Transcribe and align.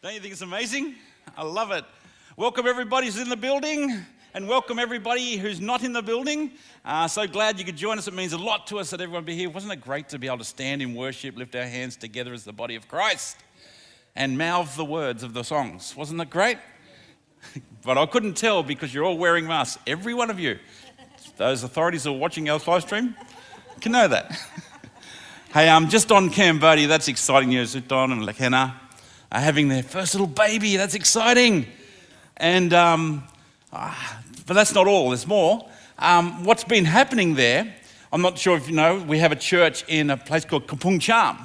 Don't 0.00 0.14
you 0.14 0.20
think 0.20 0.30
it's 0.30 0.42
amazing? 0.42 0.94
I 1.36 1.42
love 1.42 1.72
it. 1.72 1.84
Welcome 2.36 2.68
everybody 2.68 3.06
who's 3.06 3.18
in 3.18 3.28
the 3.28 3.36
building 3.36 4.00
and 4.32 4.46
welcome 4.46 4.78
everybody 4.78 5.36
who's 5.36 5.60
not 5.60 5.82
in 5.82 5.92
the 5.92 6.02
building. 6.02 6.52
Uh, 6.84 7.08
so 7.08 7.26
glad 7.26 7.58
you 7.58 7.64
could 7.64 7.74
join 7.74 7.98
us. 7.98 8.06
It 8.06 8.14
means 8.14 8.32
a 8.32 8.38
lot 8.38 8.68
to 8.68 8.78
us 8.78 8.90
that 8.90 9.00
everyone 9.00 9.24
be 9.24 9.34
here. 9.34 9.50
Wasn't 9.50 9.72
it 9.72 9.80
great 9.80 10.08
to 10.10 10.18
be 10.20 10.28
able 10.28 10.38
to 10.38 10.44
stand 10.44 10.82
in 10.82 10.94
worship, 10.94 11.36
lift 11.36 11.56
our 11.56 11.64
hands 11.64 11.96
together 11.96 12.32
as 12.32 12.44
the 12.44 12.52
body 12.52 12.76
of 12.76 12.86
Christ, 12.86 13.38
and 14.14 14.38
mouth 14.38 14.76
the 14.76 14.84
words 14.84 15.24
of 15.24 15.34
the 15.34 15.42
songs? 15.42 15.96
Wasn't 15.96 16.16
that 16.18 16.30
great? 16.30 16.58
but 17.84 17.98
I 17.98 18.06
couldn't 18.06 18.34
tell 18.34 18.62
because 18.62 18.94
you're 18.94 19.04
all 19.04 19.18
wearing 19.18 19.48
masks, 19.48 19.82
every 19.84 20.14
one 20.14 20.30
of 20.30 20.38
you. 20.38 20.60
Those 21.38 21.64
authorities 21.64 22.04
who 22.04 22.14
are 22.14 22.18
watching 22.18 22.48
our 22.48 22.60
live 22.64 22.82
stream 22.82 23.16
can 23.80 23.90
know 23.90 24.06
that. 24.06 24.30
hey, 25.52 25.68
I'm 25.68 25.86
um, 25.86 25.90
just 25.90 26.12
on 26.12 26.30
Cambodia. 26.30 26.86
That's 26.86 27.08
exciting 27.08 27.48
news. 27.48 27.74
Don 27.74 28.12
and 28.12 28.22
Lakena 28.22 28.74
are 29.30 29.40
having 29.40 29.68
their 29.68 29.82
first 29.82 30.14
little 30.14 30.26
baby. 30.26 30.76
That's 30.76 30.94
exciting. 30.94 31.66
And, 32.36 32.72
um, 32.72 33.24
ah, 33.72 34.22
but 34.46 34.54
that's 34.54 34.74
not 34.74 34.86
all, 34.86 35.10
there's 35.10 35.26
more. 35.26 35.68
Um, 35.98 36.44
what's 36.44 36.64
been 36.64 36.84
happening 36.84 37.34
there, 37.34 37.74
I'm 38.12 38.22
not 38.22 38.38
sure 38.38 38.56
if 38.56 38.68
you 38.68 38.74
know, 38.74 39.04
we 39.06 39.18
have 39.18 39.32
a 39.32 39.36
church 39.36 39.84
in 39.88 40.10
a 40.10 40.16
place 40.16 40.44
called 40.44 40.66
Kampong 40.66 41.00
Cham, 41.00 41.36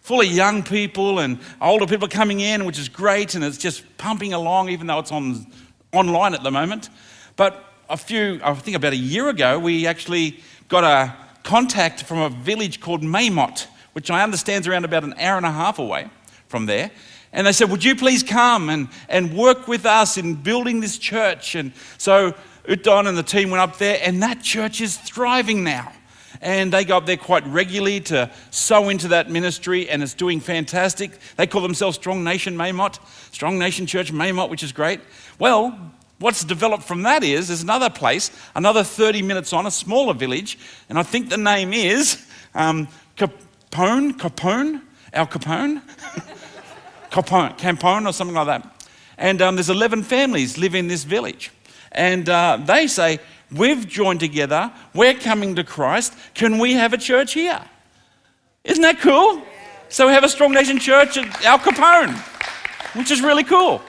full 0.00 0.20
of 0.20 0.26
young 0.26 0.62
people 0.62 1.20
and 1.20 1.38
older 1.60 1.86
people 1.86 2.08
coming 2.08 2.40
in, 2.40 2.64
which 2.64 2.78
is 2.78 2.88
great, 2.88 3.34
and 3.34 3.44
it's 3.44 3.58
just 3.58 3.84
pumping 3.98 4.32
along, 4.32 4.70
even 4.70 4.86
though 4.86 4.98
it's 4.98 5.12
on 5.12 5.46
online 5.92 6.34
at 6.34 6.42
the 6.42 6.50
moment. 6.50 6.88
But 7.36 7.64
a 7.88 7.96
few, 7.96 8.40
I 8.42 8.52
think 8.54 8.76
about 8.76 8.92
a 8.92 8.96
year 8.96 9.28
ago, 9.28 9.58
we 9.58 9.86
actually 9.86 10.40
got 10.68 10.84
a 10.84 11.14
contact 11.44 12.02
from 12.02 12.18
a 12.18 12.28
village 12.28 12.80
called 12.80 13.02
Memot, 13.02 13.66
which 13.92 14.10
I 14.10 14.22
understand 14.22 14.64
is 14.64 14.68
around 14.68 14.84
about 14.84 15.04
an 15.04 15.14
hour 15.18 15.36
and 15.36 15.46
a 15.46 15.52
half 15.52 15.78
away 15.78 16.08
from 16.48 16.66
there. 16.66 16.90
And 17.32 17.46
they 17.46 17.52
said, 17.52 17.70
Would 17.70 17.84
you 17.84 17.94
please 17.94 18.22
come 18.22 18.68
and, 18.68 18.88
and 19.08 19.36
work 19.36 19.68
with 19.68 19.86
us 19.86 20.16
in 20.16 20.34
building 20.34 20.80
this 20.80 20.98
church? 20.98 21.54
And 21.54 21.72
so 21.98 22.34
Utdon 22.68 23.06
and 23.06 23.16
the 23.16 23.22
team 23.22 23.50
went 23.50 23.60
up 23.60 23.78
there, 23.78 23.98
and 24.02 24.22
that 24.22 24.42
church 24.42 24.80
is 24.80 24.96
thriving 24.96 25.64
now. 25.64 25.92
And 26.40 26.72
they 26.72 26.84
go 26.84 26.98
up 26.98 27.06
there 27.06 27.16
quite 27.16 27.44
regularly 27.46 28.00
to 28.02 28.30
sow 28.50 28.88
into 28.88 29.08
that 29.08 29.30
ministry, 29.30 29.88
and 29.88 30.02
it's 30.02 30.14
doing 30.14 30.38
fantastic. 30.38 31.18
They 31.36 31.46
call 31.46 31.62
themselves 31.62 31.96
Strong 31.96 32.22
Nation 32.22 32.56
Memot, 32.56 32.98
Strong 33.32 33.58
Nation 33.58 33.86
Church 33.86 34.12
Memot, 34.12 34.48
which 34.48 34.62
is 34.62 34.70
great. 34.70 35.00
Well, 35.38 35.76
what's 36.18 36.44
developed 36.44 36.84
from 36.84 37.02
that 37.02 37.24
is 37.24 37.48
there's 37.48 37.62
another 37.62 37.90
place, 37.90 38.30
another 38.54 38.84
30 38.84 39.22
minutes 39.22 39.52
on, 39.52 39.66
a 39.66 39.70
smaller 39.70 40.14
village, 40.14 40.58
and 40.88 40.98
I 40.98 41.02
think 41.02 41.28
the 41.28 41.38
name 41.38 41.72
is 41.72 42.24
um, 42.54 42.86
Capone, 43.16 44.12
Capone, 44.12 44.82
Al 45.12 45.26
Capone. 45.26 45.82
Campone 47.10 48.06
or 48.06 48.12
something 48.12 48.34
like 48.34 48.46
that. 48.46 48.86
And 49.16 49.42
um, 49.42 49.56
there's 49.56 49.70
11 49.70 50.04
families 50.04 50.58
live 50.58 50.74
in 50.74 50.86
this 50.88 51.04
village. 51.04 51.50
And 51.92 52.28
uh, 52.28 52.58
they 52.64 52.86
say, 52.86 53.18
We've 53.50 53.88
joined 53.88 54.20
together. 54.20 54.70
We're 54.94 55.14
coming 55.14 55.54
to 55.54 55.64
Christ. 55.64 56.12
Can 56.34 56.58
we 56.58 56.74
have 56.74 56.92
a 56.92 56.98
church 56.98 57.32
here? 57.32 57.62
Isn't 58.62 58.82
that 58.82 59.00
cool? 59.00 59.42
So 59.88 60.06
we 60.06 60.12
have 60.12 60.22
a 60.22 60.28
Strong 60.28 60.52
Nation 60.52 60.78
church 60.78 61.16
at 61.16 61.44
Al 61.44 61.58
Capone, 61.58 62.14
which 62.94 63.10
is 63.10 63.22
really 63.22 63.44
cool. 63.44 63.80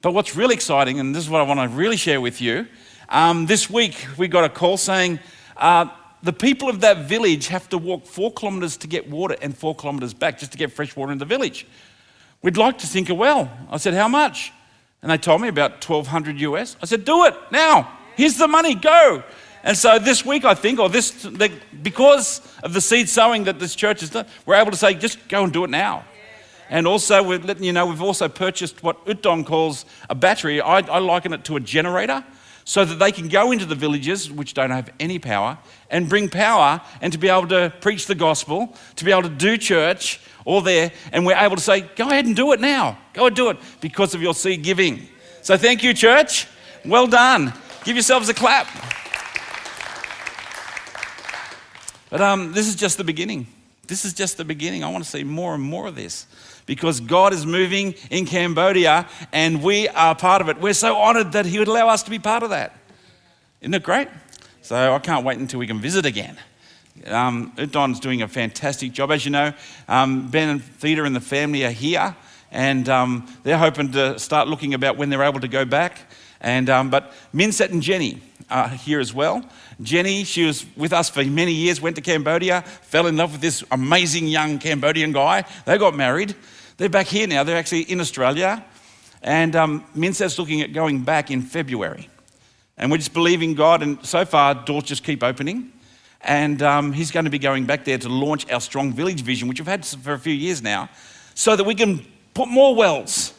But 0.00 0.14
what's 0.14 0.34
really 0.34 0.54
exciting, 0.54 1.00
and 1.00 1.14
this 1.14 1.22
is 1.22 1.28
what 1.28 1.42
I 1.42 1.44
want 1.44 1.60
to 1.60 1.68
really 1.68 1.98
share 1.98 2.20
with 2.20 2.40
you, 2.40 2.66
um, 3.10 3.44
this 3.44 3.68
week 3.68 4.06
we 4.16 4.26
got 4.26 4.44
a 4.44 4.48
call 4.48 4.78
saying, 4.78 5.18
uh, 5.58 5.86
the 6.24 6.32
people 6.32 6.68
of 6.68 6.80
that 6.80 7.06
village 7.06 7.48
have 7.48 7.68
to 7.68 7.78
walk 7.78 8.06
four 8.06 8.32
kilometres 8.32 8.78
to 8.78 8.86
get 8.86 9.08
water 9.08 9.36
and 9.42 9.56
four 9.56 9.74
kilometres 9.74 10.14
back 10.14 10.38
just 10.38 10.52
to 10.52 10.58
get 10.58 10.72
fresh 10.72 10.96
water 10.96 11.12
in 11.12 11.18
the 11.18 11.24
village. 11.24 11.66
We'd 12.42 12.56
like 12.56 12.78
to 12.78 12.86
sink 12.86 13.10
a 13.10 13.14
well. 13.14 13.50
I 13.70 13.76
said, 13.76 13.94
How 13.94 14.08
much? 14.08 14.52
And 15.02 15.10
they 15.10 15.18
told 15.18 15.42
me 15.42 15.48
about 15.48 15.86
1200 15.86 16.40
US. 16.40 16.76
I 16.82 16.86
said, 16.86 17.04
Do 17.04 17.24
it 17.26 17.34
now. 17.52 17.98
Here's 18.16 18.38
the 18.38 18.48
money, 18.48 18.74
go. 18.74 19.22
And 19.62 19.76
so 19.76 19.98
this 19.98 20.24
week, 20.24 20.44
I 20.44 20.54
think, 20.54 20.78
or 20.78 20.88
this, 20.88 21.26
because 21.82 22.40
of 22.62 22.74
the 22.74 22.80
seed 22.80 23.08
sowing 23.08 23.44
that 23.44 23.58
this 23.58 23.74
church 23.74 24.00
has 24.00 24.10
done, 24.10 24.26
we're 24.44 24.56
able 24.56 24.70
to 24.70 24.76
say, 24.76 24.94
just 24.94 25.26
go 25.28 25.42
and 25.42 25.52
do 25.52 25.64
it 25.64 25.70
now. 25.70 26.04
And 26.68 26.86
also, 26.86 27.22
we're 27.22 27.38
letting 27.38 27.64
you 27.64 27.72
know, 27.72 27.86
we've 27.86 28.02
also 28.02 28.28
purchased 28.28 28.82
what 28.82 29.04
Utdon 29.06 29.44
calls 29.46 29.86
a 30.10 30.14
battery. 30.14 30.60
I, 30.60 30.78
I 30.78 30.98
liken 30.98 31.32
it 31.32 31.44
to 31.44 31.56
a 31.56 31.60
generator 31.60 32.24
so 32.64 32.84
that 32.84 32.96
they 32.96 33.12
can 33.12 33.28
go 33.28 33.52
into 33.52 33.66
the 33.66 33.74
villages 33.74 34.30
which 34.30 34.54
don't 34.54 34.70
have 34.70 34.90
any 34.98 35.18
power 35.18 35.58
and 35.90 36.08
bring 36.08 36.28
power 36.28 36.80
and 37.00 37.12
to 37.12 37.18
be 37.18 37.28
able 37.28 37.46
to 37.48 37.72
preach 37.80 38.06
the 38.06 38.14
gospel, 38.14 38.74
to 38.96 39.04
be 39.04 39.12
able 39.12 39.22
to 39.22 39.28
do 39.28 39.56
church 39.58 40.20
all 40.44 40.60
there. 40.60 40.90
And 41.12 41.26
we're 41.26 41.36
able 41.36 41.56
to 41.56 41.62
say, 41.62 41.82
go 41.82 42.08
ahead 42.08 42.24
and 42.26 42.34
do 42.34 42.52
it 42.52 42.60
now. 42.60 42.98
Go 43.12 43.26
and 43.26 43.36
do 43.36 43.50
it 43.50 43.58
because 43.80 44.14
of 44.14 44.22
your 44.22 44.34
seed 44.34 44.62
giving. 44.62 45.06
So 45.42 45.56
thank 45.56 45.82
you, 45.82 45.92
church. 45.92 46.46
Well 46.84 47.06
done. 47.06 47.52
Give 47.84 47.96
yourselves 47.96 48.28
a 48.30 48.34
clap. 48.34 48.66
But 52.08 52.20
um, 52.20 52.52
this 52.52 52.66
is 52.66 52.76
just 52.76 52.96
the 52.96 53.04
beginning. 53.04 53.46
This 53.86 54.06
is 54.06 54.14
just 54.14 54.38
the 54.38 54.44
beginning. 54.44 54.84
I 54.84 54.90
want 54.90 55.04
to 55.04 55.10
see 55.10 55.24
more 55.24 55.54
and 55.54 55.62
more 55.62 55.86
of 55.86 55.96
this 55.96 56.26
because 56.66 57.00
God 57.00 57.32
is 57.32 57.44
moving 57.44 57.94
in 58.10 58.26
Cambodia 58.26 59.08
and 59.32 59.62
we 59.62 59.88
are 59.88 60.14
part 60.14 60.40
of 60.40 60.48
it. 60.48 60.60
We're 60.60 60.74
so 60.74 60.96
honored 60.96 61.32
that 61.32 61.46
He 61.46 61.58
would 61.58 61.68
allow 61.68 61.88
us 61.88 62.02
to 62.04 62.10
be 62.10 62.18
part 62.18 62.42
of 62.42 62.50
that. 62.50 62.76
Isn't 63.60 63.74
it 63.74 63.82
great? 63.82 64.08
So 64.62 64.94
I 64.94 64.98
can't 64.98 65.24
wait 65.24 65.38
until 65.38 65.60
we 65.60 65.66
can 65.66 65.80
visit 65.80 66.06
again. 66.06 66.36
Um, 67.06 67.52
Don's 67.70 68.00
doing 68.00 68.22
a 68.22 68.28
fantastic 68.28 68.92
job. 68.92 69.10
As 69.10 69.24
you 69.24 69.30
know, 69.30 69.52
um, 69.88 70.30
Ben 70.30 70.48
and 70.48 70.62
Theta 70.62 71.04
and 71.04 71.14
the 71.14 71.20
family 71.20 71.64
are 71.64 71.70
here 71.70 72.14
and 72.54 72.88
um, 72.88 73.26
they're 73.42 73.58
hoping 73.58 73.90
to 73.92 74.18
start 74.18 74.48
looking 74.48 74.74
about 74.74 74.96
when 74.96 75.10
they're 75.10 75.24
able 75.24 75.40
to 75.40 75.48
go 75.48 75.64
back. 75.64 76.00
And, 76.40 76.70
um, 76.70 76.88
but 76.88 77.12
Minset 77.34 77.72
and 77.72 77.82
Jenny 77.82 78.22
are 78.48 78.68
here 78.68 79.00
as 79.00 79.12
well. 79.12 79.44
Jenny, 79.82 80.24
she 80.24 80.44
was 80.44 80.64
with 80.76 80.92
us 80.92 81.10
for 81.10 81.24
many 81.24 81.52
years, 81.52 81.80
went 81.80 81.96
to 81.96 82.02
Cambodia, 82.02 82.62
fell 82.62 83.08
in 83.08 83.16
love 83.16 83.32
with 83.32 83.40
this 83.40 83.64
amazing 83.72 84.28
young 84.28 84.58
Cambodian 84.58 85.12
guy. 85.12 85.44
They 85.64 85.78
got 85.78 85.96
married. 85.96 86.36
They're 86.76 86.88
back 86.88 87.06
here 87.06 87.28
now. 87.28 87.44
They're 87.44 87.56
actually 87.56 87.82
in 87.82 88.00
Australia. 88.00 88.64
And 89.22 89.54
um, 89.54 89.84
Minset's 89.94 90.38
looking 90.38 90.60
at 90.60 90.72
going 90.72 91.02
back 91.02 91.30
in 91.30 91.40
February. 91.40 92.08
And 92.76 92.90
we're 92.90 92.98
just 92.98 93.14
believing 93.14 93.54
God. 93.54 93.82
And 93.82 94.04
so 94.04 94.24
far, 94.24 94.54
doors 94.54 94.84
just 94.84 95.04
keep 95.04 95.22
opening. 95.22 95.72
And 96.20 96.62
um, 96.62 96.92
he's 96.92 97.12
going 97.12 97.26
to 97.26 97.30
be 97.30 97.38
going 97.38 97.64
back 97.64 97.84
there 97.84 97.98
to 97.98 98.08
launch 98.08 98.50
our 98.50 98.60
Strong 98.60 98.94
Village 98.94 99.20
vision, 99.20 99.46
which 99.46 99.60
we've 99.60 99.68
had 99.68 99.86
for 99.86 100.14
a 100.14 100.18
few 100.18 100.34
years 100.34 100.62
now, 100.62 100.88
so 101.34 101.54
that 101.54 101.64
we 101.64 101.76
can 101.76 102.04
put 102.32 102.48
more 102.48 102.74
wells 102.74 103.34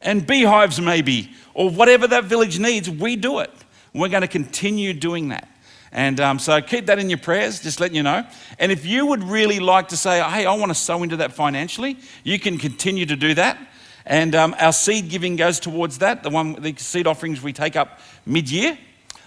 and 0.00 0.26
beehives, 0.26 0.80
maybe, 0.80 1.30
or 1.52 1.68
whatever 1.68 2.06
that 2.06 2.24
village 2.24 2.58
needs, 2.58 2.88
we 2.88 3.16
do 3.16 3.40
it. 3.40 3.50
And 3.92 4.00
we're 4.00 4.08
going 4.08 4.22
to 4.22 4.28
continue 4.28 4.94
doing 4.94 5.28
that. 5.28 5.48
And 5.92 6.20
um, 6.20 6.38
so 6.38 6.60
keep 6.60 6.86
that 6.86 6.98
in 6.98 7.08
your 7.08 7.18
prayers, 7.18 7.60
just 7.60 7.80
letting 7.80 7.96
you 7.96 8.02
know. 8.02 8.26
And 8.58 8.70
if 8.70 8.84
you 8.84 9.06
would 9.06 9.22
really 9.24 9.58
like 9.58 9.88
to 9.88 9.96
say, 9.96 10.22
hey, 10.22 10.46
I 10.46 10.54
want 10.54 10.70
to 10.70 10.74
sow 10.74 11.02
into 11.02 11.16
that 11.16 11.32
financially, 11.32 11.98
you 12.24 12.38
can 12.38 12.58
continue 12.58 13.06
to 13.06 13.16
do 13.16 13.34
that. 13.34 13.58
And 14.04 14.34
um, 14.34 14.54
our 14.58 14.72
seed 14.72 15.10
giving 15.10 15.36
goes 15.36 15.60
towards 15.60 15.98
that, 15.98 16.22
the 16.22 16.30
one 16.30 16.54
the 16.54 16.74
seed 16.76 17.06
offerings 17.06 17.42
we 17.42 17.52
take 17.52 17.76
up 17.76 18.00
mid-year. 18.24 18.78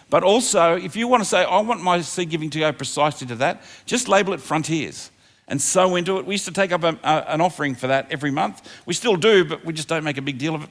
But 0.09 0.23
also, 0.23 0.75
if 0.75 0.95
you 0.95 1.07
want 1.07 1.23
to 1.23 1.29
say, 1.29 1.43
I 1.43 1.61
want 1.61 1.81
my 1.81 2.01
seed 2.01 2.29
giving 2.29 2.49
to 2.49 2.59
go 2.59 2.71
precisely 2.73 3.27
to 3.27 3.35
that, 3.35 3.61
just 3.85 4.07
label 4.09 4.33
it 4.33 4.41
frontiers 4.41 5.09
and 5.47 5.61
sow 5.61 5.95
into 5.95 6.17
it. 6.17 6.25
We 6.25 6.33
used 6.33 6.45
to 6.45 6.51
take 6.51 6.71
up 6.71 6.83
a, 6.83 6.97
a, 7.03 7.33
an 7.33 7.41
offering 7.41 7.75
for 7.75 7.87
that 7.87 8.11
every 8.11 8.31
month. 8.31 8.67
We 8.85 8.93
still 8.93 9.15
do, 9.15 9.45
but 9.45 9.63
we 9.63 9.73
just 9.73 9.87
don't 9.87 10.03
make 10.03 10.17
a 10.17 10.21
big 10.21 10.37
deal 10.37 10.55
of 10.55 10.63
it 10.63 10.69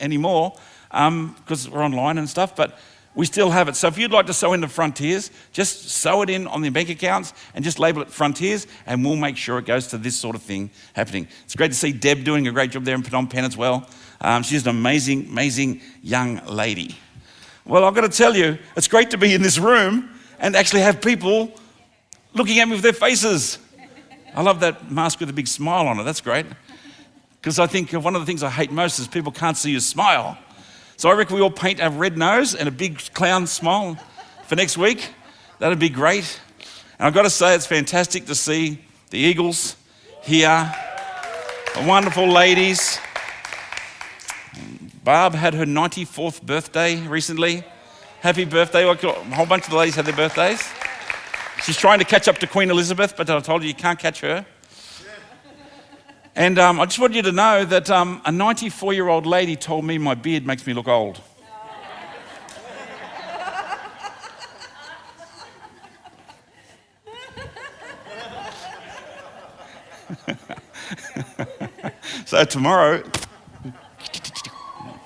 anymore 0.00 0.54
because 0.90 1.66
um, 1.66 1.72
we're 1.72 1.84
online 1.84 2.18
and 2.18 2.28
stuff. 2.28 2.56
But 2.56 2.78
we 3.18 3.26
still 3.26 3.50
have 3.50 3.66
it. 3.66 3.74
So 3.74 3.88
if 3.88 3.98
you'd 3.98 4.12
like 4.12 4.26
to 4.26 4.32
sow 4.32 4.52
into 4.52 4.68
Frontiers, 4.68 5.32
just 5.52 5.88
sow 5.88 6.22
it 6.22 6.30
in 6.30 6.46
on 6.46 6.62
the 6.62 6.68
bank 6.68 6.88
accounts 6.88 7.34
and 7.52 7.64
just 7.64 7.80
label 7.80 8.00
it 8.00 8.12
Frontiers, 8.12 8.68
and 8.86 9.04
we'll 9.04 9.16
make 9.16 9.36
sure 9.36 9.58
it 9.58 9.66
goes 9.66 9.88
to 9.88 9.98
this 9.98 10.16
sort 10.16 10.36
of 10.36 10.42
thing 10.42 10.70
happening. 10.92 11.26
It's 11.42 11.56
great 11.56 11.72
to 11.72 11.76
see 11.76 11.90
Deb 11.90 12.22
doing 12.22 12.46
a 12.46 12.52
great 12.52 12.70
job 12.70 12.84
there 12.84 12.94
in 12.94 13.02
Phnom 13.02 13.28
Penh 13.28 13.44
as 13.44 13.56
well. 13.56 13.88
Um, 14.20 14.44
she's 14.44 14.62
an 14.62 14.68
amazing, 14.68 15.26
amazing 15.26 15.80
young 16.00 16.46
lady. 16.46 16.96
Well, 17.64 17.82
I've 17.82 17.94
got 17.96 18.02
to 18.02 18.16
tell 18.16 18.36
you, 18.36 18.56
it's 18.76 18.86
great 18.86 19.10
to 19.10 19.18
be 19.18 19.34
in 19.34 19.42
this 19.42 19.58
room 19.58 20.10
and 20.38 20.54
actually 20.54 20.82
have 20.82 21.00
people 21.00 21.50
looking 22.34 22.60
at 22.60 22.68
me 22.68 22.74
with 22.74 22.84
their 22.84 22.92
faces. 22.92 23.58
I 24.32 24.42
love 24.42 24.60
that 24.60 24.92
mask 24.92 25.18
with 25.18 25.28
a 25.28 25.32
big 25.32 25.48
smile 25.48 25.88
on 25.88 25.98
it. 25.98 26.04
That's 26.04 26.20
great. 26.20 26.46
Because 27.40 27.58
I 27.58 27.66
think 27.66 27.90
one 27.94 28.14
of 28.14 28.22
the 28.22 28.26
things 28.26 28.44
I 28.44 28.50
hate 28.50 28.70
most 28.70 29.00
is 29.00 29.08
people 29.08 29.32
can't 29.32 29.56
see 29.56 29.72
you 29.72 29.80
smile. 29.80 30.38
So 30.98 31.08
I 31.08 31.12
reckon 31.12 31.36
we 31.36 31.42
all 31.42 31.50
paint 31.50 31.78
a 31.80 31.88
red 31.88 32.18
nose 32.18 32.56
and 32.56 32.68
a 32.68 32.72
big 32.72 32.98
clown 33.14 33.46
smile 33.46 33.96
for 34.46 34.56
next 34.56 34.76
week. 34.76 35.10
That'd 35.60 35.78
be 35.78 35.88
great. 35.88 36.40
And 36.98 37.06
I've 37.06 37.14
got 37.14 37.22
to 37.22 37.30
say, 37.30 37.54
it's 37.54 37.66
fantastic 37.66 38.26
to 38.26 38.34
see 38.34 38.80
the 39.10 39.18
Eagles 39.18 39.76
here, 40.24 40.74
the 41.76 41.86
wonderful 41.86 42.26
ladies. 42.26 42.98
Barb 45.04 45.34
had 45.34 45.54
her 45.54 45.64
94th 45.64 46.42
birthday 46.42 46.96
recently. 47.06 47.62
Happy 48.18 48.44
birthday. 48.44 48.82
A 48.82 48.94
whole 48.96 49.46
bunch 49.46 49.66
of 49.66 49.70
the 49.70 49.76
ladies 49.76 49.94
had 49.94 50.04
their 50.04 50.16
birthdays. 50.16 50.60
She's 51.62 51.76
trying 51.76 52.00
to 52.00 52.04
catch 52.04 52.26
up 52.26 52.38
to 52.38 52.48
Queen 52.48 52.70
Elizabeth, 52.72 53.16
but 53.16 53.30
I 53.30 53.38
told 53.38 53.62
you 53.62 53.68
you 53.68 53.74
can't 53.74 54.00
catch 54.00 54.20
her. 54.22 54.44
And 56.38 56.58
um, 56.60 56.78
I 56.78 56.84
just 56.84 57.00
want 57.00 57.14
you 57.14 57.22
to 57.22 57.32
know 57.32 57.64
that 57.64 57.90
um, 57.90 58.22
a 58.24 58.30
94 58.30 58.92
year 58.94 59.08
old 59.08 59.26
lady 59.26 59.56
told 59.56 59.84
me 59.84 59.98
my 59.98 60.14
beard 60.14 60.46
makes 60.46 60.64
me 60.64 60.72
look 60.72 60.86
old. 60.86 61.20
so 72.24 72.44
tomorrow, 72.44 73.02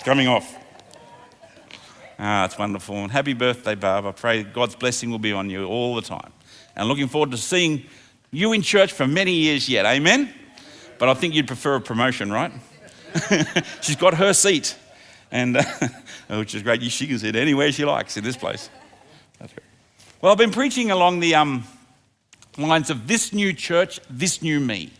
coming 0.05 0.27
off. 0.27 0.55
Ah, 2.19 2.45
it's 2.45 2.59
wonderful. 2.59 2.97
And 2.97 3.11
happy 3.11 3.33
birthday, 3.33 3.73
Barb. 3.73 4.05
I 4.05 4.11
pray 4.11 4.43
God's 4.43 4.75
blessing 4.75 5.09
will 5.09 5.17
be 5.17 5.33
on 5.33 5.49
you 5.49 5.65
all 5.65 5.95
the 5.95 6.03
time. 6.03 6.31
And 6.75 6.87
looking 6.87 7.07
forward 7.07 7.31
to 7.31 7.37
seeing 7.37 7.85
you 8.29 8.53
in 8.53 8.61
church 8.61 8.93
for 8.93 9.07
many 9.07 9.31
years 9.33 9.67
yet. 9.67 9.87
Amen? 9.87 10.31
But 11.03 11.09
I 11.09 11.15
think 11.15 11.33
you'd 11.33 11.47
prefer 11.47 11.75
a 11.75 11.81
promotion, 11.81 12.31
right? 12.31 12.53
She's 13.81 13.97
got 13.97 14.13
her 14.13 14.31
seat, 14.31 14.77
and 15.33 15.57
uh, 15.57 15.63
which 16.29 16.55
is 16.55 16.63
great. 16.63 16.81
She 16.81 17.07
can 17.07 17.19
sit 17.19 17.35
anywhere 17.35 17.73
she 17.73 17.83
likes 17.83 18.15
in 18.15 18.23
this 18.23 18.37
place. 18.37 18.69
Well, 20.21 20.31
I've 20.31 20.37
been 20.37 20.53
preaching 20.53 20.91
along 20.91 21.19
the 21.19 21.35
um, 21.35 21.65
lines 22.57 22.89
of 22.89 23.05
this 23.05 23.33
new 23.33 23.51
church, 23.51 23.99
this 24.09 24.41
new 24.41 24.61
me. 24.61 24.93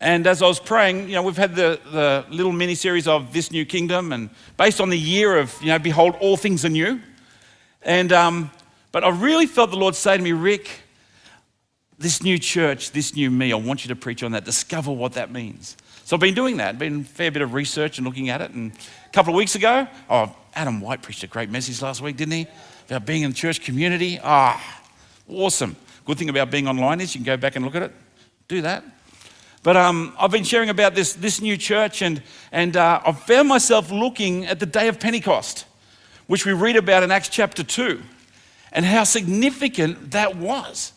And 0.00 0.26
as 0.26 0.40
I 0.40 0.46
was 0.46 0.58
praying, 0.58 1.10
you 1.10 1.16
know, 1.16 1.22
we've 1.22 1.36
had 1.36 1.54
the, 1.54 1.78
the 1.92 2.24
little 2.30 2.52
mini 2.52 2.74
series 2.74 3.06
of 3.06 3.34
This 3.34 3.50
New 3.50 3.66
Kingdom, 3.66 4.14
and 4.14 4.30
based 4.56 4.80
on 4.80 4.88
the 4.88 4.98
year 4.98 5.36
of, 5.36 5.54
you 5.60 5.68
know, 5.68 5.78
Behold, 5.78 6.16
all 6.20 6.38
things 6.38 6.64
are 6.64 6.70
new. 6.70 6.98
And, 7.82 8.10
um, 8.10 8.50
but 8.90 9.04
I 9.04 9.10
really 9.10 9.44
felt 9.44 9.68
the 9.68 9.76
Lord 9.76 9.94
say 9.94 10.16
to 10.16 10.22
me, 10.22 10.32
Rick, 10.32 10.80
this 12.00 12.22
new 12.22 12.38
church, 12.38 12.92
this 12.92 13.14
new 13.14 13.30
me, 13.30 13.52
I 13.52 13.56
want 13.56 13.84
you 13.84 13.88
to 13.90 13.96
preach 13.96 14.22
on 14.22 14.32
that, 14.32 14.46
discover 14.46 14.90
what 14.90 15.12
that 15.12 15.30
means. 15.30 15.76
So 16.04 16.16
I've 16.16 16.20
been 16.20 16.34
doing 16.34 16.56
that, 16.56 16.78
been 16.78 17.02
a 17.02 17.04
fair 17.04 17.30
bit 17.30 17.42
of 17.42 17.52
research 17.52 17.98
and 17.98 18.06
looking 18.06 18.30
at 18.30 18.40
it. 18.40 18.52
And 18.52 18.72
a 18.72 19.10
couple 19.10 19.34
of 19.34 19.36
weeks 19.36 19.54
ago, 19.54 19.86
oh, 20.08 20.34
Adam 20.54 20.80
White 20.80 21.02
preached 21.02 21.22
a 21.24 21.26
great 21.26 21.50
message 21.50 21.82
last 21.82 22.00
week, 22.00 22.16
didn't 22.16 22.32
he? 22.32 22.46
About 22.88 23.04
being 23.04 23.22
in 23.22 23.30
the 23.30 23.36
church 23.36 23.60
community. 23.60 24.18
Ah, 24.24 24.82
awesome. 25.28 25.76
Good 26.06 26.16
thing 26.16 26.30
about 26.30 26.50
being 26.50 26.66
online 26.66 27.02
is 27.02 27.14
you 27.14 27.18
can 27.18 27.26
go 27.26 27.36
back 27.36 27.54
and 27.54 27.66
look 27.66 27.74
at 27.74 27.82
it. 27.82 27.92
Do 28.48 28.62
that. 28.62 28.82
But 29.62 29.76
um, 29.76 30.14
I've 30.18 30.30
been 30.30 30.42
sharing 30.42 30.70
about 30.70 30.94
this, 30.94 31.12
this 31.12 31.42
new 31.42 31.58
church, 31.58 32.00
and, 32.00 32.22
and 32.50 32.78
uh, 32.78 33.02
I've 33.04 33.20
found 33.20 33.46
myself 33.46 33.90
looking 33.90 34.46
at 34.46 34.58
the 34.58 34.64
day 34.64 34.88
of 34.88 34.98
Pentecost, 34.98 35.66
which 36.28 36.46
we 36.46 36.54
read 36.54 36.76
about 36.76 37.02
in 37.02 37.10
Acts 37.10 37.28
chapter 37.28 37.62
2, 37.62 38.00
and 38.72 38.86
how 38.86 39.04
significant 39.04 40.12
that 40.12 40.34
was. 40.34 40.94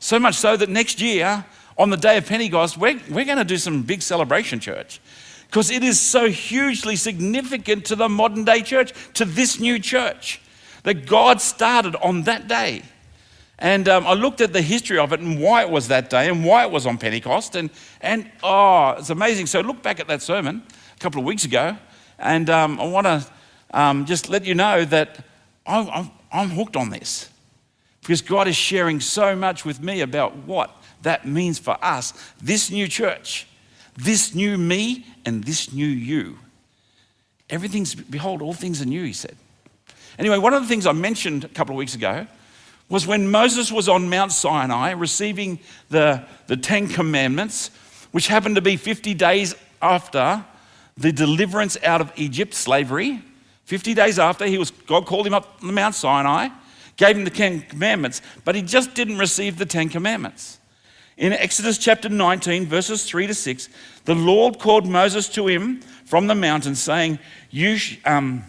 So 0.00 0.18
much 0.18 0.34
so 0.36 0.56
that 0.56 0.70
next 0.70 1.00
year, 1.00 1.44
on 1.76 1.90
the 1.90 1.96
day 1.96 2.16
of 2.16 2.26
Pentecost, 2.26 2.78
we're, 2.78 2.98
we're 3.10 3.26
going 3.26 3.38
to 3.38 3.44
do 3.44 3.58
some 3.58 3.82
big 3.82 4.00
celebration, 4.00 4.58
church, 4.58 4.98
because 5.46 5.70
it 5.70 5.84
is 5.84 6.00
so 6.00 6.28
hugely 6.28 6.96
significant 6.96 7.84
to 7.84 7.96
the 7.96 8.08
modern 8.08 8.44
day 8.44 8.62
church, 8.62 8.92
to 9.14 9.26
this 9.26 9.60
new 9.60 9.78
church, 9.78 10.40
that 10.84 11.06
God 11.06 11.40
started 11.40 11.96
on 11.96 12.22
that 12.22 12.48
day. 12.48 12.82
And 13.58 13.90
um, 13.90 14.06
I 14.06 14.14
looked 14.14 14.40
at 14.40 14.54
the 14.54 14.62
history 14.62 14.98
of 14.98 15.12
it 15.12 15.20
and 15.20 15.38
why 15.38 15.62
it 15.62 15.70
was 15.70 15.88
that 15.88 16.08
day 16.08 16.30
and 16.30 16.46
why 16.46 16.64
it 16.64 16.70
was 16.70 16.86
on 16.86 16.96
Pentecost. 16.96 17.54
And, 17.54 17.68
and 18.00 18.30
oh, 18.42 18.94
it's 18.98 19.10
amazing. 19.10 19.46
So 19.46 19.60
look 19.60 19.82
back 19.82 20.00
at 20.00 20.08
that 20.08 20.22
sermon 20.22 20.62
a 20.96 20.98
couple 20.98 21.20
of 21.20 21.26
weeks 21.26 21.44
ago. 21.44 21.76
And 22.18 22.48
um, 22.48 22.80
I 22.80 22.86
want 22.86 23.06
to 23.06 23.26
um, 23.72 24.06
just 24.06 24.30
let 24.30 24.46
you 24.46 24.54
know 24.54 24.86
that 24.86 25.22
I'm, 25.66 25.90
I'm, 25.90 26.10
I'm 26.32 26.48
hooked 26.48 26.76
on 26.76 26.88
this 26.88 27.29
because 28.10 28.22
God 28.22 28.48
is 28.48 28.56
sharing 28.56 28.98
so 28.98 29.36
much 29.36 29.64
with 29.64 29.80
me 29.80 30.00
about 30.00 30.34
what 30.38 30.76
that 31.02 31.28
means 31.28 31.60
for 31.60 31.78
us, 31.80 32.12
this 32.42 32.68
new 32.68 32.88
church, 32.88 33.46
this 33.96 34.34
new 34.34 34.58
me, 34.58 35.06
and 35.24 35.44
this 35.44 35.72
new 35.72 35.86
you. 35.86 36.36
Everything's, 37.48 37.94
behold, 37.94 38.42
all 38.42 38.52
things 38.52 38.82
are 38.82 38.84
new, 38.84 39.04
he 39.04 39.12
said. 39.12 39.36
Anyway, 40.18 40.38
one 40.38 40.52
of 40.52 40.60
the 40.60 40.66
things 40.66 40.88
I 40.88 40.92
mentioned 40.92 41.44
a 41.44 41.48
couple 41.50 41.72
of 41.72 41.78
weeks 41.78 41.94
ago 41.94 42.26
was 42.88 43.06
when 43.06 43.30
Moses 43.30 43.70
was 43.70 43.88
on 43.88 44.10
Mount 44.10 44.32
Sinai 44.32 44.90
receiving 44.90 45.60
the, 45.88 46.24
the 46.48 46.56
Ten 46.56 46.88
Commandments, 46.88 47.70
which 48.10 48.26
happened 48.26 48.56
to 48.56 48.60
be 48.60 48.76
50 48.76 49.14
days 49.14 49.54
after 49.80 50.44
the 50.96 51.12
deliverance 51.12 51.76
out 51.84 52.00
of 52.00 52.10
Egypt, 52.16 52.54
slavery. 52.54 53.22
50 53.66 53.94
days 53.94 54.18
after, 54.18 54.46
he 54.46 54.58
was, 54.58 54.72
God 54.72 55.06
called 55.06 55.28
him 55.28 55.34
up 55.34 55.58
on 55.60 55.68
the 55.68 55.72
Mount 55.72 55.94
Sinai, 55.94 56.48
gave 56.96 57.16
him 57.16 57.24
the 57.24 57.30
Ten 57.30 57.62
Commandments, 57.62 58.22
but 58.44 58.54
he 58.54 58.62
just 58.62 58.94
didn't 58.94 59.18
receive 59.18 59.58
the 59.58 59.66
Ten 59.66 59.88
Commandments. 59.88 60.58
In 61.16 61.32
Exodus 61.32 61.76
chapter 61.76 62.08
19, 62.08 62.66
verses 62.66 63.04
3 63.04 63.26
to 63.26 63.34
6, 63.34 63.68
the 64.06 64.14
Lord 64.14 64.58
called 64.58 64.86
Moses 64.86 65.28
to 65.30 65.46
him 65.46 65.80
from 66.06 66.26
the 66.26 66.34
mountain, 66.34 66.74
saying, 66.74 67.18
You, 67.50 67.76
um, 68.06 68.44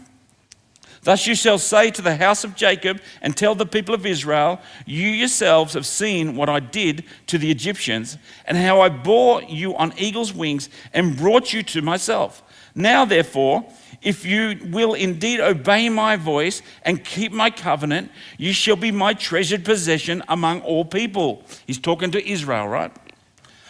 Thus 1.04 1.26
you 1.26 1.34
shall 1.34 1.58
say 1.58 1.90
to 1.92 2.02
the 2.02 2.16
house 2.16 2.44
of 2.44 2.56
Jacob 2.56 3.02
and 3.22 3.36
tell 3.36 3.56
the 3.56 3.66
people 3.66 3.96
of 3.96 4.06
Israel, 4.06 4.62
You 4.86 5.10
yourselves 5.10 5.74
have 5.74 5.86
seen 5.86 6.36
what 6.36 6.48
I 6.48 6.60
did 6.60 7.04
to 7.28 7.38
the 7.38 7.50
Egyptians, 7.50 8.18
and 8.46 8.58
how 8.58 8.82
I 8.82 8.90
bore 8.90 9.42
you 9.44 9.76
on 9.76 9.94
eagle's 9.98 10.34
wings 10.34 10.70
and 10.94 11.18
brought 11.18 11.54
you 11.54 11.64
to 11.64 11.82
myself. 11.82 12.44
Now, 12.76 13.04
therefore, 13.04 13.66
if 14.02 14.26
you 14.26 14.60
will 14.66 14.94
indeed 14.94 15.40
obey 15.40 15.90
my 15.90 16.16
voice 16.16 16.62
and 16.84 17.04
keep 17.04 17.32
my 17.32 17.50
covenant, 17.50 18.12
you 18.38 18.52
shall 18.52 18.76
be 18.76 18.92
my 18.92 19.14
treasured 19.14 19.64
possession 19.64 20.24
among 20.28 20.62
all 20.62 20.84
people. 20.86 21.44
He's 21.68 21.80
talking 21.80 22.12
to 22.12 22.30
Israel, 22.30 22.68
right? 22.68 22.92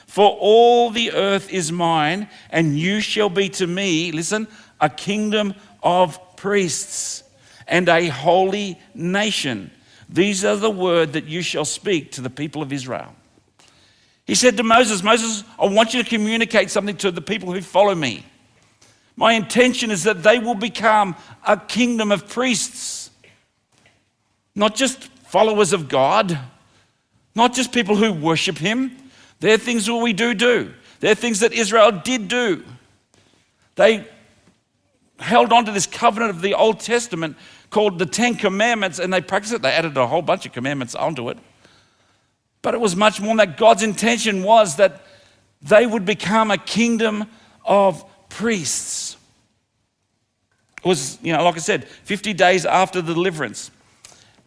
For 0.07 0.29
all 0.39 0.89
the 0.89 1.11
earth 1.11 1.51
is 1.51 1.71
mine, 1.71 2.29
and 2.49 2.77
you 2.77 2.99
shall 3.01 3.29
be 3.29 3.49
to 3.49 3.67
me, 3.67 4.11
listen, 4.11 4.47
a 4.79 4.89
kingdom 4.89 5.53
of 5.83 6.19
priests 6.35 7.23
and 7.67 7.87
a 7.87 8.07
holy 8.07 8.79
nation. 8.93 9.71
These 10.09 10.43
are 10.43 10.57
the 10.57 10.69
word 10.69 11.13
that 11.13 11.25
you 11.25 11.41
shall 11.41 11.65
speak 11.65 12.11
to 12.13 12.21
the 12.21 12.29
people 12.29 12.61
of 12.61 12.73
Israel. 12.73 13.15
He 14.25 14.35
said 14.35 14.57
to 14.57 14.63
Moses, 14.63 15.03
Moses, 15.03 15.43
I 15.59 15.65
want 15.65 15.93
you 15.93 16.03
to 16.03 16.09
communicate 16.09 16.69
something 16.69 16.97
to 16.97 17.11
the 17.11 17.21
people 17.21 17.51
who 17.51 17.61
follow 17.61 17.95
me. 17.95 18.25
My 19.15 19.33
intention 19.33 19.91
is 19.91 20.03
that 20.03 20.23
they 20.23 20.39
will 20.39 20.55
become 20.55 21.15
a 21.45 21.57
kingdom 21.57 22.11
of 22.11 22.27
priests, 22.27 23.11
not 24.55 24.75
just 24.75 25.03
followers 25.27 25.73
of 25.73 25.89
God, 25.89 26.37
not 27.35 27.53
just 27.53 27.71
people 27.71 27.95
who 27.95 28.13
worship 28.13 28.57
Him. 28.57 28.95
They're 29.39 29.57
things 29.57 29.85
that 29.85 29.95
we 29.95 30.13
do 30.13 30.33
do. 30.33 30.73
They're 30.99 31.15
things 31.15 31.39
that 31.39 31.53
Israel 31.53 31.91
did 31.91 32.27
do. 32.27 32.63
They 33.75 34.07
held 35.19 35.53
on 35.53 35.65
to 35.65 35.71
this 35.71 35.85
covenant 35.85 36.31
of 36.31 36.41
the 36.41 36.53
Old 36.53 36.79
Testament 36.79 37.37
called 37.69 37.99
the 37.99 38.05
Ten 38.05 38.35
Commandments, 38.35 38.99
and 38.99 39.13
they 39.13 39.21
practiced 39.21 39.53
it. 39.53 39.61
They 39.61 39.71
added 39.71 39.97
a 39.97 40.07
whole 40.07 40.21
bunch 40.21 40.45
of 40.45 40.51
commandments 40.51 40.93
onto 40.93 41.29
it. 41.29 41.37
But 42.61 42.73
it 42.73 42.81
was 42.81 42.95
much 42.95 43.19
more 43.19 43.29
than 43.29 43.37
that. 43.37 43.57
God's 43.57 43.81
intention 43.81 44.43
was 44.43 44.75
that 44.75 45.01
they 45.61 45.87
would 45.87 46.05
become 46.05 46.51
a 46.51 46.57
kingdom 46.57 47.25
of 47.63 48.03
priests. 48.29 49.10
It 50.83 50.87
was, 50.87 51.19
you 51.21 51.31
know, 51.31 51.43
like 51.43 51.55
I 51.55 51.59
said, 51.59 51.87
50 51.87 52.33
days 52.33 52.65
after 52.65 53.01
the 53.01 53.13
deliverance. 53.13 53.69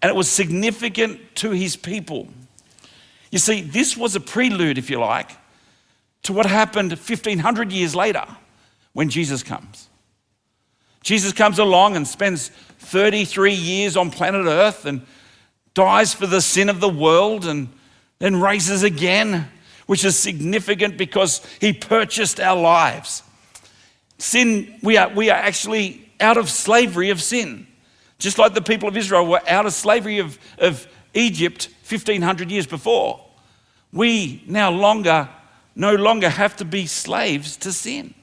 And 0.02 0.10
it 0.10 0.16
was 0.16 0.28
significant 0.28 1.20
to 1.36 1.50
his 1.52 1.76
people. 1.76 2.28
You 3.30 3.38
see, 3.38 3.62
this 3.62 3.96
was 3.96 4.14
a 4.16 4.20
prelude, 4.20 4.78
if 4.78 4.90
you 4.90 4.98
like, 4.98 5.30
to 6.24 6.32
what 6.32 6.46
happened 6.46 6.90
1500 6.90 7.72
years 7.72 7.94
later 7.94 8.24
when 8.92 9.08
Jesus 9.08 9.42
comes. 9.42 9.88
Jesus 11.02 11.32
comes 11.32 11.58
along 11.58 11.96
and 11.96 12.08
spends 12.08 12.48
33 12.78 13.52
years 13.52 13.96
on 13.96 14.10
planet 14.10 14.46
Earth 14.46 14.86
and 14.86 15.02
dies 15.74 16.14
for 16.14 16.26
the 16.26 16.40
sin 16.40 16.68
of 16.68 16.80
the 16.80 16.88
world 16.88 17.44
and 17.44 17.68
then 18.18 18.40
raises 18.40 18.82
again, 18.82 19.48
which 19.86 20.04
is 20.04 20.18
significant 20.18 20.96
because 20.96 21.46
he 21.60 21.72
purchased 21.72 22.40
our 22.40 22.58
lives. 22.60 23.22
Sin, 24.18 24.78
we 24.82 24.96
are, 24.96 25.08
we 25.10 25.28
are 25.28 25.38
actually 25.38 26.03
out 26.24 26.38
of 26.38 26.48
slavery 26.48 27.10
of 27.10 27.22
sin. 27.22 27.66
Just 28.18 28.38
like 28.38 28.54
the 28.54 28.62
people 28.62 28.88
of 28.88 28.96
Israel 28.96 29.26
were 29.26 29.42
out 29.46 29.66
of 29.66 29.74
slavery 29.74 30.18
of, 30.18 30.38
of 30.58 30.88
Egypt 31.12 31.68
1500 31.88 32.50
years 32.50 32.66
before. 32.66 33.20
We 33.92 34.42
now 34.46 34.70
longer, 34.70 35.28
no 35.76 35.94
longer 35.94 36.30
have 36.30 36.56
to 36.56 36.64
be 36.64 36.86
slaves 36.86 37.56
to 37.58 37.72
sin. 37.72 38.14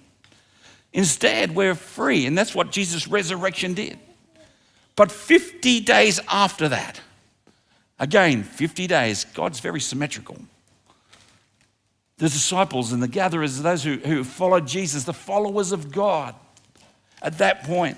Instead, 0.91 1.55
we're 1.55 1.75
free, 1.75 2.25
and 2.25 2.37
that's 2.37 2.55
what 2.55 2.71
Jesus' 2.71 3.07
resurrection 3.07 3.73
did. 3.75 3.97
But 4.95 5.11
50 5.11 5.79
days 5.81 6.19
after 6.27 6.67
that, 6.67 6.99
again, 7.99 8.43
50 8.43 8.87
days, 8.87 9.25
God's 9.25 9.59
very 9.59 9.79
symmetrical. 9.79 10.37
The 12.17 12.27
disciples 12.27 12.91
and 12.91 13.01
the 13.01 13.07
gatherers, 13.07 13.61
those 13.61 13.83
who, 13.83 13.97
who 13.97 14.23
followed 14.23 14.67
Jesus, 14.67 15.05
the 15.05 15.13
followers 15.13 15.71
of 15.71 15.91
God, 15.91 16.35
at 17.21 17.37
that 17.37 17.63
point, 17.63 17.97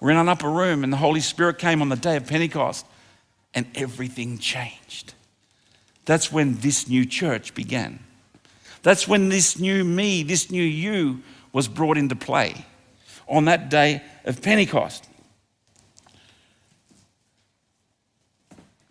we're 0.00 0.10
in 0.10 0.16
an 0.16 0.28
upper 0.28 0.50
room, 0.50 0.84
and 0.84 0.92
the 0.92 0.98
Holy 0.98 1.20
Spirit 1.20 1.58
came 1.58 1.80
on 1.80 1.88
the 1.88 1.96
day 1.96 2.16
of 2.16 2.26
Pentecost, 2.26 2.84
and 3.54 3.66
everything 3.74 4.38
changed. 4.38 5.14
That's 6.04 6.30
when 6.30 6.56
this 6.56 6.88
new 6.88 7.06
church 7.06 7.54
began. 7.54 8.00
That's 8.82 9.08
when 9.08 9.30
this 9.30 9.58
new 9.58 9.84
me, 9.84 10.22
this 10.22 10.50
new 10.50 10.62
you, 10.62 11.22
was 11.52 11.68
brought 11.68 11.96
into 11.96 12.16
play 12.16 12.66
on 13.26 13.46
that 13.46 13.70
day 13.70 14.02
of 14.24 14.42
Pentecost. 14.42 15.08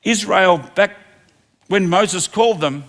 Israel, 0.03 0.57
back 0.75 0.97
when 1.67 1.89
Moses 1.89 2.27
called 2.27 2.59
them, 2.59 2.83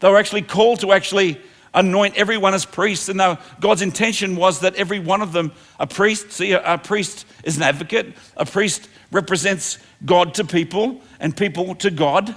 they 0.00 0.10
were 0.10 0.18
actually 0.18 0.42
called 0.42 0.80
to 0.80 0.92
actually 0.92 1.40
anoint 1.74 2.16
everyone 2.16 2.54
as 2.54 2.64
priests. 2.64 3.08
And 3.08 3.18
now 3.18 3.38
God's 3.60 3.82
intention 3.82 4.36
was 4.36 4.60
that 4.60 4.74
every 4.76 4.98
one 4.98 5.22
of 5.22 5.32
them, 5.32 5.52
a 5.78 5.86
priest, 5.86 6.32
see, 6.32 6.52
a, 6.52 6.74
a 6.74 6.78
priest 6.78 7.26
is 7.44 7.56
an 7.56 7.62
advocate, 7.62 8.14
a 8.36 8.44
priest 8.44 8.88
represents 9.10 9.78
God 10.04 10.34
to 10.34 10.44
people 10.44 11.00
and 11.20 11.36
people 11.36 11.74
to 11.76 11.90
God. 11.90 12.34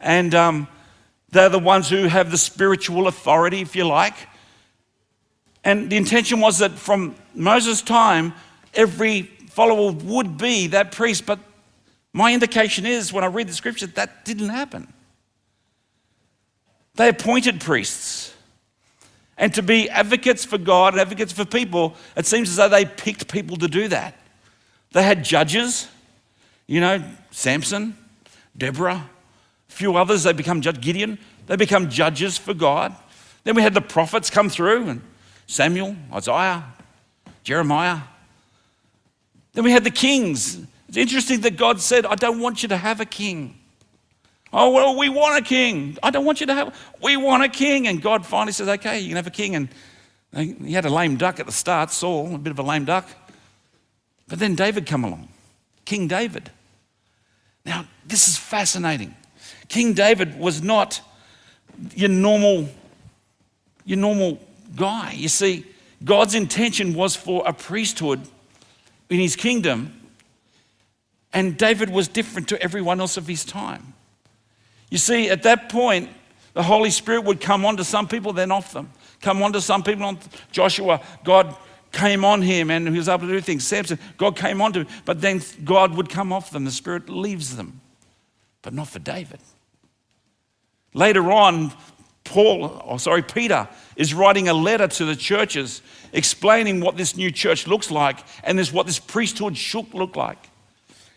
And 0.00 0.34
um, 0.34 0.68
they're 1.30 1.48
the 1.48 1.58
ones 1.58 1.88
who 1.88 2.04
have 2.04 2.30
the 2.30 2.38
spiritual 2.38 3.06
authority, 3.08 3.60
if 3.60 3.74
you 3.74 3.86
like. 3.86 4.14
And 5.64 5.90
the 5.90 5.96
intention 5.96 6.40
was 6.40 6.58
that 6.58 6.72
from 6.72 7.16
Moses' 7.34 7.82
time, 7.82 8.34
every 8.74 9.22
follower 9.50 9.90
would 9.90 10.38
be 10.38 10.68
that 10.68 10.92
priest. 10.92 11.26
But 11.26 11.40
my 12.12 12.32
indication 12.32 12.86
is, 12.86 13.12
when 13.12 13.24
I 13.24 13.28
read 13.28 13.48
the 13.48 13.52
scripture, 13.52 13.86
that 13.88 14.24
didn't 14.24 14.50
happen. 14.50 14.92
They 16.94 17.08
appointed 17.08 17.60
priests. 17.60 18.35
And 19.38 19.52
to 19.54 19.62
be 19.62 19.90
advocates 19.90 20.44
for 20.44 20.58
God 20.58 20.94
and 20.94 21.00
advocates 21.00 21.32
for 21.32 21.44
people, 21.44 21.94
it 22.16 22.26
seems 22.26 22.48
as 22.50 22.56
though 22.56 22.68
they 22.68 22.84
picked 22.84 23.28
people 23.28 23.56
to 23.58 23.68
do 23.68 23.88
that. 23.88 24.18
They 24.92 25.02
had 25.02 25.22
judges, 25.22 25.88
you 26.66 26.80
know, 26.80 27.04
Samson, 27.30 27.96
Deborah, 28.56 29.10
a 29.68 29.72
few 29.72 29.96
others, 29.96 30.22
they 30.22 30.32
become 30.32 30.62
judge 30.62 30.80
Gideon, 30.80 31.18
they 31.46 31.56
become 31.56 31.90
judges 31.90 32.38
for 32.38 32.54
God. 32.54 32.94
Then 33.44 33.54
we 33.54 33.62
had 33.62 33.74
the 33.74 33.80
prophets 33.80 34.30
come 34.30 34.48
through, 34.48 34.88
and 34.88 35.02
Samuel, 35.46 35.96
Isaiah, 36.12 36.64
Jeremiah. 37.44 38.00
Then 39.52 39.64
we 39.64 39.70
had 39.70 39.84
the 39.84 39.90
kings. 39.90 40.58
It's 40.88 40.96
interesting 40.96 41.40
that 41.42 41.56
God 41.56 41.80
said, 41.80 42.06
I 42.06 42.14
don't 42.14 42.40
want 42.40 42.62
you 42.62 42.68
to 42.70 42.76
have 42.76 43.00
a 43.00 43.04
king. 43.04 43.58
Oh, 44.58 44.70
well, 44.70 44.96
we 44.96 45.10
want 45.10 45.38
a 45.38 45.46
king. 45.46 45.98
I 46.02 46.10
don't 46.10 46.24
want 46.24 46.40
you 46.40 46.46
to 46.46 46.54
have, 46.54 46.74
we 47.02 47.18
want 47.18 47.42
a 47.42 47.48
king. 47.48 47.86
And 47.86 48.00
God 48.00 48.24
finally 48.24 48.52
says, 48.52 48.68
okay, 48.68 48.98
you 49.00 49.08
can 49.08 49.16
have 49.16 49.26
a 49.26 49.30
king. 49.30 49.54
And 49.54 49.68
he 50.64 50.72
had 50.72 50.86
a 50.86 50.90
lame 50.90 51.18
duck 51.18 51.38
at 51.38 51.44
the 51.44 51.52
start, 51.52 51.90
Saul, 51.90 52.34
a 52.34 52.38
bit 52.38 52.52
of 52.52 52.58
a 52.58 52.62
lame 52.62 52.86
duck. 52.86 53.06
But 54.26 54.38
then 54.38 54.54
David 54.54 54.86
come 54.86 55.04
along, 55.04 55.28
King 55.84 56.08
David. 56.08 56.50
Now, 57.66 57.84
this 58.06 58.28
is 58.28 58.38
fascinating. 58.38 59.14
King 59.68 59.92
David 59.92 60.38
was 60.38 60.62
not 60.62 61.02
your 61.94 62.08
normal, 62.08 62.70
your 63.84 63.98
normal 63.98 64.40
guy. 64.74 65.12
You 65.12 65.28
see, 65.28 65.66
God's 66.02 66.34
intention 66.34 66.94
was 66.94 67.14
for 67.14 67.46
a 67.46 67.52
priesthood 67.52 68.22
in 69.10 69.20
his 69.20 69.36
kingdom, 69.36 70.00
and 71.34 71.58
David 71.58 71.90
was 71.90 72.08
different 72.08 72.48
to 72.48 72.62
everyone 72.62 73.00
else 73.00 73.18
of 73.18 73.26
his 73.26 73.44
time. 73.44 73.92
You 74.90 74.98
see, 74.98 75.28
at 75.30 75.42
that 75.42 75.68
point, 75.68 76.10
the 76.54 76.62
Holy 76.62 76.90
Spirit 76.90 77.24
would 77.24 77.40
come 77.40 77.64
onto 77.64 77.82
some 77.82 78.08
people, 78.08 78.32
then 78.32 78.50
off 78.50 78.72
them. 78.72 78.90
Come 79.20 79.42
onto 79.42 79.60
some 79.60 79.82
people. 79.82 80.04
On 80.04 80.18
Joshua, 80.52 81.00
God 81.24 81.54
came 81.92 82.24
on 82.24 82.42
him 82.42 82.70
and 82.70 82.88
he 82.88 82.96
was 82.96 83.08
able 83.08 83.26
to 83.26 83.32
do 83.32 83.40
things. 83.40 83.66
Samson, 83.66 83.98
God 84.16 84.36
came 84.36 84.60
on 84.60 84.72
to 84.74 84.80
him, 84.80 84.88
but 85.04 85.20
then 85.20 85.42
God 85.64 85.94
would 85.96 86.08
come 86.08 86.32
off 86.32 86.50
them. 86.50 86.64
The 86.64 86.70
Spirit 86.70 87.08
leaves 87.08 87.56
them, 87.56 87.80
but 88.62 88.72
not 88.72 88.88
for 88.88 88.98
David. 88.98 89.40
Later 90.94 91.30
on, 91.30 91.72
Paul, 92.24 92.82
or 92.84 92.98
sorry, 92.98 93.22
Peter 93.22 93.68
is 93.96 94.12
writing 94.12 94.48
a 94.48 94.54
letter 94.54 94.88
to 94.88 95.04
the 95.04 95.16
churches 95.16 95.82
explaining 96.12 96.80
what 96.80 96.96
this 96.96 97.16
new 97.16 97.30
church 97.30 97.66
looks 97.66 97.90
like 97.90 98.18
and 98.44 98.58
this 98.58 98.72
what 98.72 98.86
this 98.86 98.98
priesthood 98.98 99.56
should 99.56 99.92
look 99.94 100.16
like. 100.16 100.38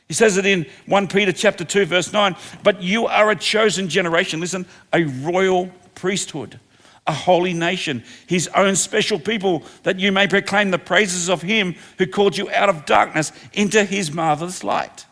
He 0.10 0.16
says 0.16 0.38
it 0.38 0.46
in 0.48 0.66
1 0.88 1.08
Peter 1.08 1.32
chapter 1.32 1.63
2 1.63 1.86
verse 1.86 2.12
9, 2.12 2.36
but 2.63 2.82
you 2.82 3.06
are 3.06 3.30
a 3.30 3.36
chosen 3.36 3.88
generation, 3.88 4.39
listen, 4.39 4.66
a 4.92 5.04
royal 5.04 5.72
priesthood, 5.94 6.60
a 7.06 7.13
holy 7.13 7.54
nation, 7.54 8.04
his 8.25 8.48
own 8.56 8.75
special 8.75 9.20
people 9.20 9.63
that 9.84 10.00
you 10.00 10.12
may 10.12 10.28
proclaim 10.28 10.72
the 10.72 10.80
praises 10.80 11.30
of 11.30 11.44
him 11.44 11.75
who 12.00 12.08
called 12.08 12.36
you 12.36 12.50
out 12.50 12.70
of 12.70 12.88
darkness 12.88 13.32
into 13.54 13.84
his 13.84 14.12
marvelous 14.12 14.63
light. 14.63 15.06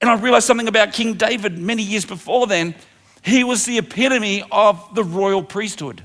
And 0.00 0.10
I 0.10 0.16
realized 0.16 0.46
something 0.46 0.68
about 0.68 0.92
King 0.92 1.14
David 1.14 1.56
many 1.56 1.84
years 1.84 2.04
before 2.04 2.48
then 2.48 2.74
he 3.22 3.44
was 3.44 3.64
the 3.64 3.78
epitome 3.78 4.44
of 4.50 4.94
the 4.94 5.04
royal 5.04 5.42
priesthood. 5.42 6.02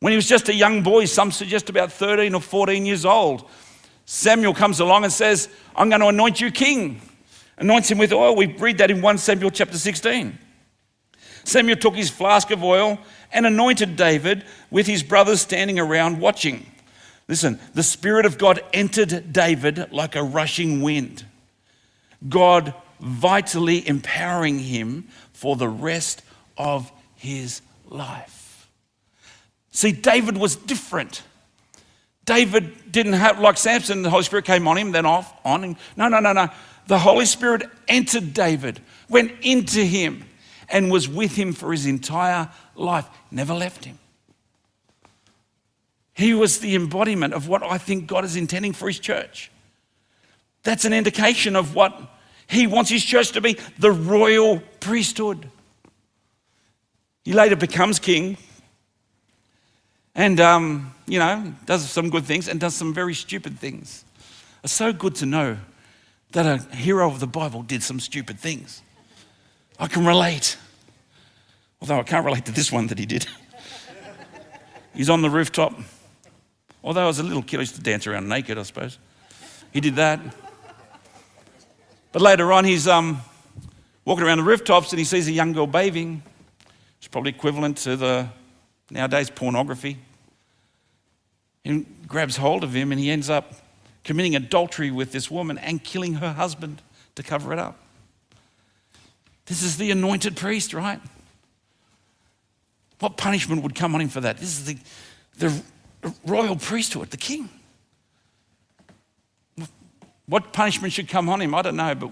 When 0.00 0.12
he 0.12 0.16
was 0.16 0.28
just 0.28 0.48
a 0.48 0.54
young 0.54 0.82
boy, 0.82 1.06
some 1.06 1.32
suggest 1.32 1.70
about 1.70 1.90
13 1.90 2.34
or 2.34 2.40
14 2.40 2.86
years 2.86 3.04
old, 3.04 3.48
Samuel 4.10 4.54
comes 4.54 4.80
along 4.80 5.04
and 5.04 5.12
says, 5.12 5.50
I'm 5.76 5.90
going 5.90 6.00
to 6.00 6.06
anoint 6.06 6.40
you 6.40 6.50
king. 6.50 7.02
Anoints 7.58 7.90
him 7.90 7.98
with 7.98 8.10
oil. 8.10 8.34
We 8.34 8.46
read 8.46 8.78
that 8.78 8.90
in 8.90 9.02
1 9.02 9.18
Samuel 9.18 9.50
chapter 9.50 9.76
16. 9.76 10.38
Samuel 11.44 11.76
took 11.76 11.94
his 11.94 12.08
flask 12.08 12.50
of 12.50 12.64
oil 12.64 12.98
and 13.34 13.44
anointed 13.44 13.96
David 13.96 14.46
with 14.70 14.86
his 14.86 15.02
brothers 15.02 15.42
standing 15.42 15.78
around 15.78 16.20
watching. 16.20 16.64
Listen, 17.28 17.60
the 17.74 17.82
Spirit 17.82 18.24
of 18.24 18.38
God 18.38 18.64
entered 18.72 19.30
David 19.30 19.92
like 19.92 20.16
a 20.16 20.22
rushing 20.22 20.80
wind. 20.80 21.26
God 22.26 22.72
vitally 23.00 23.86
empowering 23.86 24.58
him 24.58 25.08
for 25.34 25.54
the 25.54 25.68
rest 25.68 26.22
of 26.56 26.90
his 27.14 27.60
life. 27.84 28.70
See, 29.70 29.92
David 29.92 30.38
was 30.38 30.56
different. 30.56 31.22
David 32.28 32.92
didn't 32.92 33.14
have, 33.14 33.40
like 33.40 33.56
Samson, 33.56 34.02
the 34.02 34.10
Holy 34.10 34.22
Spirit 34.22 34.44
came 34.44 34.68
on 34.68 34.76
him, 34.76 34.92
then 34.92 35.06
off, 35.06 35.32
on 35.46 35.64
him. 35.64 35.76
No, 35.96 36.08
no, 36.08 36.20
no, 36.20 36.34
no. 36.34 36.48
The 36.86 36.98
Holy 36.98 37.24
Spirit 37.24 37.62
entered 37.88 38.34
David, 38.34 38.80
went 39.08 39.32
into 39.40 39.82
him, 39.82 40.26
and 40.68 40.92
was 40.92 41.08
with 41.08 41.34
him 41.34 41.54
for 41.54 41.72
his 41.72 41.86
entire 41.86 42.50
life, 42.74 43.08
never 43.30 43.54
left 43.54 43.86
him. 43.86 43.98
He 46.12 46.34
was 46.34 46.58
the 46.58 46.74
embodiment 46.74 47.32
of 47.32 47.48
what 47.48 47.62
I 47.62 47.78
think 47.78 48.06
God 48.06 48.26
is 48.26 48.36
intending 48.36 48.74
for 48.74 48.88
his 48.88 48.98
church. 48.98 49.50
That's 50.64 50.84
an 50.84 50.92
indication 50.92 51.56
of 51.56 51.74
what 51.74 51.98
he 52.46 52.66
wants 52.66 52.90
his 52.90 53.02
church 53.02 53.32
to 53.32 53.40
be 53.40 53.56
the 53.78 53.90
royal 53.90 54.60
priesthood. 54.80 55.50
He 57.24 57.32
later 57.32 57.56
becomes 57.56 57.98
king 57.98 58.36
and, 60.18 60.40
um, 60.40 60.92
you 61.06 61.20
know, 61.20 61.54
does 61.64 61.88
some 61.88 62.10
good 62.10 62.24
things 62.24 62.48
and 62.48 62.58
does 62.58 62.74
some 62.74 62.92
very 62.92 63.14
stupid 63.14 63.56
things. 63.56 64.04
It's 64.64 64.72
so 64.72 64.92
good 64.92 65.14
to 65.16 65.26
know 65.26 65.58
that 66.32 66.44
a 66.44 66.74
hero 66.74 67.08
of 67.08 67.20
the 67.20 67.28
Bible 67.28 67.62
did 67.62 67.84
some 67.84 68.00
stupid 68.00 68.36
things. 68.40 68.82
I 69.78 69.86
can 69.86 70.04
relate. 70.04 70.58
Although 71.80 72.00
I 72.00 72.02
can't 72.02 72.26
relate 72.26 72.44
to 72.46 72.52
this 72.52 72.72
one 72.72 72.88
that 72.88 72.98
he 72.98 73.06
did. 73.06 73.28
He's 74.94 75.08
on 75.08 75.22
the 75.22 75.30
rooftop. 75.30 75.72
Although 76.82 77.04
I 77.04 77.06
was 77.06 77.20
a 77.20 77.22
little 77.22 77.44
kid, 77.44 77.58
I 77.58 77.60
used 77.60 77.76
to 77.76 77.80
dance 77.80 78.04
around 78.08 78.28
naked, 78.28 78.58
I 78.58 78.64
suppose. 78.64 78.98
He 79.72 79.80
did 79.80 79.94
that. 79.96 80.18
But 82.10 82.22
later 82.22 82.52
on, 82.52 82.64
he's 82.64 82.88
um, 82.88 83.20
walking 84.04 84.24
around 84.24 84.38
the 84.38 84.44
rooftops 84.44 84.90
and 84.90 84.98
he 84.98 85.04
sees 85.04 85.28
a 85.28 85.32
young 85.32 85.52
girl 85.52 85.68
bathing. 85.68 86.24
It's 86.98 87.06
probably 87.06 87.30
equivalent 87.30 87.76
to 87.78 87.94
the 87.94 88.28
nowadays 88.90 89.30
pornography. 89.30 89.98
And 91.64 91.86
grabs 92.06 92.36
hold 92.36 92.64
of 92.64 92.72
him 92.72 92.92
and 92.92 93.00
he 93.00 93.10
ends 93.10 93.28
up 93.28 93.52
committing 94.04 94.34
adultery 94.34 94.90
with 94.90 95.12
this 95.12 95.30
woman 95.30 95.58
and 95.58 95.82
killing 95.82 96.14
her 96.14 96.32
husband 96.32 96.80
to 97.14 97.22
cover 97.22 97.52
it 97.52 97.58
up. 97.58 97.76
This 99.46 99.62
is 99.62 99.76
the 99.76 99.90
anointed 99.90 100.36
priest, 100.36 100.72
right? 100.74 101.00
What 103.00 103.16
punishment 103.16 103.62
would 103.62 103.74
come 103.74 103.94
on 103.94 104.00
him 104.00 104.08
for 104.08 104.20
that? 104.20 104.38
This 104.38 104.58
is 104.58 104.64
the, 104.64 104.78
the 105.38 105.62
royal 106.26 106.56
priesthood, 106.56 107.10
the 107.10 107.16
king. 107.16 107.48
What 110.26 110.52
punishment 110.52 110.92
should 110.92 111.08
come 111.08 111.28
on 111.28 111.40
him? 111.40 111.54
I 111.54 111.62
don't 111.62 111.76
know. 111.76 111.94
But 111.94 112.10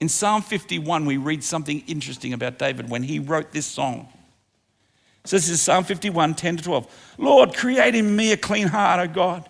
in 0.00 0.08
Psalm 0.08 0.42
51, 0.42 1.04
we 1.04 1.16
read 1.16 1.42
something 1.42 1.82
interesting 1.86 2.32
about 2.32 2.58
David 2.58 2.88
when 2.88 3.02
he 3.02 3.18
wrote 3.18 3.52
this 3.52 3.66
song. 3.66 4.08
So 5.30 5.36
this 5.36 5.48
is 5.48 5.62
Psalm 5.62 5.84
51, 5.84 6.34
10 6.34 6.56
to 6.56 6.64
12. 6.64 7.14
Lord, 7.16 7.54
create 7.54 7.94
in 7.94 8.16
me 8.16 8.32
a 8.32 8.36
clean 8.36 8.66
heart, 8.66 8.98
O 8.98 9.12
God. 9.12 9.48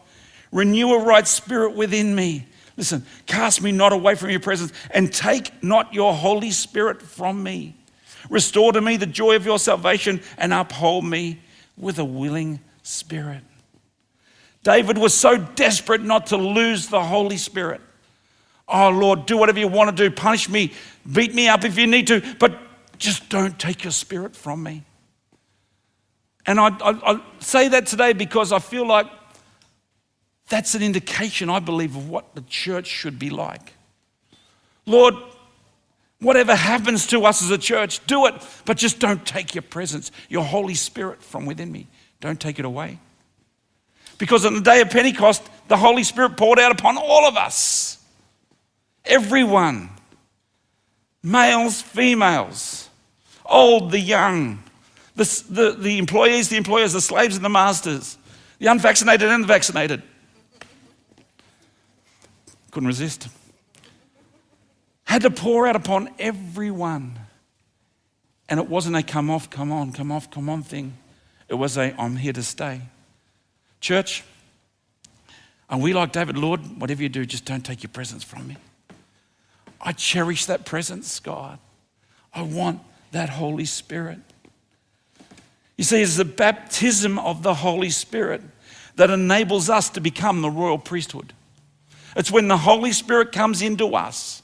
Renew 0.53 0.93
a 0.93 1.03
right 1.03 1.27
spirit 1.27 1.75
within 1.75 2.15
me. 2.15 2.45
Listen, 2.77 3.07
cast 3.25 3.63
me 3.63 3.73
not 3.73 3.95
away 3.95 4.15
from 4.15 4.29
your 4.29 4.41
presence 4.41 4.75
and 4.91 5.11
take 5.11 5.63
not 5.63 5.95
your 5.95 6.13
Holy 6.13 6.51
Spirit 6.51 7.01
from 7.01 7.43
me. 7.43 7.75
Restore 8.29 8.75
to 8.75 8.83
me 8.83 8.99
the 8.99 9.07
joy 9.07 9.37
of 9.37 9.47
your 9.47 9.59
salvation 9.59 10.21
and 10.37 10.53
uphold 10.53 11.07
me 11.07 11.41
with 11.79 11.99
a 11.99 12.05
willing 12.05 12.61
spirit. 12.83 13.43
David 14.63 14.99
was 14.99 15.15
so 15.15 15.39
desperate 15.39 16.03
not 16.03 16.27
to 16.27 16.37
lose 16.37 16.89
the 16.89 17.03
Holy 17.03 17.39
Spirit 17.39 17.81
Oh, 18.73 18.91
Lord, 18.91 19.27
do 19.27 19.37
whatever 19.37 19.59
you 19.59 19.67
want 19.67 19.97
to 19.97 20.09
do. 20.09 20.15
Punish 20.15 20.49
me. 20.49 20.73
Beat 21.11 21.35
me 21.35 21.49
up 21.49 21.65
if 21.65 21.77
you 21.77 21.89
need 21.89 22.07
to. 22.07 22.23
But 22.39 22.57
just 22.99 23.29
don't 23.29 23.59
take 23.59 23.83
your 23.83 23.91
spirit 23.91 24.37
from 24.37 24.63
me. 24.63 24.85
And 26.47 26.59
I, 26.59 26.69
I, 26.69 27.13
I 27.13 27.21
say 27.41 27.69
that 27.69 27.87
today 27.87 28.13
because 28.13 28.53
I 28.53 28.59
feel 28.59 28.87
like 28.87 29.07
that's 30.49 30.75
an 30.75 30.83
indication, 30.83 31.49
I 31.49 31.61
believe, 31.61 31.97
of 31.97 32.09
what 32.09 32.35
the 32.35 32.43
church 32.43 32.87
should 32.87 33.19
be 33.19 33.31
like. 33.31 33.75
Lord, 34.85 35.15
whatever 36.21 36.55
happens 36.55 37.07
to 37.09 37.25
us 37.25 37.43
as 37.43 37.51
a 37.51 37.59
church, 37.59 38.05
do 38.07 38.27
it, 38.27 38.35
but 38.65 38.77
just 38.77 38.99
don't 38.99 39.25
take 39.25 39.55
your 39.55 39.63
presence, 39.63 40.11
your 40.29 40.45
Holy 40.45 40.75
Spirit 40.75 41.23
from 41.23 41.47
within 41.47 41.71
me. 41.71 41.87
Don't 42.21 42.41
take 42.41 42.59
it 42.59 42.65
away. 42.65 42.99
Because 44.19 44.45
on 44.45 44.55
the 44.55 44.61
day 44.61 44.81
of 44.81 44.91
Pentecost, 44.91 45.43
the 45.69 45.77
Holy 45.77 46.05
Spirit 46.05 46.37
poured 46.37 46.59
out 46.59 46.73
upon 46.73 46.99
all 46.99 47.27
of 47.27 47.37
us, 47.37 47.99
everyone, 49.05 49.89
males, 51.23 51.81
females, 51.81 52.91
old, 53.47 53.93
the 53.93 54.01
young, 54.01 54.63
the, 55.17 55.45
the, 55.49 55.73
the 55.73 55.99
employees, 55.99 56.49
the 56.49 56.57
employers, 56.57 56.93
the 56.93 57.01
slaves, 57.01 57.37
and 57.37 57.45
the 57.45 57.51
masters, 57.51 58.17
the 58.59 58.67
unvaccinated 58.67 59.29
and 59.29 59.45
the 59.45 59.49
vaccinated. 59.49 60.03
Couldn't 62.71 62.87
resist. 62.87 63.29
Had 65.05 65.23
to 65.23 65.31
pour 65.31 65.67
out 65.67 65.77
upon 65.77 66.11
everyone. 66.19 67.19
And 68.49 68.59
it 68.59 68.69
wasn't 68.69 68.97
a 68.97 69.03
come 69.03 69.31
off, 69.31 69.51
come 69.51 69.73
on, 69.73 69.93
come 69.93 70.11
off, 70.11 70.31
come 70.31 70.49
on 70.49 70.63
thing. 70.63 70.97
It 71.49 71.55
was 71.55 71.77
a 71.77 71.95
I'm 71.99 72.17
here 72.17 72.33
to 72.33 72.43
stay. 72.43 72.81
Church, 73.81 74.23
are 75.69 75.79
we 75.79 75.93
like 75.93 76.13
David, 76.13 76.37
Lord, 76.37 76.61
whatever 76.81 77.03
you 77.03 77.09
do, 77.09 77.25
just 77.25 77.45
don't 77.45 77.65
take 77.65 77.83
your 77.83 77.91
presence 77.91 78.25
from 78.25 78.49
me? 78.49 78.57
I 79.81 79.93
cherish 79.93 80.47
that 80.47 80.65
presence, 80.65 81.21
God. 81.21 81.59
I 82.35 82.43
want 82.43 82.81
that 83.13 83.31
Holy 83.31 83.65
Spirit. 83.65 84.19
You 85.81 85.85
see, 85.85 86.03
it's 86.03 86.19
the 86.19 86.27
baptism 86.27 87.19
of 87.19 87.43
the 87.43 87.55
Holy 87.55 87.89
Spirit 87.89 88.43
that 88.97 89.09
enables 89.09 89.71
us 89.71 89.89
to 89.89 90.01
become 90.03 90.43
the 90.43 90.51
royal 90.51 90.77
priesthood. 90.77 91.33
It's 92.15 92.31
when 92.31 92.49
the 92.49 92.59
Holy 92.59 92.93
Spirit 92.93 93.33
comes 93.33 93.63
into 93.63 93.97
us 93.97 94.43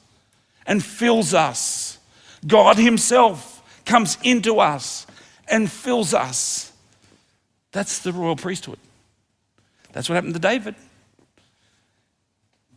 and 0.67 0.83
fills 0.83 1.35
us. 1.35 1.99
God 2.47 2.79
Himself 2.79 3.63
comes 3.85 4.17
into 4.23 4.61
us 4.61 5.07
and 5.47 5.71
fills 5.71 6.15
us. 6.15 6.73
That's 7.71 7.99
the 7.99 8.15
royal 8.15 8.37
priesthood. 8.37 8.79
That's 9.93 10.09
what 10.09 10.15
happened 10.15 10.33
to 10.37 10.41
David. 10.41 10.75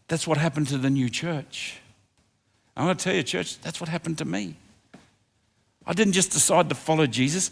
That's 0.10 0.28
what 0.28 0.38
happened 0.38 0.68
to 0.68 0.78
the 0.78 0.90
new 0.90 1.10
church. 1.10 1.80
I'm 2.76 2.84
going 2.84 2.98
to 2.98 3.02
tell 3.02 3.16
you, 3.16 3.24
church, 3.24 3.58
that's 3.62 3.80
what 3.80 3.88
happened 3.88 4.18
to 4.18 4.26
me. 4.26 4.56
I 5.88 5.94
didn't 5.94 6.12
just 6.12 6.34
decide 6.34 6.68
to 6.68 6.76
follow 6.76 7.08
Jesus. 7.08 7.52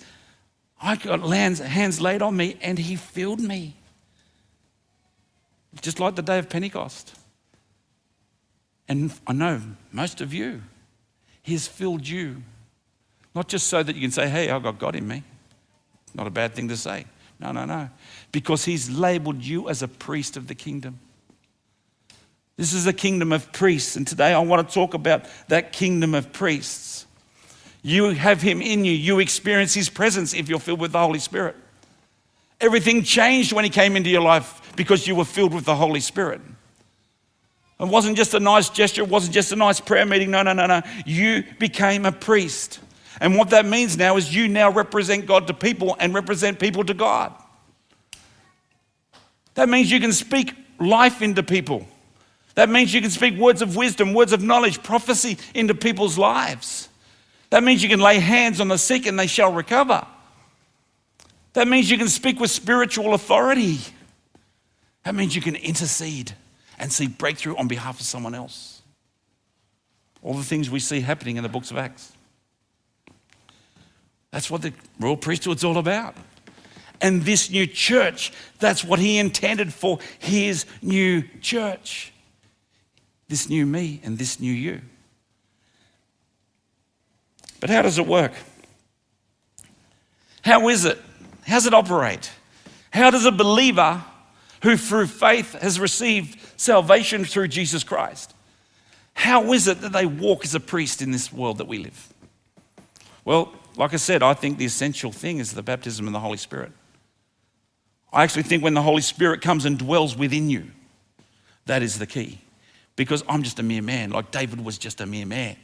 I 0.82 0.96
got 0.96 1.20
hands 1.22 2.02
laid 2.02 2.22
on 2.22 2.38
me 2.38 2.58
and 2.62 2.78
he 2.78 2.96
filled 2.96 3.40
me. 3.40 3.76
Just 5.82 6.00
like 6.00 6.16
the 6.16 6.22
day 6.22 6.40
of 6.40 6.50
Pentecost. 6.50 7.16
And 8.88 9.12
I 9.26 9.34
know 9.34 9.62
most 9.92 10.22
of 10.22 10.34
you, 10.34 10.62
He 11.44 11.54
has 11.54 11.68
filled 11.68 12.08
you. 12.08 12.44
Not 13.36 13.48
just 13.48 13.68
so 13.68 13.84
that 13.84 13.96
you 13.96 14.02
can 14.02 14.12
say, 14.12 14.28
hey, 14.30 14.50
I've 14.50 14.64
got 14.64 14.80
God 14.80 14.96
in 14.96 15.08
me. 15.08 15.24
Not 16.16 16.26
a 16.26 16.32
bad 16.32 16.56
thing 16.56 16.68
to 16.70 16.78
say. 16.78 17.06
No, 17.40 17.52
no, 17.52 17.66
no. 17.66 17.90
Because 18.32 18.66
He's 18.66 18.90
labeled 18.90 19.44
you 19.44 19.70
as 19.70 19.84
a 19.84 19.88
priest 19.88 20.38
of 20.38 20.48
the 20.48 20.56
kingdom. 20.56 21.00
This 22.56 22.74
is 22.74 22.88
a 22.88 22.94
kingdom 22.94 23.32
of 23.32 23.52
priests. 23.52 23.96
And 23.96 24.08
today 24.08 24.34
I 24.34 24.40
want 24.40 24.68
to 24.68 24.74
talk 24.74 24.94
about 24.94 25.26
that 25.50 25.74
kingdom 25.74 26.16
of 26.16 26.32
priests. 26.34 26.97
You 27.88 28.10
have 28.10 28.42
Him 28.42 28.62
in 28.62 28.84
you, 28.84 28.92
you 28.92 29.20
experience 29.20 29.74
His 29.74 29.88
presence 29.88 30.34
if 30.34 30.50
you're 30.50 30.60
filled 30.60 30.82
with 30.82 30.92
the 30.92 31.00
Holy 31.00 31.20
Spirit. 31.20 31.56
Everything 32.60 33.02
changed 33.02 33.54
when 33.54 33.64
He 33.64 33.70
came 33.70 33.96
into 33.96 34.10
your 34.10 34.24
life 34.24 34.74
because 34.76 35.08
you 35.08 35.16
were 35.16 35.24
filled 35.24 35.54
with 35.54 35.64
the 35.64 35.74
Holy 35.74 36.02
Spirit. 36.02 36.42
It 37.80 37.88
wasn't 37.88 38.18
just 38.18 38.34
a 38.34 38.42
nice 38.42 38.70
gesture, 38.70 39.04
it 39.04 39.08
wasn't 39.08 39.36
just 39.36 39.54
a 39.54 39.56
nice 39.56 39.80
prayer 39.80 40.06
meeting. 40.06 40.32
No, 40.32 40.44
no, 40.44 40.52
no, 40.52 40.66
no. 40.66 40.82
You 41.06 41.46
became 41.60 42.06
a 42.06 42.12
priest. 42.12 42.82
And 43.22 43.38
what 43.38 43.52
that 43.52 43.66
means 43.66 43.98
now 43.98 44.18
is 44.18 44.36
you 44.36 44.50
now 44.50 44.70
represent 44.70 45.26
God 45.26 45.48
to 45.48 45.54
people 45.54 45.96
and 45.98 46.14
represent 46.14 46.60
people 46.60 46.84
to 46.84 46.94
God. 46.94 47.34
That 49.54 49.70
means 49.70 49.90
you 49.90 50.02
can 50.02 50.12
speak 50.12 50.54
life 50.78 51.22
into 51.22 51.42
people. 51.42 51.88
That 52.56 52.68
means 52.68 52.94
you 52.94 53.00
can 53.00 53.12
speak 53.12 53.38
words 53.38 53.62
of 53.62 53.78
wisdom, 53.78 54.14
words 54.14 54.34
of 54.34 54.44
knowledge, 54.44 54.84
prophecy 54.84 55.38
into 55.54 55.74
people's 55.74 56.18
lives. 56.18 56.87
That 57.50 57.64
means 57.64 57.82
you 57.82 57.90
can 57.90 58.00
lay 58.00 58.20
hands 58.20 58.60
on 58.60 58.68
the 58.68 58.78
sick 58.78 59.06
and 59.06 59.18
they 59.18 59.28
shall 59.28 59.52
recover. 59.52 60.06
That 61.54 61.68
means 61.68 61.90
you 61.90 61.98
can 61.98 62.10
speak 62.10 62.40
with 62.40 62.52
spiritual 62.52 63.14
authority. 63.14 63.80
That 65.04 65.16
means 65.16 65.36
you 65.36 65.42
can 65.42 65.56
intercede 65.56 66.34
and 66.78 66.92
see 66.92 67.08
breakthrough 67.08 67.56
on 67.56 67.68
behalf 67.68 68.00
of 68.00 68.06
someone 68.06 68.36
else. 68.36 68.82
All 70.22 70.34
the 70.34 70.44
things 70.44 70.70
we 70.70 70.80
see 70.80 71.00
happening 71.00 71.38
in 71.38 71.44
the 71.44 71.50
books 71.50 71.72
of 71.72 71.78
Acts. 71.78 72.12
That's 74.32 74.52
what 74.52 74.62
the 74.62 74.74
royal 75.00 75.18
priesthood's 75.18 75.64
all 75.64 75.78
about. 75.78 76.16
And 77.00 77.24
this 77.24 77.50
new 77.50 77.68
church, 77.68 78.34
that's 78.60 78.84
what 78.84 79.00
he 79.00 79.18
intended 79.18 79.74
for 79.74 80.00
his 80.20 80.66
new 80.82 81.24
church. 81.42 82.12
This 83.30 83.50
new 83.50 83.66
me 83.66 84.02
and 84.04 84.18
this 84.18 84.40
new 84.40 84.52
you. 84.52 84.82
But 87.60 87.70
how 87.70 87.82
does 87.82 87.98
it 87.98 88.06
work? 88.06 88.34
How 90.44 90.68
is 90.70 90.86
it? 90.86 91.00
How 91.46 91.56
does 91.56 91.66
it 91.66 91.74
operate? 91.74 92.32
How 92.92 93.10
does 93.10 93.26
a 93.26 93.32
believer 93.32 94.04
who 94.64 94.78
through 94.78 95.08
faith 95.08 95.54
has 95.54 95.80
received 95.80 96.40
salvation 96.60 97.26
through 97.26 97.48
Jesus 97.48 97.84
Christ. 97.84 98.34
How 99.14 99.54
is 99.54 99.68
it 99.68 99.82
that 99.82 99.94
they 99.94 100.06
walk 100.06 100.44
as 100.44 100.56
a 100.56 100.60
priest 100.60 101.02
in 101.02 101.12
this 101.12 101.32
world 101.32 101.58
that 101.60 101.68
we 101.68 101.80
live? 101.80 102.14
Well, 103.26 103.54
like 103.76 103.94
I 103.94 103.98
said, 103.98 104.24
I 104.24 104.34
think 104.34 104.58
the 104.58 104.66
essential 104.66 105.12
thing 105.12 105.40
is 105.40 105.54
the 105.54 105.64
baptism 105.64 106.08
in 106.08 106.14
the 106.14 106.20
Holy 106.20 106.38
Spirit. 106.38 106.72
I 108.12 108.24
actually 108.24 108.44
think 108.44 108.64
when 108.64 108.74
the 108.74 108.82
Holy 108.82 109.02
Spirit 109.02 109.42
comes 109.42 109.66
and 109.66 109.78
dwells 109.78 110.16
within 110.16 110.50
you, 110.50 110.72
that 111.66 111.84
is 111.84 112.00
the 112.00 112.08
key. 112.08 112.40
Because 112.96 113.24
I'm 113.28 113.44
just 113.44 113.60
a 113.60 113.64
mere 113.64 113.82
man, 113.82 114.12
like 114.12 114.32
David 114.32 114.64
was 114.64 114.78
just 114.78 115.02
a 115.02 115.06
mere 115.06 115.26
man. 115.26 115.56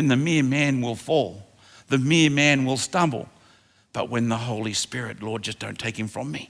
And 0.00 0.10
the 0.10 0.16
mere 0.16 0.42
man 0.42 0.80
will 0.80 0.94
fall, 0.94 1.46
the 1.88 1.98
mere 1.98 2.30
man 2.30 2.64
will 2.64 2.78
stumble. 2.78 3.28
But 3.92 4.08
when 4.08 4.30
the 4.30 4.38
Holy 4.38 4.72
Spirit, 4.72 5.22
Lord, 5.22 5.42
just 5.42 5.58
don't 5.58 5.78
take 5.78 5.98
him 5.98 6.08
from 6.08 6.32
me. 6.32 6.48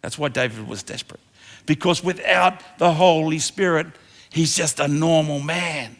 That's 0.00 0.16
why 0.16 0.28
David 0.28 0.68
was 0.68 0.84
desperate. 0.84 1.18
Because 1.66 2.04
without 2.04 2.62
the 2.78 2.92
Holy 2.92 3.40
Spirit, 3.40 3.88
he's 4.30 4.54
just 4.54 4.78
a 4.78 4.86
normal 4.86 5.40
man. 5.40 5.96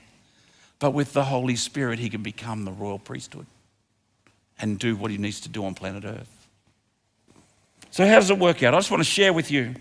But 0.79 0.93
with 0.93 1.15
the 1.15 1.25
Holy 1.25 1.57
Spirit, 1.57 1.99
he 1.99 2.09
can 2.09 2.23
become 2.23 2.65
the 2.65 2.71
royal 2.71 3.01
priesthood 3.01 3.47
and 4.61 4.79
do 4.79 4.95
what 4.95 5.11
he 5.11 5.19
needs 5.19 5.41
to 5.41 5.49
do 5.49 5.65
on 5.65 5.75
planet 5.75 6.05
Earth. 6.05 6.47
So, 7.91 8.07
how 8.07 8.21
does 8.21 8.31
it 8.31 8.39
work 8.39 8.63
out? 8.63 8.73
I 8.73 8.79
just 8.79 8.93
want 8.93 9.01
to 9.01 9.11
share 9.11 9.33
with 9.33 9.51
you 9.51 9.75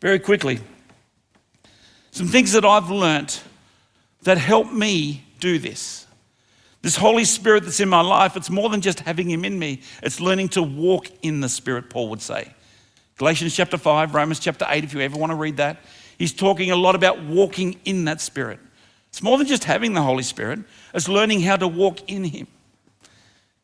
very 0.00 0.20
quickly 0.20 0.60
some 2.12 2.28
things 2.28 2.52
that 2.52 2.64
I've 2.64 2.88
learnt 2.88 3.42
that 4.22 4.38
help 4.38 4.72
me 4.72 5.22
do 5.38 5.58
this. 5.58 6.05
This 6.86 6.94
Holy 6.94 7.24
Spirit 7.24 7.64
that's 7.64 7.80
in 7.80 7.88
my 7.88 8.00
life, 8.00 8.36
it's 8.36 8.48
more 8.48 8.68
than 8.68 8.80
just 8.80 9.00
having 9.00 9.28
Him 9.28 9.44
in 9.44 9.58
me, 9.58 9.80
it's 10.04 10.20
learning 10.20 10.50
to 10.50 10.62
walk 10.62 11.08
in 11.20 11.40
the 11.40 11.48
Spirit, 11.48 11.90
Paul 11.90 12.10
would 12.10 12.22
say. 12.22 12.54
Galatians 13.16 13.56
chapter 13.56 13.76
5, 13.76 14.14
Romans 14.14 14.38
chapter 14.38 14.64
8, 14.68 14.84
if 14.84 14.94
you 14.94 15.00
ever 15.00 15.18
want 15.18 15.32
to 15.32 15.34
read 15.34 15.56
that. 15.56 15.78
He's 16.16 16.32
talking 16.32 16.70
a 16.70 16.76
lot 16.76 16.94
about 16.94 17.20
walking 17.24 17.80
in 17.84 18.04
that 18.04 18.20
Spirit. 18.20 18.60
It's 19.08 19.20
more 19.20 19.36
than 19.36 19.48
just 19.48 19.64
having 19.64 19.94
the 19.94 20.02
Holy 20.02 20.22
Spirit, 20.22 20.60
it's 20.94 21.08
learning 21.08 21.40
how 21.40 21.56
to 21.56 21.66
walk 21.66 22.08
in 22.08 22.22
Him. 22.22 22.46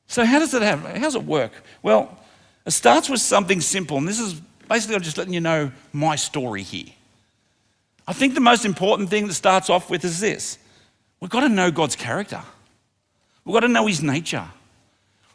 So, 0.08 0.24
how 0.24 0.40
does 0.40 0.52
it 0.52 0.62
happen? 0.62 0.96
How 0.96 1.04
does 1.04 1.14
it 1.14 1.22
work? 1.22 1.52
Well, 1.80 2.18
it 2.66 2.72
starts 2.72 3.08
with 3.08 3.20
something 3.20 3.60
simple, 3.60 3.98
and 3.98 4.08
this 4.08 4.18
is 4.18 4.34
basically 4.68 4.96
I'm 4.96 5.02
just 5.02 5.16
letting 5.16 5.32
you 5.32 5.40
know 5.40 5.70
my 5.92 6.16
story 6.16 6.64
here. 6.64 6.92
I 8.04 8.14
think 8.14 8.34
the 8.34 8.40
most 8.40 8.64
important 8.64 9.10
thing 9.10 9.28
that 9.28 9.34
starts 9.34 9.70
off 9.70 9.90
with 9.90 10.04
is 10.04 10.18
this 10.18 10.58
we've 11.20 11.30
got 11.30 11.42
to 11.42 11.48
know 11.48 11.70
God's 11.70 11.94
character, 11.94 12.42
we've 13.44 13.54
got 13.54 13.60
to 13.60 13.68
know 13.68 13.86
His 13.86 14.02
nature, 14.02 14.46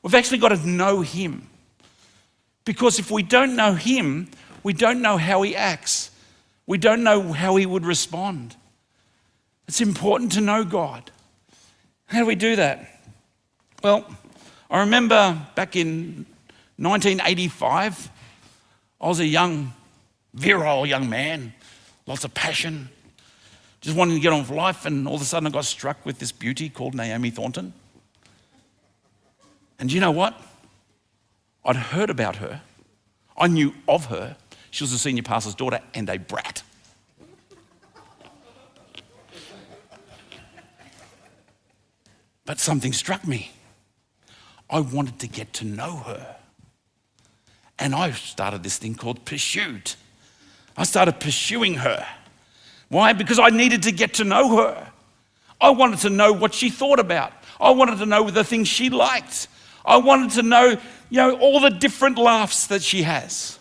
we've 0.02 0.16
actually 0.16 0.40
got 0.40 0.50
to 0.50 0.68
know 0.68 1.02
Him. 1.02 1.50
Because 2.66 3.00
if 3.00 3.10
we 3.10 3.24
don't 3.24 3.56
know 3.56 3.74
Him, 3.74 4.30
we 4.64 4.74
don't 4.74 5.02
know 5.02 5.18
how 5.18 5.42
He 5.42 5.56
acts. 5.56 6.12
We 6.66 6.78
don't 6.78 7.04
know 7.04 7.32
how 7.32 7.56
He 7.56 7.66
would 7.66 7.86
respond. 7.86 8.56
It's 9.68 9.82
important 9.82 10.34
to 10.34 10.42
know 10.42 10.64
God. 10.64 11.12
How 12.08 12.20
do 12.20 12.26
we 12.26 12.36
do 12.36 12.56
that? 12.58 13.02
Well, 13.84 14.06
I 14.70 14.80
remember 14.80 15.42
back 15.56 15.76
in 15.76 16.26
1985, 16.78 18.10
I 19.00 19.08
was 19.08 19.20
a 19.20 19.26
young, 19.26 19.74
virile 20.34 20.86
young 20.86 21.10
man, 21.10 21.54
lots 22.06 22.24
of 22.24 22.34
passion, 22.34 22.90
just 23.82 23.96
wanting 23.96 24.16
to 24.16 24.22
get 24.22 24.34
on 24.34 24.40
with 24.40 24.50
life, 24.50 24.86
and 24.86 25.08
all 25.08 25.16
of 25.16 25.22
a 25.22 25.26
sudden 25.26 25.48
I 25.48 25.52
got 25.52 25.66
struck 25.66 26.06
with 26.06 26.20
this 26.20 26.32
beauty 26.32 26.70
called 26.70 26.96
Naomi 26.96 27.30
Thornton. 27.30 27.74
And 29.80 29.92
you 29.92 30.00
know 30.00 30.12
what? 30.12 30.40
I'd 31.64 31.76
heard 31.76 32.10
about 32.10 32.38
her, 32.38 32.62
I 33.38 33.48
knew 33.48 33.74
of 33.88 34.06
her. 34.06 34.38
She 34.72 34.84
was 34.84 34.94
a 34.94 34.98
senior 34.98 35.24
pastor's 35.24 35.56
daughter 35.56 35.80
and 35.94 36.10
a 36.10 36.18
brat. 36.18 36.64
But 42.46 42.60
something 42.60 42.94
struck 42.94 43.28
me. 43.28 43.52
I 44.70 44.80
wanted 44.80 45.20
to 45.20 45.28
get 45.28 45.54
to 45.54 45.66
know 45.66 45.98
her. 45.98 46.36
And 47.78 47.94
I 47.94 48.12
started 48.12 48.64
this 48.64 48.78
thing 48.78 48.96
called 48.96 49.26
pursuit. 49.26 49.98
I 50.76 50.84
started 50.84 51.20
pursuing 51.20 51.76
her. 51.76 52.06
Why? 52.90 53.14
Because 53.14 53.40
I 53.40 53.50
needed 53.50 53.84
to 53.84 53.92
get 53.92 54.16
to 54.16 54.24
know 54.24 54.58
her. 54.58 54.92
I 55.60 55.72
wanted 55.72 56.00
to 56.00 56.10
know 56.10 56.32
what 56.32 56.54
she 56.54 56.70
thought 56.70 57.00
about. 57.00 57.34
I 57.60 57.72
wanted 57.72 58.00
to 58.00 58.06
know 58.06 58.30
the 58.30 58.44
things 58.44 58.68
she 58.68 58.90
liked. 58.90 59.48
I 59.88 59.98
wanted 59.98 60.32
to 60.32 60.44
know, 60.44 60.78
you 61.10 61.18
know, 61.18 61.38
all 61.40 61.62
the 61.62 61.70
different 61.70 62.18
laughs 62.18 62.68
that 62.68 62.84
she 62.84 63.04
has. 63.04 63.58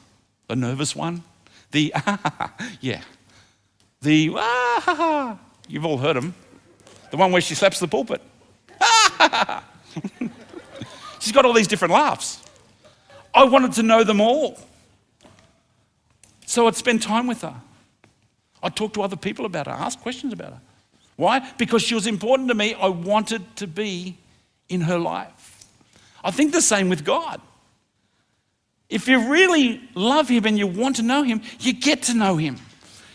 The 0.49 0.57
nervous 0.57 0.95
one, 0.95 1.23
the 1.71 1.93
ah 1.95 2.53
yeah, 2.81 3.03
the 4.03 4.33
ah, 4.37 5.39
you've 5.69 5.87
all 5.87 5.99
heard 5.99 6.17
them. 6.17 6.35
The 7.11 7.17
one 7.17 7.31
where 7.33 7.41
she 7.41 7.55
slaps 7.55 7.79
the 7.79 7.89
pulpit. 7.89 8.21
She's 11.21 11.33
got 11.33 11.45
all 11.45 11.53
these 11.53 11.69
different 11.69 11.95
laughs. 11.95 12.43
I 13.33 13.45
wanted 13.45 13.73
to 13.75 13.83
know 13.83 14.05
them 14.05 14.21
all. 14.21 14.59
So 16.47 16.67
I'd 16.67 16.77
spend 16.77 17.03
time 17.03 17.27
with 17.27 17.43
her. 17.43 17.55
I'd 18.63 18.75
talk 18.75 18.95
to 18.95 19.03
other 19.03 19.17
people 19.17 19.45
about 19.45 19.67
her, 19.67 19.73
ask 19.73 20.01
questions 20.01 20.33
about 20.33 20.53
her. 20.53 20.61
Why? 21.17 21.53
Because 21.59 21.83
she 21.83 21.95
was 21.95 22.07
important 22.07 22.49
to 22.49 22.55
me. 22.55 22.75
I 22.75 22.89
wanted 22.89 23.57
to 23.57 23.67
be 23.67 24.17
in 24.69 24.83
her 24.83 24.99
life. 24.99 25.36
I 26.27 26.31
think 26.33 26.53
the 26.53 26.61
same 26.61 26.89
with 26.89 27.05
God. 27.05 27.41
If 28.89 29.09
you 29.09 29.31
really 29.31 29.81
love 29.95 30.29
Him 30.29 30.45
and 30.45 30.59
you 30.59 30.67
want 30.67 30.97
to 30.97 31.03
know 31.03 31.23
Him, 31.23 31.41
you 31.61 31.73
get 31.73 32.03
to 32.05 32.15
know 32.15 32.37
Him. 32.37 32.57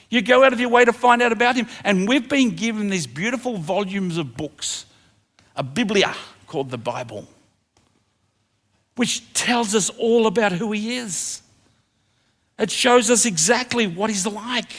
You 0.10 0.22
go 0.22 0.44
out 0.44 0.54
of 0.54 0.60
your 0.60 0.70
way 0.70 0.86
to 0.86 0.94
find 0.94 1.22
out 1.22 1.32
about 1.32 1.56
Him. 1.56 1.68
And 1.84 2.08
we've 2.08 2.28
been 2.28 2.56
given 2.56 2.90
these 2.90 3.08
beautiful 3.08 3.58
volumes 3.58 4.18
of 4.18 4.36
books, 4.36 4.86
a 5.56 5.64
Biblia 5.64 6.16
called 6.48 6.70
the 6.70 6.78
Bible, 6.78 7.28
which 8.96 9.34
tells 9.34 9.76
us 9.76 9.90
all 9.90 10.28
about 10.28 10.54
who 10.54 10.72
He 10.72 10.96
is. 10.96 11.42
It 12.58 12.72
shows 12.72 13.10
us 13.10 13.26
exactly 13.26 13.88
what 13.88 14.10
He's 14.10 14.26
like 14.26 14.74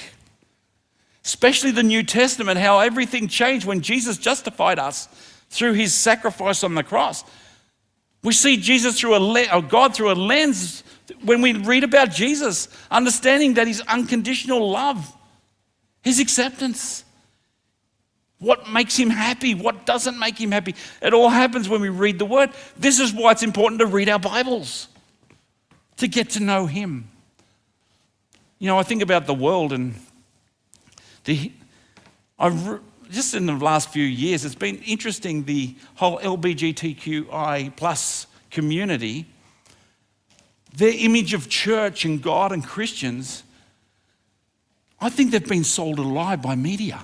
especially 1.24 1.70
the 1.70 1.82
New 1.82 2.02
Testament, 2.02 2.58
how 2.58 2.80
everything 2.80 3.28
changed 3.28 3.66
when 3.66 3.80
Jesus 3.80 4.18
justified 4.18 4.78
us 4.78 5.06
through 5.50 5.74
his 5.74 5.94
sacrifice 5.94 6.64
on 6.64 6.74
the 6.74 6.82
cross. 6.82 7.24
We 8.22 8.32
see 8.32 8.56
Jesus 8.56 9.00
through 9.00 9.14
a 9.14 9.20
or 9.20 9.54
uh, 9.54 9.60
God 9.60 9.94
through 9.94 10.12
a 10.12 10.14
lens 10.14 10.84
when 11.22 11.42
we 11.42 11.52
read 11.54 11.84
about 11.84 12.10
Jesus, 12.10 12.68
understanding 12.90 13.54
that 13.54 13.66
his 13.66 13.80
unconditional 13.82 14.70
love, 14.70 15.12
his 16.02 16.20
acceptance, 16.20 17.04
what 18.38 18.68
makes 18.68 18.96
him 18.96 19.10
happy, 19.10 19.54
what 19.54 19.86
doesn't 19.86 20.18
make 20.18 20.40
him 20.40 20.50
happy. 20.50 20.74
It 21.00 21.14
all 21.14 21.28
happens 21.28 21.68
when 21.68 21.80
we 21.80 21.88
read 21.88 22.18
the 22.18 22.24
word. 22.24 22.50
This 22.76 22.98
is 22.98 23.12
why 23.12 23.32
it's 23.32 23.42
important 23.42 23.80
to 23.80 23.86
read 23.86 24.08
our 24.08 24.18
Bibles, 24.18 24.88
to 25.98 26.08
get 26.08 26.30
to 26.30 26.40
know 26.40 26.66
him. 26.66 27.08
You 28.58 28.68
know, 28.68 28.78
I 28.78 28.82
think 28.84 29.02
about 29.02 29.26
the 29.26 29.34
world 29.34 29.72
and 29.72 29.94
the, 31.24 31.52
I've, 32.38 32.80
just 33.12 33.34
in 33.34 33.46
the 33.46 33.52
last 33.52 33.90
few 33.90 34.04
years, 34.04 34.44
it's 34.44 34.54
been 34.54 34.78
interesting 34.78 35.44
the 35.44 35.76
whole 35.96 36.18
LBGTQI 36.18 37.76
plus 37.76 38.26
community, 38.50 39.26
their 40.74 40.94
image 40.96 41.34
of 41.34 41.48
church 41.48 42.06
and 42.06 42.22
God 42.22 42.52
and 42.52 42.64
Christians, 42.64 43.42
I 44.98 45.10
think 45.10 45.30
they've 45.30 45.46
been 45.46 45.64
sold 45.64 45.98
a 45.98 46.02
lie 46.02 46.36
by 46.36 46.54
media. 46.54 47.00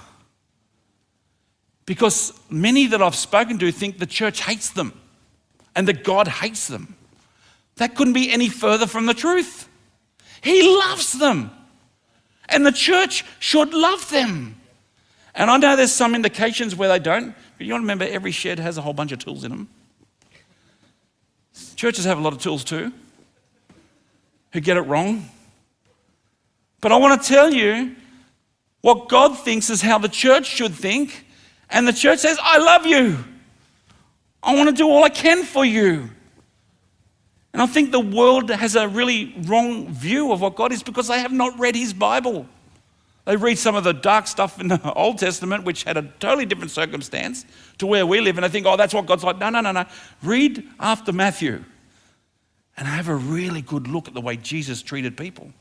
Because 1.85 2.33
many 2.49 2.87
that 2.87 3.03
I've 3.03 3.15
spoken 3.15 3.59
to 3.59 3.71
think 3.71 3.99
the 3.99 4.07
church 4.07 4.43
hates 4.43 4.71
them 4.71 4.99
and 5.75 5.87
that 5.89 6.05
God 6.05 6.29
hates 6.29 6.69
them. 6.69 6.97
That 7.77 7.95
couldn't 7.95 8.15
be 8.15 8.33
any 8.33 8.49
further 8.49 8.87
from 8.87 9.07
the 9.07 9.15
truth. 9.15 9.69
He 10.43 10.63
loves 10.63 11.13
them. 11.13 11.51
And 12.49 12.65
the 12.65 12.73
church 12.73 13.25
should 13.39 13.75
love 13.75 14.09
them. 14.11 14.58
And 15.39 15.53
I 15.53 15.57
know 15.57 15.77
there's 15.77 15.93
some 15.93 16.17
indications 16.17 16.75
where 16.75 16.89
they 16.89 16.99
don't, 16.99 17.33
but 17.57 17.67
you 17.67 17.73
want 17.73 17.83
to 17.83 17.85
remember 17.85 18.05
every 18.05 18.33
shed 18.33 18.59
has 18.59 18.77
a 18.77 18.83
whole 18.83 18.93
bunch 18.93 19.13
of 19.13 19.21
tools 19.21 19.45
in 19.45 19.53
them. 19.53 19.69
Churches 21.77 22.05
have 22.05 22.19
a 22.19 22.21
lot 22.21 22.33
of 22.33 22.43
tools 22.43 22.65
too, 22.65 22.93
who 24.53 24.61
get 24.61 24.77
it 24.77 24.83
wrong. 24.83 25.31
But 26.81 26.91
I 26.91 26.97
want 26.97 27.23
to 27.23 27.29
tell 27.29 27.53
you 27.53 27.95
what 28.81 29.09
God 29.09 29.39
thinks 29.39 29.71
is 29.71 29.81
how 29.81 29.99
the 29.99 30.09
church 30.09 30.47
should 30.47 30.75
think. 30.75 31.25
And 31.71 31.87
the 31.87 31.93
church 31.93 32.19
says, 32.19 32.37
I 32.43 32.59
love 32.59 32.85
you. 32.85 33.17
I 34.43 34.57
want 34.57 34.69
to 34.69 34.75
do 34.75 34.89
all 34.89 35.05
I 35.05 35.09
can 35.09 35.45
for 35.45 35.65
you. 35.65 36.11
And 37.53 37.63
I 37.63 37.67
think 37.67 37.93
the 37.93 38.01
world 38.01 38.51
has 38.51 38.75
a 38.75 38.89
really 38.89 39.35
wrong 39.43 39.89
view 39.89 40.33
of 40.33 40.41
what 40.41 40.57
God 40.57 40.73
is 40.73 40.83
because 40.83 41.07
they 41.07 41.21
have 41.21 41.33
not 41.33 41.57
read 41.61 41.77
his 41.77 41.93
Bible. 41.93 42.47
They 43.29 43.37
read 43.37 43.59
some 43.59 43.77
of 43.77 43.85
the 43.85 43.93
dark 43.93 44.27
stuff 44.27 44.59
in 44.59 44.69
the 44.69 44.93
Old 44.97 45.19
Testament, 45.19 45.65
which 45.65 45.85
had 45.85 45.99
a 45.99 46.03
totally 46.19 46.47
different 46.47 46.71
circumstance 46.71 47.45
to 47.77 47.87
where 47.87 48.07
we 48.07 48.23
live, 48.23 48.39
and 48.39 48.45
they 48.45 48.49
think, 48.49 48.65
oh, 48.65 48.79
that's 48.79 48.95
what 48.95 49.05
God's 49.05 49.23
like. 49.23 49.37
No, 49.37 49.51
no, 49.51 49.61
no, 49.61 49.71
no. 49.71 49.85
Read 50.23 50.67
after 50.81 51.13
Matthew 51.13 51.63
and 52.79 52.89
have 52.89 53.09
a 53.09 53.15
really 53.15 53.61
good 53.61 53.87
look 53.87 54.09
at 54.09 54.15
the 54.15 54.23
way 54.23 54.39
Jesus 54.39 54.81
treated 54.81 55.15
people. 55.15 55.53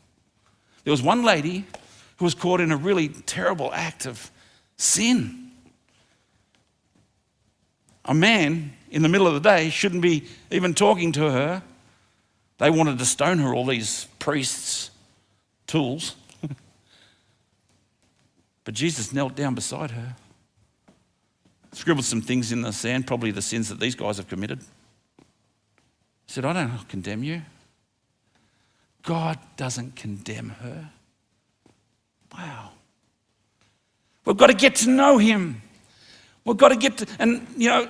There 0.86 0.91
was 0.91 1.01
one 1.01 1.25
lady 1.25 1.65
who 2.19 2.23
was 2.23 2.34
caught 2.34 2.62
in 2.62 2.71
a 2.71 2.77
really 2.77 3.10
terrible 3.10 3.73
act 3.73 4.06
of 4.06 4.32
sin. 4.77 5.51
A 8.06 8.13
man 8.13 8.71
in 8.91 9.01
the 9.01 9.10
middle 9.10 9.27
of 9.27 9.34
the 9.34 9.41
day 9.41 9.69
shouldn't 9.71 10.01
be 10.01 10.23
even 10.51 10.73
talking 10.73 11.12
to 11.12 11.30
her 11.30 11.63
they 12.60 12.69
wanted 12.69 12.97
to 12.99 13.06
stone 13.06 13.39
her, 13.39 13.53
all 13.53 13.65
these 13.65 14.08
priests, 14.19 14.89
tools. 15.67 16.15
But 18.67 18.73
Jesus 18.73 19.13
knelt 19.13 19.34
down 19.34 19.56
beside 19.56 19.91
her, 19.91 20.13
scribbled 21.71 22.03
some 22.03 22.21
things 22.21 22.51
in 22.51 22.63
the 22.63 22.73
sand, 22.73 23.08
probably 23.08 23.32
the 23.32 23.41
sins 23.41 23.69
that 23.69 23.80
these 23.80 23.95
guys 23.95 24.17
have 24.17 24.27
committed. 24.27 24.60
He 24.60 26.34
said, 26.34 26.43
I 26.43 26.51
don't 26.51 26.89
condemn 26.89 27.23
you. 27.23 27.43
God 29.03 29.39
doesn't 29.56 29.95
condemn 29.95 30.49
her. 30.49 30.89
Wow. 32.34 32.71
We've 34.25 34.36
got 34.36 34.47
to 34.47 34.53
get 34.53 34.75
to 34.75 34.89
know 34.89 35.17
him. 35.17 35.62
We've 36.43 36.58
got 36.58 36.67
to 36.67 36.75
get 36.75 36.97
to, 36.97 37.08
and 37.19 37.47
you 37.56 37.69
know, 37.69 37.88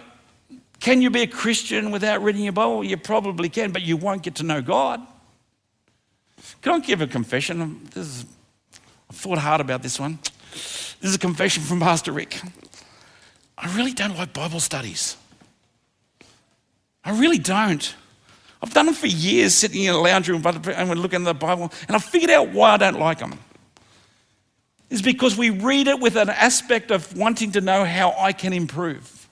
can 0.80 1.02
you 1.02 1.10
be 1.10 1.24
a 1.24 1.28
Christian 1.28 1.90
without 1.90 2.22
reading 2.22 2.44
your 2.44 2.54
Bible? 2.54 2.84
You 2.84 2.98
probably 2.98 3.50
can, 3.50 3.72
but 3.72 3.82
you 3.82 3.98
won't 3.98 4.22
get 4.22 4.36
to 4.36 4.44
know 4.44 4.62
God. 4.62 5.02
Can 6.62 6.74
I 6.74 6.80
give 6.86 7.02
a 7.02 7.08
confession? 7.08 7.90
Is, 7.96 8.28
I've 9.10 9.16
thought 9.16 9.40
hard 9.40 9.60
about 9.60 9.82
this 9.82 10.00
one. 10.00 10.20
This 11.00 11.10
is 11.10 11.16
a 11.16 11.20
confession 11.20 11.64
from 11.64 11.80
Pastor 11.80 12.12
Rick. 12.12 12.40
I 13.58 13.76
really 13.76 13.94
don't 13.94 14.18
like 14.18 14.34
Bible 14.34 14.60
studies. 14.60 15.18
I 17.04 17.18
really 17.18 17.40
don't. 17.40 17.96
I've 18.62 18.74
done 18.74 18.88
them 18.88 18.96
for 18.96 19.08
years, 19.08 19.54
sitting 19.54 19.84
in 19.84 19.94
a 19.94 19.98
lounge 19.98 20.28
room 20.28 20.44
and 20.46 21.00
looking 21.00 21.22
at 21.22 21.26
the 21.26 21.34
Bible, 21.34 21.72
and 21.88 21.96
I've 21.96 22.04
figured 22.04 22.32
out 22.32 22.50
why 22.50 22.72
I 22.72 22.78
don't 22.78 23.00
like 23.00 23.20
them. 23.20 23.40
It's 24.90 25.02
because 25.02 25.38
we 25.38 25.50
read 25.50 25.88
it 25.88 26.00
with 26.00 26.16
an 26.16 26.30
aspect 26.30 26.92
of 26.92 27.16
wanting 27.16 27.52
to 27.54 27.62
know 27.62 27.84
how 27.84 28.16
I 28.18 28.32
can 28.32 28.54
improve 28.54 29.28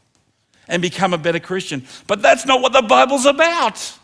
and 0.67 0.81
become 0.81 1.13
a 1.13 1.17
better 1.17 1.39
Christian. 1.39 1.85
But 2.07 2.21
that's 2.21 2.45
not 2.45 2.61
what 2.61 2.73
the 2.73 2.81
Bible's 2.81 3.25
about. 3.25 3.97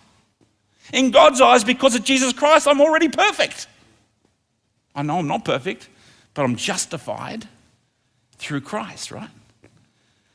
In 0.93 1.11
God's 1.11 1.41
eyes, 1.41 1.63
because 1.63 1.95
of 1.95 2.03
Jesus 2.03 2.33
Christ, 2.33 2.67
I'm 2.67 2.81
already 2.81 3.09
perfect. 3.09 3.67
I 4.95 5.03
know 5.03 5.19
I'm 5.19 5.27
not 5.27 5.45
perfect, 5.45 5.87
but 6.33 6.43
I'm 6.43 6.55
justified 6.55 7.47
through 8.37 8.61
Christ, 8.61 9.11
right? 9.11 9.29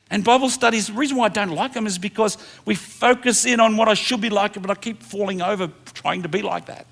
And 0.09 0.23
Bible 0.23 0.49
studies, 0.49 0.87
the 0.87 0.93
reason 0.93 1.17
why 1.17 1.25
I 1.25 1.29
don't 1.29 1.51
like 1.51 1.73
them 1.73 1.85
is 1.85 1.97
because 1.97 2.37
we 2.65 2.75
focus 2.75 3.45
in 3.45 3.59
on 3.59 3.75
what 3.75 3.89
I 3.89 3.93
should 3.93 4.21
be 4.21 4.29
like, 4.29 4.59
but 4.61 4.71
I 4.71 4.75
keep 4.75 5.03
falling 5.03 5.41
over 5.41 5.69
trying 5.93 6.23
to 6.23 6.29
be 6.29 6.41
like 6.41 6.67
that. 6.67 6.85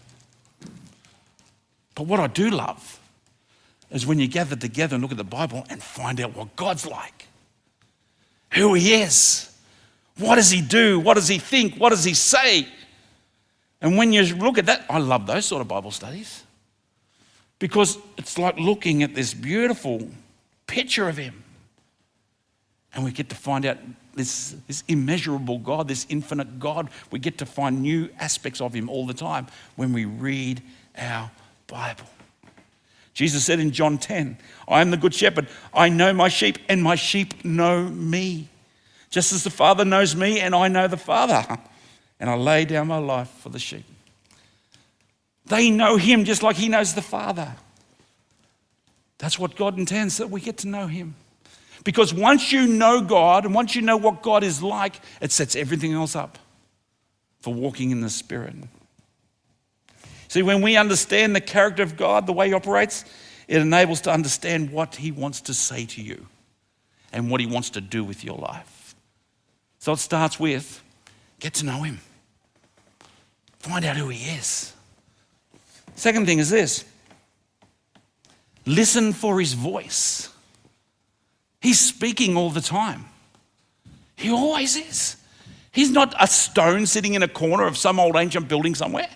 But 1.96 2.08
what 2.08 2.20
I 2.20 2.28
do 2.28 2.50
love 2.50 3.00
is 3.90 4.06
when 4.06 4.20
you 4.20 4.28
gather 4.28 4.58
together 4.58 4.96
and 4.96 5.02
look 5.02 5.12
at 5.12 5.18
the 5.18 5.24
Bible 5.24 5.66
and 5.70 5.82
find 5.82 6.20
out 6.20 6.36
what 6.36 6.56
God's 6.56 6.86
like 6.86 7.28
who 8.56 8.74
he 8.74 8.94
is. 8.94 9.52
What 10.18 10.36
does 10.36 10.50
he 10.50 10.62
do? 10.62 11.00
What 11.00 11.16
does 11.16 11.28
he 11.28 11.38
think? 11.38 11.76
What 11.76 11.90
does 11.90 12.06
he 12.06 12.14
say? 12.14 12.68
And 13.82 13.98
when 13.98 14.14
you 14.14 14.24
look 14.36 14.58
at 14.58 14.66
that, 14.68 14.86
I 14.90 14.98
love 14.98 15.28
those 15.28 15.46
sort 15.46 15.62
of 15.62 15.68
Bible 15.68 15.92
studies 15.92 16.45
because 17.60 17.98
it's 18.18 18.38
like 18.38 18.58
looking 18.58 19.04
at 19.04 19.16
this 19.16 19.34
beautiful 19.34 20.10
picture 20.68 21.08
of 21.08 21.18
him. 21.18 21.44
And 22.94 23.04
we 23.04 23.12
get 23.12 23.30
to 23.30 23.36
find 23.36 23.66
out 23.66 23.78
this, 24.16 24.56
this 24.68 24.84
immeasurable 24.88 25.60
God, 25.60 25.88
this 25.88 26.06
infinite 26.10 26.60
God. 26.60 26.90
We 27.12 27.20
get 27.20 27.38
to 27.40 27.46
find 27.46 27.82
new 27.82 28.10
aspects 28.20 28.62
of 28.62 28.74
Him 28.74 28.90
all 28.90 29.06
the 29.06 29.14
time 29.14 29.48
when 29.76 29.94
we 29.94 30.06
read 30.06 30.64
our 30.98 31.30
Bible. 31.68 32.06
Jesus 33.14 33.46
said 33.46 33.60
in 33.60 33.72
John 33.72 33.98
10, 33.98 34.38
I 34.68 34.82
am 34.82 34.92
the 34.92 34.98
good 34.98 35.14
shepherd. 35.14 35.48
I 35.74 35.90
know 35.90 36.14
my 36.14 36.28
sheep, 36.30 36.58
and 36.68 36.82
my 36.82 36.96
sheep 36.96 37.46
know 37.46 37.84
me. 37.84 38.50
Just 39.10 39.32
as 39.32 39.44
the 39.44 39.50
Father 39.50 39.86
knows 39.86 40.16
me, 40.16 40.40
and 40.40 40.56
I 40.56 40.68
know 40.68 40.88
the 40.88 40.98
Father. 40.98 41.46
And 42.20 42.30
I 42.30 42.36
lay 42.36 42.66
down 42.66 42.88
my 42.88 42.98
life 42.98 43.30
for 43.30 43.50
the 43.50 43.60
sheep. 43.60 43.86
They 45.46 45.70
know 45.70 45.98
Him 45.98 46.26
just 46.26 46.44
like 46.44 46.56
He 46.56 46.70
knows 46.70 46.94
the 46.94 47.02
Father. 47.02 47.56
That's 49.18 49.40
what 49.40 49.56
God 49.56 49.78
intends, 49.78 50.18
that 50.18 50.30
we 50.30 50.42
get 50.42 50.58
to 50.60 50.68
know 50.68 50.88
Him. 50.88 51.16
Because 51.84 52.14
once 52.14 52.52
you 52.52 52.68
know 52.68 53.02
God 53.02 53.46
and 53.46 53.54
once 53.54 53.76
you 53.76 53.82
know 53.82 53.98
what 53.98 54.24
God 54.24 54.44
is 54.44 54.62
like, 54.62 55.00
it 55.22 55.32
sets 55.32 55.56
everything 55.56 55.94
else 55.94 56.16
up 56.16 56.40
for 57.40 57.54
walking 57.54 57.92
in 57.92 58.02
the 58.02 58.10
Spirit. 58.10 58.56
See, 60.28 60.42
when 60.42 60.62
we 60.62 60.76
understand 60.76 61.36
the 61.36 61.42
character 61.42 61.84
of 61.84 61.96
God, 61.96 62.26
the 62.26 62.34
way 62.34 62.48
He 62.48 62.54
operates, 62.54 63.06
it 63.48 63.62
enables 63.62 64.02
to 64.02 64.12
understand 64.12 64.72
what 64.72 64.96
He 64.96 65.12
wants 65.12 65.42
to 65.42 65.54
say 65.54 65.86
to 65.86 66.02
you 66.02 66.26
and 67.14 67.30
what 67.30 67.40
He 67.40 67.46
wants 67.46 67.70
to 67.72 67.82
do 67.82 68.04
with 68.04 68.24
your 68.24 68.38
life. 68.38 68.96
So 69.78 69.94
it 69.94 70.00
starts 70.00 70.40
with 70.40 70.84
get 71.40 71.54
to 71.56 71.66
know 71.66 71.84
Him, 71.84 72.00
find 73.60 73.86
out 73.86 73.96
who 73.96 74.10
He 74.10 74.32
is. 74.32 74.75
Second 75.96 76.26
thing 76.26 76.40
is 76.40 76.50
this 76.50 76.86
listen 78.66 79.14
for 79.14 79.40
His 79.40 79.54
voice. 79.54 80.30
He's 81.62 81.80
speaking 81.80 82.38
all 82.38 82.52
the 82.52 82.62
time. 82.62 83.06
He 84.16 84.30
always 84.30 84.76
is. 84.76 85.18
He's 85.72 85.92
not 85.92 86.16
a 86.20 86.28
stone 86.28 86.86
sitting 86.86 87.16
in 87.16 87.24
a 87.24 87.28
corner 87.28 87.66
of 87.66 87.76
some 87.76 88.00
old 88.00 88.16
ancient 88.16 88.48
building 88.48 88.76
somewhere. 88.76 89.10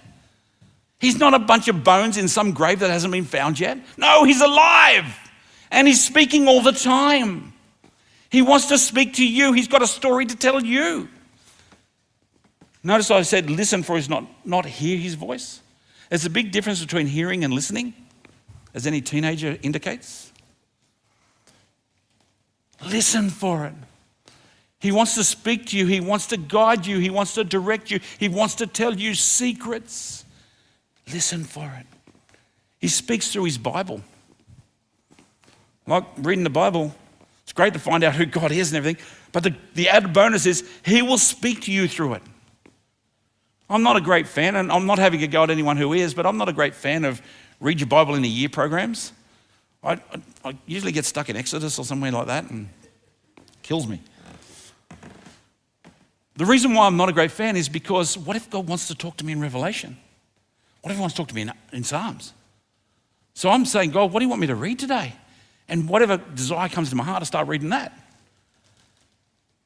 He's 1.00 1.18
not 1.18 1.34
a 1.34 1.40
bunch 1.40 1.70
of 1.70 1.84
bones 1.84 2.18
in 2.18 2.28
some 2.28 2.52
grave 2.52 2.80
that 2.80 2.90
hasn't 2.90 3.14
been 3.14 3.24
found 3.24 3.60
yet. 3.60 3.78
No, 3.98 4.26
he's 4.26 4.42
alive 4.42 5.06
and 5.72 5.88
he's 5.88 6.04
speaking 6.04 6.48
all 6.48 6.62
the 6.62 6.74
time. 6.74 7.54
He 8.30 8.42
wants 8.42 8.68
to 8.68 8.78
speak 8.78 9.16
to 9.16 9.28
you, 9.28 9.54
he's 9.54 9.68
got 9.68 9.82
a 9.82 9.88
story 9.88 10.26
to 10.26 10.36
tell 10.36 10.64
you. 10.64 11.08
Notice 12.84 13.12
I 13.12 13.22
said 13.22 13.50
listen 13.50 13.84
for 13.84 13.96
his 13.96 14.10
not, 14.10 14.26
not 14.46 14.66
hear 14.66 14.98
his 14.98 15.16
voice. 15.16 15.62
There's 16.10 16.26
a 16.26 16.30
big 16.30 16.52
difference 16.52 16.82
between 16.82 17.08
hearing 17.08 17.44
and 17.44 17.54
listening, 17.54 17.94
as 18.74 18.86
any 18.86 19.02
teenager 19.02 19.58
indicates. 19.62 20.32
Listen 22.86 23.30
for 23.30 23.66
it. 23.66 23.74
He 24.80 24.92
wants 24.92 25.16
to 25.16 25.24
speak 25.24 25.68
to 25.68 25.78
you. 25.78 25.86
He 25.86 26.00
wants 26.00 26.28
to 26.28 26.38
guide 26.38 26.86
you. 26.86 27.00
He 27.00 27.10
wants 27.10 27.34
to 27.36 27.44
direct 27.44 27.92
you. 27.92 28.00
He 28.18 28.30
wants 28.30 28.56
to 28.56 28.68
tell 28.68 28.96
you 28.96 29.14
secrets. 29.14 30.26
Listen 31.12 31.44
for 31.44 31.72
it. 31.80 31.86
He 32.80 32.88
speaks 32.88 33.32
through 33.32 33.44
his 33.44 33.58
Bible. 33.58 34.02
Like 35.86 36.06
reading 36.18 36.44
the 36.44 36.50
Bible, 36.50 36.96
it's 37.44 37.52
great 37.52 37.74
to 37.74 37.80
find 37.80 38.04
out 38.04 38.16
who 38.16 38.26
God 38.26 38.52
is 38.52 38.72
and 38.72 38.78
everything, 38.78 39.04
but 39.32 39.44
the, 39.44 39.56
the 39.74 39.90
added 39.90 40.14
bonus 40.14 40.46
is 40.46 40.64
he 40.86 41.02
will 41.02 41.18
speak 41.18 41.62
to 41.64 41.72
you 41.72 41.88
through 41.88 42.14
it. 42.14 42.22
I'm 43.70 43.84
not 43.84 43.98
a 43.98 44.02
great 44.02 44.28
fan, 44.28 44.56
and 44.56 44.72
I'm 44.72 44.86
not 44.86 44.98
having 44.98 45.22
a 45.22 45.28
go 45.28 45.44
at 45.44 45.50
anyone 45.50 45.78
who 45.78 45.94
is, 45.94 46.14
but 46.14 46.26
I'm 46.26 46.38
not 46.38 46.50
a 46.50 46.54
great 46.54 46.74
fan 46.74 47.06
of 47.06 47.22
read 47.60 47.80
your 47.80 47.88
Bible 47.88 48.16
in 48.16 48.24
a 48.24 48.28
year 48.28 48.50
programs. 48.50 49.14
I, 49.84 49.94
I, 49.94 50.00
I 50.44 50.58
usually 50.66 50.92
get 50.92 51.06
stuck 51.06 51.30
in 51.30 51.36
Exodus 51.36 51.78
or 51.78 51.86
somewhere 51.86 52.12
like 52.12 52.28
that 52.28 52.50
and 52.50 52.70
kills 53.62 53.88
me. 53.88 54.02
The 56.36 56.46
reason 56.46 56.74
why 56.74 56.88
I'm 56.88 56.98
not 56.98 57.10
a 57.10 57.14
great 57.14 57.32
fan 57.32 57.58
is 57.58 57.70
because 57.70 58.18
what 58.18 58.36
if 58.36 58.50
God 58.50 58.68
wants 58.68 58.88
to 58.88 58.96
talk 58.96 59.18
to 59.18 59.26
me 59.26 59.34
in 59.34 59.42
Revelation? 59.42 59.98
What 60.82 60.92
if 60.92 60.98
He 60.98 61.02
wants 61.02 61.16
to 61.16 61.22
talk 61.22 61.28
to 61.28 61.36
me 61.36 61.42
in, 61.42 61.54
in 61.74 61.84
Psalms? 61.84 62.34
So 63.34 63.50
I'm 63.50 63.66
saying, 63.66 63.92
God, 63.92 64.12
what 64.12 64.20
do 64.20 64.26
you 64.26 64.30
want 64.30 64.42
me 64.42 64.48
to 64.48 64.56
read 64.56 64.80
today? 64.80 65.14
And 65.68 65.88
whatever 65.88 66.18
desire 66.18 66.70
comes 66.70 66.90
to 66.90 66.96
my 66.96 67.04
heart, 67.04 67.22
I 67.22 67.26
start 67.26 67.48
reading 67.48 67.70
that. 67.70 67.94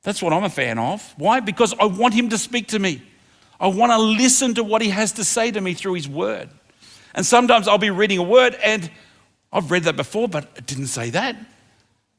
That's 0.02 0.22
what 0.22 0.34
I'm 0.34 0.44
a 0.44 0.50
fan 0.50 0.78
of. 0.78 1.14
Why? 1.18 1.40
Because 1.40 1.74
I 1.80 1.86
want 1.86 2.14
Him 2.14 2.30
to 2.30 2.38
speak 2.38 2.68
to 2.70 2.80
me. 2.80 3.02
I 3.64 3.68
want 3.68 3.92
to 3.94 3.98
listen 3.98 4.54
to 4.56 4.64
what 4.64 4.82
He 4.82 4.90
has 4.90 5.14
to 5.14 5.24
say 5.24 5.50
to 5.50 5.62
me 5.62 5.74
through 5.74 5.94
His 5.94 6.08
Word. 6.08 6.50
And 7.16 7.26
sometimes 7.26 7.68
I'll 7.68 7.78
be 7.78 7.90
reading 7.90 8.18
a 8.18 8.24
word 8.24 8.56
and 8.64 8.90
I've 9.52 9.70
read 9.70 9.84
that 9.84 9.96
before, 9.96 10.28
but 10.28 10.48
it 10.56 10.66
didn't 10.66 10.88
say 10.88 11.12
that. 11.12 11.36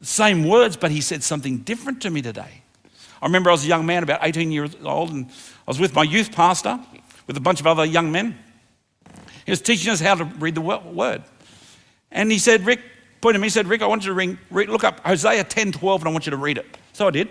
Same 0.01 0.45
words, 0.45 0.77
but 0.77 0.91
he 0.91 1.01
said 1.01 1.23
something 1.23 1.59
different 1.59 2.03
to 2.03 2.11
me 2.11 2.23
today. 2.23 2.63
I 3.21 3.27
remember 3.27 3.51
I 3.51 3.53
was 3.53 3.65
a 3.65 3.69
young 3.69 3.87
man, 3.87 4.03
about 4.03 4.21
18 4.23 4.53
years 4.53 4.77
old, 4.85 5.11
and 5.11 5.27
I 5.27 5.71
was 5.71 5.81
with 5.81 5.95
my 5.95 6.03
youth 6.03 6.31
pastor 6.31 6.79
with 7.27 7.37
a 7.37 7.41
bunch 7.41 7.59
of 7.59 7.67
other 7.67 7.85
young 7.85 8.13
men. 8.13 8.39
He 9.47 9.53
was 9.53 9.61
teaching 9.61 9.91
us 9.93 10.01
how 10.01 10.15
to 10.15 10.25
read 10.25 10.55
the 10.55 10.61
word. 10.61 11.23
And 12.13 12.31
he 12.31 12.39
said, 12.39 12.65
Rick, 12.67 12.81
pointed 13.21 13.41
me, 13.41 13.47
he 13.47 13.51
said, 13.51 13.67
Rick, 13.67 13.83
I 13.83 13.87
want 13.87 14.05
you 14.05 14.11
to 14.11 14.15
ring, 14.15 14.39
read, 14.51 14.69
look 14.69 14.85
up 14.85 15.01
Hosea 15.01 15.43
10 15.45 15.73
12, 15.73 16.03
and 16.03 16.09
I 16.09 16.13
want 16.13 16.27
you 16.27 16.31
to 16.31 16.37
read 16.37 16.59
it. 16.59 16.67
So 16.93 17.09
I 17.09 17.11
did. 17.11 17.29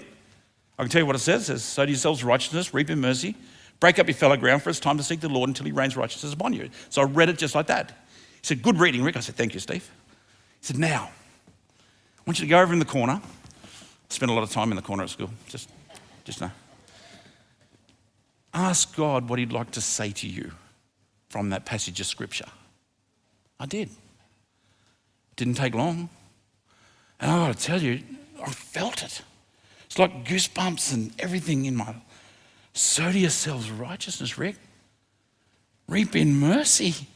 I 0.78 0.84
can 0.84 0.89
tell 0.89 1.02
you 1.02 1.06
what 1.06 1.15
it 1.15 1.19
says. 1.19 1.43
It 1.43 1.45
says, 1.45 1.63
Sow 1.63 1.86
to 1.86 1.91
yourselves 1.91 2.23
righteousness, 2.23 2.73
reap 2.73 2.89
in 2.89 2.99
mercy, 2.99 3.36
break 3.84 4.00
up 4.00 4.08
your 4.08 4.15
fallow 4.15 4.38
ground, 4.38 4.63
for 4.63 4.69
it's 4.69 4.80
time 4.80 4.96
to 4.96 5.04
seek 5.04 5.19
the 5.19 5.28
Lord 5.28 5.50
until 5.50 5.65
he 5.65 5.74
rains 5.74 5.98
righteousness 5.98 6.32
upon 6.32 6.54
you. 6.54 6.69
So 6.88 7.02
I 7.02 7.04
read 7.04 7.28
it 7.28 7.38
just 7.38 7.54
like 7.54 7.67
that. 7.67 7.89
He 7.89 8.39
said, 8.43 8.62
Good 8.62 8.80
reading, 8.80 9.04
Rick. 9.04 9.17
I 9.17 9.19
said, 9.19 9.36
Thank 9.36 9.54
you, 9.54 9.60
Steve. 9.60 9.91
He 10.62 10.65
said, 10.67 10.78
Now, 10.78 11.10
I 11.10 12.22
want 12.26 12.39
you 12.39 12.46
to 12.46 12.50
go 12.50 12.62
over 12.62 12.72
in 12.72 12.80
the 12.80 12.86
corner. 12.86 13.19
I 13.22 14.08
spent 14.08 14.32
a 14.32 14.34
lot 14.34 14.41
of 14.41 14.52
time 14.52 14.72
in 14.72 14.78
the 14.78 14.82
corner 14.82 15.04
at 15.04 15.10
school, 15.10 15.30
just, 15.50 15.69
just 16.24 16.39
now. 16.39 16.54
Ask 18.54 18.96
God 18.96 19.28
what 19.28 19.38
He'd 19.38 19.52
like 19.52 19.72
to 19.72 19.82
say 19.82 20.12
to 20.12 20.30
you 20.30 20.54
from 21.28 21.50
that 21.50 21.65
passage 21.65 22.00
of 22.00 22.06
Scripture. 22.06 22.48
I 23.60 23.65
did. 23.65 23.89
Didn't 25.36 25.56
take 25.56 25.76
long. 25.76 26.08
And 27.19 27.30
I 27.30 27.48
gotta 27.48 27.60
tell 27.60 27.82
you, 27.82 28.00
I 28.41 28.50
felt 28.50 29.04
it. 29.04 29.24
It's 29.88 30.00
like 30.00 30.24
goosebumps 30.24 30.93
and 30.93 31.12
everything 31.19 31.65
in 31.65 31.76
my 31.76 31.96
sow 32.74 33.12
to 33.12 33.18
yourselves 33.18 33.70
righteousness, 33.70 34.38
Rick. 34.38 34.56
Reap 35.88 36.16
in 36.16 36.36
mercy. 36.36 37.08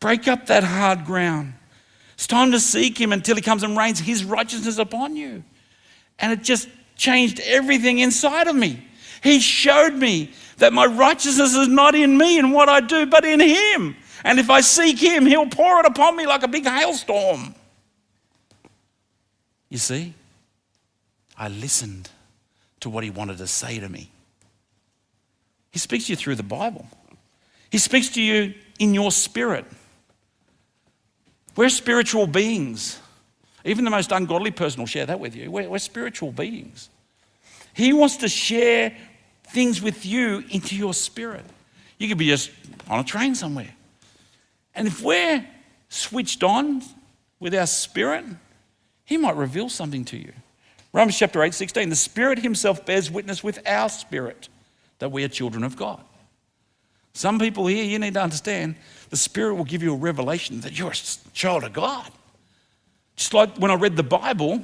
Break 0.00 0.28
up 0.28 0.46
that 0.46 0.64
hard 0.64 1.04
ground. 1.04 1.54
It's 2.14 2.26
time 2.26 2.52
to 2.52 2.60
seek 2.60 3.00
Him 3.00 3.12
until 3.12 3.36
He 3.36 3.42
comes 3.42 3.62
and 3.62 3.76
rains 3.76 3.98
His 3.98 4.24
righteousness 4.24 4.78
upon 4.78 5.16
you. 5.16 5.42
And 6.18 6.32
it 6.32 6.42
just 6.42 6.68
changed 6.96 7.40
everything 7.40 7.98
inside 8.00 8.48
of 8.48 8.56
me. 8.56 8.84
He 9.22 9.40
showed 9.40 9.94
me 9.94 10.32
that 10.58 10.72
my 10.72 10.86
righteousness 10.86 11.54
is 11.54 11.68
not 11.68 11.94
in 11.94 12.18
me 12.18 12.38
and 12.38 12.52
what 12.52 12.68
I 12.68 12.80
do, 12.80 13.06
but 13.06 13.24
in 13.24 13.40
Him. 13.40 13.96
And 14.24 14.38
if 14.38 14.50
I 14.50 14.60
seek 14.60 14.98
Him, 14.98 15.26
He'll 15.26 15.46
pour 15.46 15.80
it 15.80 15.86
upon 15.86 16.16
me 16.16 16.26
like 16.26 16.42
a 16.42 16.48
big 16.48 16.64
hailstorm. 16.64 17.54
You 19.68 19.78
see, 19.78 20.14
I 21.36 21.48
listened 21.48 22.10
to 22.80 22.90
what 22.90 23.04
He 23.04 23.10
wanted 23.10 23.38
to 23.38 23.46
say 23.46 23.78
to 23.78 23.88
me. 23.88 24.10
He 25.70 25.78
speaks 25.78 26.06
to 26.06 26.12
you 26.12 26.16
through 26.16 26.36
the 26.36 26.42
Bible, 26.42 26.86
He 27.70 27.78
speaks 27.78 28.10
to 28.10 28.22
you 28.22 28.54
in 28.78 28.94
your 28.94 29.10
spirit. 29.10 29.64
We're 31.56 31.70
spiritual 31.70 32.28
beings. 32.28 33.00
Even 33.64 33.84
the 33.84 33.90
most 33.90 34.12
ungodly 34.12 34.52
person 34.52 34.80
will 34.80 34.86
share 34.86 35.06
that 35.06 35.18
with 35.18 35.34
you. 35.34 35.50
We're, 35.50 35.68
we're 35.68 35.78
spiritual 35.78 36.30
beings. 36.30 36.88
He 37.74 37.92
wants 37.92 38.18
to 38.18 38.28
share 38.28 38.96
things 39.48 39.82
with 39.82 40.06
you 40.06 40.44
into 40.50 40.76
your 40.76 40.94
spirit. 40.94 41.44
You 41.98 42.06
could 42.06 42.16
be 42.16 42.28
just 42.28 42.52
on 42.88 43.00
a 43.00 43.04
train 43.04 43.34
somewhere. 43.34 43.74
And 44.74 44.86
if 44.86 45.02
we're 45.02 45.44
switched 45.88 46.44
on 46.44 46.82
with 47.40 47.54
our 47.54 47.66
spirit, 47.66 48.24
He 49.04 49.16
might 49.16 49.34
reveal 49.34 49.68
something 49.68 50.04
to 50.06 50.16
you. 50.16 50.32
Romans 50.92 51.18
chapter 51.18 51.42
8, 51.42 51.52
16. 51.52 51.88
The 51.88 51.96
Spirit 51.96 52.38
Himself 52.38 52.86
bears 52.86 53.10
witness 53.10 53.42
with 53.42 53.58
our 53.66 53.88
spirit 53.88 54.48
that 54.98 55.10
we 55.10 55.24
are 55.24 55.28
children 55.28 55.64
of 55.64 55.76
God. 55.76 56.00
Some 57.12 57.38
people 57.38 57.66
here, 57.66 57.84
you 57.84 57.98
need 57.98 58.14
to 58.14 58.22
understand, 58.22 58.76
the 59.10 59.16
Spirit 59.16 59.54
will 59.54 59.64
give 59.64 59.82
you 59.82 59.92
a 59.92 59.96
revelation 59.96 60.60
that 60.60 60.78
you're 60.78 60.92
a 60.92 61.32
child 61.32 61.64
of 61.64 61.72
God. 61.72 62.10
Just 63.16 63.34
like 63.34 63.56
when 63.56 63.70
I 63.70 63.74
read 63.74 63.96
the 63.96 64.04
Bible, 64.04 64.62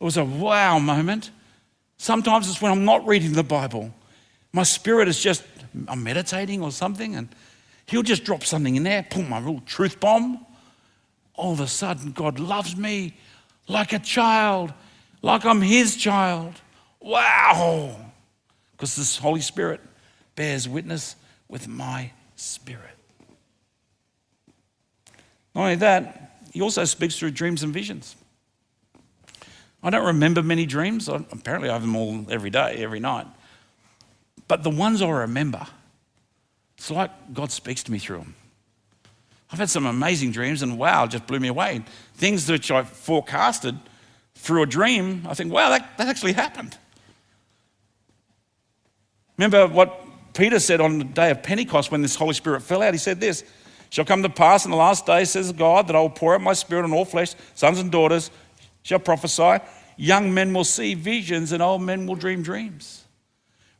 it 0.00 0.04
was 0.04 0.16
a 0.16 0.24
wow 0.24 0.78
moment. 0.78 1.30
Sometimes 1.98 2.48
it's 2.48 2.62
when 2.62 2.72
I'm 2.72 2.84
not 2.84 3.06
reading 3.06 3.32
the 3.32 3.42
Bible. 3.42 3.92
My 4.52 4.62
spirit 4.62 5.08
is 5.08 5.20
just, 5.20 5.42
I'm 5.88 6.02
meditating 6.02 6.62
or 6.62 6.70
something, 6.70 7.14
and 7.16 7.28
He'll 7.86 8.02
just 8.02 8.24
drop 8.24 8.42
something 8.42 8.76
in 8.76 8.82
there, 8.82 9.02
pull 9.02 9.22
my 9.22 9.38
little 9.38 9.60
truth 9.60 10.00
bomb. 10.00 10.44
All 11.34 11.52
of 11.52 11.60
a 11.60 11.66
sudden, 11.66 12.12
God 12.12 12.38
loves 12.38 12.76
me 12.76 13.14
like 13.68 13.92
a 13.92 13.98
child, 13.98 14.72
like 15.20 15.44
I'm 15.44 15.60
His 15.60 15.96
child. 15.96 16.54
Wow! 17.00 18.05
Because 18.76 18.94
this 18.96 19.16
Holy 19.16 19.40
Spirit 19.40 19.80
bears 20.34 20.68
witness 20.68 21.16
with 21.48 21.66
my 21.66 22.10
spirit. 22.36 22.96
Not 25.54 25.62
only 25.62 25.74
that, 25.76 26.40
he 26.52 26.60
also 26.60 26.84
speaks 26.84 27.18
through 27.18 27.30
dreams 27.30 27.62
and 27.62 27.72
visions. 27.72 28.16
I 29.82 29.90
don't 29.90 30.06
remember 30.06 30.42
many 30.42 30.66
dreams. 30.66 31.08
Apparently, 31.08 31.70
I 31.70 31.72
have 31.72 31.82
them 31.82 31.96
all 31.96 32.26
every 32.28 32.50
day, 32.50 32.76
every 32.78 33.00
night. 33.00 33.26
But 34.48 34.62
the 34.62 34.70
ones 34.70 35.00
I 35.00 35.08
remember, 35.08 35.66
it's 36.76 36.90
like 36.90 37.10
God 37.32 37.50
speaks 37.50 37.82
to 37.84 37.92
me 37.92 37.98
through 37.98 38.18
them. 38.18 38.34
I've 39.50 39.58
had 39.58 39.70
some 39.70 39.86
amazing 39.86 40.32
dreams, 40.32 40.62
and 40.62 40.76
wow, 40.76 41.06
just 41.06 41.26
blew 41.26 41.40
me 41.40 41.48
away. 41.48 41.84
Things 42.14 42.50
which 42.50 42.70
I 42.70 42.82
forecasted 42.82 43.78
through 44.34 44.62
a 44.62 44.66
dream, 44.66 45.24
I 45.28 45.34
think, 45.34 45.52
wow, 45.52 45.70
that, 45.70 45.96
that 45.98 46.08
actually 46.08 46.32
happened. 46.32 46.76
Remember 49.38 49.66
what 49.66 50.02
Peter 50.34 50.58
said 50.58 50.80
on 50.80 50.98
the 50.98 51.04
day 51.04 51.30
of 51.30 51.42
Pentecost 51.42 51.90
when 51.90 52.02
this 52.02 52.14
Holy 52.14 52.34
Spirit 52.34 52.62
fell 52.62 52.82
out? 52.82 52.94
He 52.94 52.98
said 52.98 53.20
this 53.20 53.44
Shall 53.90 54.04
come 54.04 54.22
to 54.22 54.28
pass 54.28 54.64
in 54.64 54.70
the 54.70 54.76
last 54.76 55.06
days, 55.06 55.30
says 55.30 55.52
God, 55.52 55.88
that 55.88 55.96
I 55.96 56.00
will 56.00 56.10
pour 56.10 56.34
out 56.34 56.40
my 56.40 56.52
spirit 56.52 56.84
on 56.84 56.92
all 56.92 57.04
flesh, 57.04 57.34
sons 57.54 57.78
and 57.78 57.90
daughters 57.90 58.30
shall 58.82 58.98
prophesy, 59.00 59.58
young 59.96 60.32
men 60.32 60.52
will 60.52 60.64
see 60.64 60.94
visions, 60.94 61.50
and 61.50 61.60
old 61.60 61.82
men 61.82 62.06
will 62.06 62.14
dream 62.14 62.42
dreams. 62.42 63.04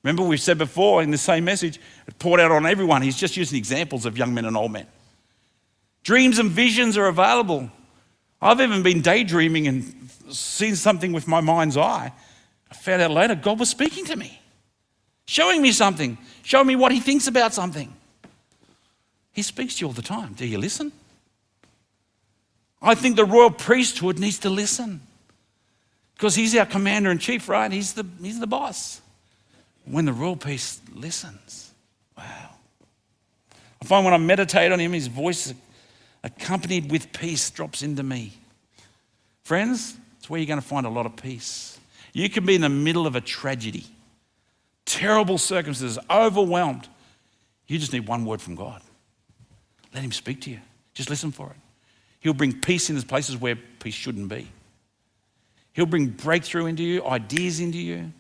Remember, 0.02 0.22
we 0.22 0.36
said 0.36 0.58
before 0.58 1.02
in 1.02 1.10
the 1.10 1.18
same 1.18 1.44
message, 1.44 1.80
it 2.06 2.18
poured 2.18 2.40
out 2.40 2.50
on 2.50 2.66
everyone. 2.66 3.02
He's 3.02 3.16
just 3.16 3.36
using 3.36 3.58
examples 3.58 4.06
of 4.06 4.16
young 4.18 4.34
men 4.34 4.44
and 4.44 4.56
old 4.56 4.72
men. 4.72 4.86
Dreams 6.02 6.38
and 6.38 6.50
visions 6.50 6.96
are 6.96 7.06
available. 7.06 7.70
I've 8.40 8.60
even 8.60 8.82
been 8.82 9.00
daydreaming 9.00 9.66
and 9.66 10.10
seen 10.30 10.76
something 10.76 11.12
with 11.12 11.26
my 11.26 11.40
mind's 11.40 11.76
eye. 11.76 12.12
I 12.70 12.74
found 12.74 13.02
out 13.02 13.10
later 13.10 13.34
God 13.34 13.58
was 13.58 13.68
speaking 13.68 14.04
to 14.06 14.16
me, 14.16 14.40
showing 15.26 15.60
me 15.60 15.72
something, 15.72 16.16
showing 16.42 16.66
me 16.66 16.76
what 16.76 16.92
He 16.92 17.00
thinks 17.00 17.26
about 17.26 17.52
something. 17.52 17.92
He 19.32 19.42
speaks 19.42 19.76
to 19.76 19.80
you 19.82 19.88
all 19.88 19.92
the 19.92 20.02
time. 20.02 20.32
Do 20.32 20.46
you 20.46 20.58
listen? 20.58 20.92
I 22.80 22.94
think 22.94 23.16
the 23.16 23.24
royal 23.24 23.50
priesthood 23.50 24.18
needs 24.18 24.38
to 24.40 24.50
listen 24.50 25.00
because 26.14 26.34
he's 26.34 26.56
our 26.56 26.66
commander 26.66 27.10
in 27.10 27.18
chief, 27.18 27.48
right? 27.48 27.70
He's 27.70 27.92
the, 27.92 28.06
he's 28.22 28.40
the 28.40 28.46
boss. 28.46 29.00
When 29.84 30.04
the 30.04 30.12
royal 30.12 30.36
priest 30.36 30.80
listens, 30.94 31.72
wow. 32.16 32.50
I 33.82 33.84
find 33.84 34.04
when 34.04 34.14
I 34.14 34.18
meditate 34.18 34.72
on 34.72 34.80
him, 34.80 34.92
his 34.92 35.06
voice 35.06 35.52
accompanied 36.24 36.90
with 36.90 37.12
peace 37.12 37.50
drops 37.50 37.82
into 37.82 38.02
me. 38.02 38.32
Friends, 39.44 39.96
it's 40.18 40.28
where 40.28 40.40
you're 40.40 40.48
going 40.48 40.60
to 40.60 40.66
find 40.66 40.86
a 40.86 40.90
lot 40.90 41.06
of 41.06 41.14
peace. 41.16 41.78
You 42.12 42.30
can 42.30 42.46
be 42.46 42.54
in 42.54 42.62
the 42.62 42.68
middle 42.68 43.06
of 43.06 43.14
a 43.14 43.20
tragedy, 43.20 43.84
terrible 44.86 45.36
circumstances, 45.36 45.98
overwhelmed. 46.08 46.88
You 47.66 47.78
just 47.78 47.92
need 47.92 48.08
one 48.08 48.24
word 48.24 48.40
from 48.40 48.54
God. 48.54 48.80
Let 49.92 50.02
Him 50.02 50.12
speak 50.12 50.40
to 50.42 50.50
you. 50.50 50.60
Just 50.94 51.10
listen 51.10 51.32
for 51.32 51.50
it. 51.50 51.56
He'll 52.20 52.32
bring 52.32 52.58
peace 52.60 52.88
in 52.88 52.96
those 52.96 53.04
places 53.04 53.36
where 53.36 53.56
peace 53.56 53.94
shouldn't 53.94 54.28
be. 54.28 54.48
He'll 55.74 55.86
bring 55.86 56.08
breakthrough 56.08 56.66
into 56.66 56.82
you, 56.82 57.04
ideas 57.04 57.60
into 57.60 57.78
you. 57.78 58.12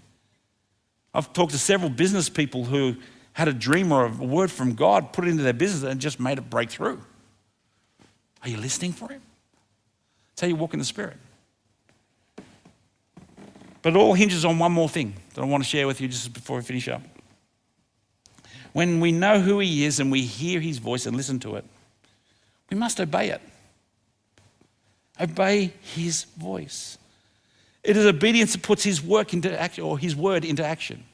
I've 1.14 1.32
talked 1.32 1.52
to 1.52 1.58
several 1.58 1.88
business 1.88 2.28
people 2.28 2.64
who 2.64 2.96
had 3.32 3.48
a 3.48 3.52
dream 3.52 3.92
or 3.92 4.06
a 4.06 4.10
word 4.10 4.50
from 4.50 4.74
God, 4.74 5.12
put 5.12 5.24
it 5.24 5.30
into 5.30 5.42
their 5.42 5.52
business, 5.52 5.90
and 5.90 6.00
just 6.00 6.20
made 6.20 6.38
it 6.38 6.50
break 6.50 6.70
through. 6.70 7.00
Are 8.42 8.48
you 8.48 8.58
listening 8.58 8.92
for 8.92 9.10
Him? 9.10 9.22
That's 10.30 10.42
how 10.42 10.48
you 10.48 10.56
walk 10.56 10.74
in 10.74 10.78
the 10.78 10.84
Spirit. 10.84 11.16
But 13.86 13.94
it 13.94 13.98
all 13.98 14.14
hinges 14.14 14.44
on 14.44 14.58
one 14.58 14.72
more 14.72 14.88
thing 14.88 15.14
that 15.34 15.42
I 15.42 15.44
want 15.44 15.62
to 15.62 15.70
share 15.70 15.86
with 15.86 16.00
you 16.00 16.08
just 16.08 16.32
before 16.32 16.56
we 16.56 16.64
finish 16.64 16.88
up. 16.88 17.02
When 18.72 18.98
we 18.98 19.12
know 19.12 19.38
who 19.38 19.60
He 19.60 19.84
is 19.84 20.00
and 20.00 20.10
we 20.10 20.22
hear 20.22 20.58
His 20.58 20.78
voice 20.78 21.06
and 21.06 21.16
listen 21.16 21.38
to 21.38 21.54
it, 21.54 21.64
we 22.68 22.76
must 22.76 23.00
obey 23.00 23.28
it. 23.28 23.40
Obey 25.20 25.72
His 25.94 26.24
voice. 26.24 26.98
It 27.84 27.96
is 27.96 28.04
obedience 28.06 28.54
that 28.54 28.62
puts 28.62 28.82
His 28.82 29.00
work 29.00 29.32
into 29.32 29.56
action 29.56 29.84
or 29.84 29.96
His 29.96 30.16
word 30.16 30.44
into 30.44 30.64
action. 30.64 31.04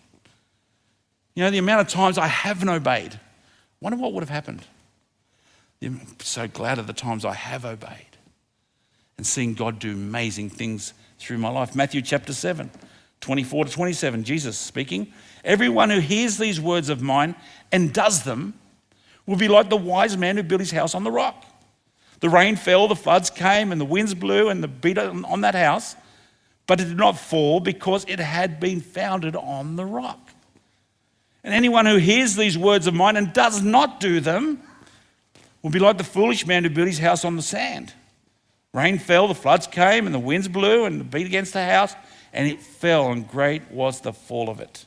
You 1.35 1.45
know, 1.45 1.51
the 1.51 1.59
amount 1.59 1.83
of 1.83 1.89
times 1.89 2.17
I 2.17 2.27
haven't 2.27 2.71
obeyed, 2.71 3.21
wonder 3.83 3.99
what 3.99 4.15
would 4.15 4.23
have 4.23 4.31
happened. 4.31 4.63
I'm 5.83 6.01
so 6.21 6.49
glad 6.49 6.79
of 6.79 6.87
the 6.87 6.95
times 6.95 7.27
I 7.27 7.35
have 7.35 7.67
obeyed 7.67 8.17
and 9.19 9.27
seeing 9.27 9.53
God 9.53 9.79
do 9.79 9.93
amazing 9.93 10.49
things 10.49 10.95
through 11.23 11.39
my 11.39 11.49
life. 11.49 11.75
Matthew 11.75 12.03
chapter 12.03 12.33
7, 12.33 12.71
24 13.21 13.67
to 13.67 13.71
27, 13.71 14.25
Jesus 14.25 14.59
speaking. 14.59 15.13
Everyone 15.45 15.91
who 15.91 15.99
hears 15.99 16.39
these 16.39 16.61
words 16.61 16.89
of 16.89 17.03
mine 17.03 17.35
and 17.71 17.93
does 17.93 18.25
them 18.25 18.55
will 19.27 19.37
be 19.37 19.49
like 19.49 19.71
the 19.71 19.77
wise 19.77 20.17
man 20.17 20.37
who 20.37 20.43
built 20.43 20.61
his 20.61 20.71
house 20.71 20.95
on 20.95 21.05
the 21.05 21.11
rock. 21.11 21.45
The 22.21 22.29
rain 22.29 22.57
fell, 22.57 22.87
the 22.87 22.97
floods 22.97 23.31
came, 23.31 23.73
and 23.73 23.81
the 23.81 23.85
winds 23.85 24.15
blew 24.15 24.49
and 24.49 24.63
the 24.63 24.69
beat 24.69 24.99
on 24.99 25.41
that 25.41 25.55
house, 25.55 25.97
but 26.67 26.81
it 26.81 26.85
did 26.85 26.97
not 26.97 27.19
fall 27.19 27.59
because 27.59 28.05
it 28.07 28.21
had 28.21 28.61
been 28.61 28.81
founded 28.81 29.35
on 29.35 29.77
the 29.77 29.85
rock. 29.85 30.31
And 31.45 31.53
anyone 31.53 31.87
who 31.87 31.97
hears 31.97 32.37
these 32.37 32.57
words 32.57 32.87
of 32.87 32.95
mine 32.95 33.17
and 33.17 33.33
does 33.33 33.63
not 33.63 33.99
do 33.99 34.21
them 34.21 34.63
will 35.63 35.71
be 35.71 35.81
like 35.81 35.99
the 35.99 36.05
foolish 36.05 36.47
man 36.47 36.63
who 36.63 36.71
built 36.71 36.87
his 36.87 36.99
house 36.99 37.25
on 37.25 37.35
the 37.37 37.43
sand. 37.43 37.93
Rain 38.75 38.99
fell, 38.99 39.29
the 39.29 39.35
floods 39.35 39.67
came, 39.67 40.07
and 40.07 40.15
the 40.15 40.19
winds 40.19 40.49
blew 40.49 40.85
and 40.85 41.11
beat 41.11 41.27
against 41.27 41.53
the 41.53 41.65
house, 41.65 41.95
and 42.33 42.49
it 42.49 42.63
fell, 42.63 43.13
and 43.13 43.29
great 43.29 43.71
was 43.71 44.01
the 44.01 44.13
fall 44.13 44.49
of 44.49 44.61
it. 44.61 44.87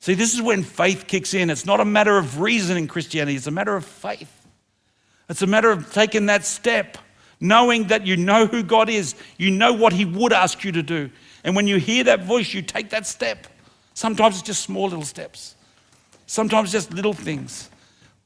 See, 0.00 0.14
this 0.14 0.32
is 0.32 0.40
when 0.40 0.62
faith 0.62 1.06
kicks 1.06 1.34
in. 1.34 1.50
It's 1.50 1.66
not 1.66 1.80
a 1.80 1.84
matter 1.84 2.16
of 2.16 2.40
reason 2.40 2.76
in 2.76 2.88
Christianity, 2.88 3.36
it's 3.36 3.46
a 3.46 3.50
matter 3.50 3.76
of 3.76 3.84
faith. 3.84 4.34
It's 5.28 5.42
a 5.42 5.46
matter 5.46 5.70
of 5.70 5.92
taking 5.92 6.26
that 6.26 6.46
step, 6.46 6.96
knowing 7.38 7.88
that 7.88 8.06
you 8.06 8.16
know 8.16 8.46
who 8.46 8.62
God 8.62 8.88
is, 8.88 9.14
you 9.36 9.50
know 9.50 9.74
what 9.74 9.92
He 9.92 10.06
would 10.06 10.32
ask 10.32 10.64
you 10.64 10.72
to 10.72 10.82
do. 10.82 11.10
And 11.44 11.54
when 11.54 11.66
you 11.66 11.76
hear 11.76 12.04
that 12.04 12.24
voice, 12.24 12.54
you 12.54 12.62
take 12.62 12.90
that 12.90 13.06
step. 13.06 13.46
Sometimes 13.92 14.36
it's 14.36 14.46
just 14.46 14.62
small 14.62 14.84
little 14.84 15.04
steps, 15.04 15.54
sometimes 16.26 16.72
just 16.72 16.94
little 16.94 17.12
things. 17.12 17.68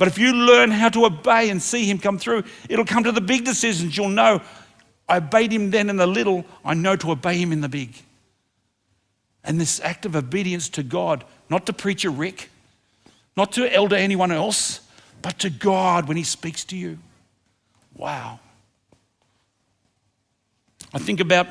But 0.03 0.09
if 0.09 0.19
you 0.19 0.33
learn 0.33 0.73
how 0.73 0.89
to 0.89 1.05
obey 1.05 1.49
and 1.49 1.63
see 1.63 1.85
Him 1.85 1.97
come 1.97 2.19
through, 2.19 2.43
it'll 2.69 2.85
come 2.85 3.05
to 3.05 3.13
the 3.13 3.21
big 3.21 3.45
decisions. 3.45 3.97
You'll 3.97 4.09
know, 4.09 4.43
I 5.09 5.19
obeyed 5.19 5.53
Him 5.53 5.71
then 5.71 5.89
in 5.89 5.95
the 5.95 6.09
little, 6.09 6.45
I 6.65 6.75
know 6.75 6.97
to 6.97 7.13
obey 7.13 7.37
Him 7.37 7.53
in 7.53 7.61
the 7.61 7.69
big. 7.69 7.95
And 9.45 9.61
this 9.61 9.79
act 9.79 10.05
of 10.05 10.17
obedience 10.17 10.69
to 10.71 10.83
God, 10.83 11.25
not 11.49 11.67
to 11.67 11.73
preacher 11.73 12.11
Rick, 12.11 12.51
not 13.37 13.53
to 13.53 13.73
elder 13.73 13.95
anyone 13.95 14.33
else, 14.33 14.81
but 15.23 15.39
to 15.39 15.51
God 15.51 16.09
when 16.09 16.17
He 16.17 16.25
speaks 16.25 16.65
to 16.65 16.77
you. 16.77 16.99
Wow. 17.95 18.41
I 20.93 20.99
think 20.99 21.21
about 21.21 21.47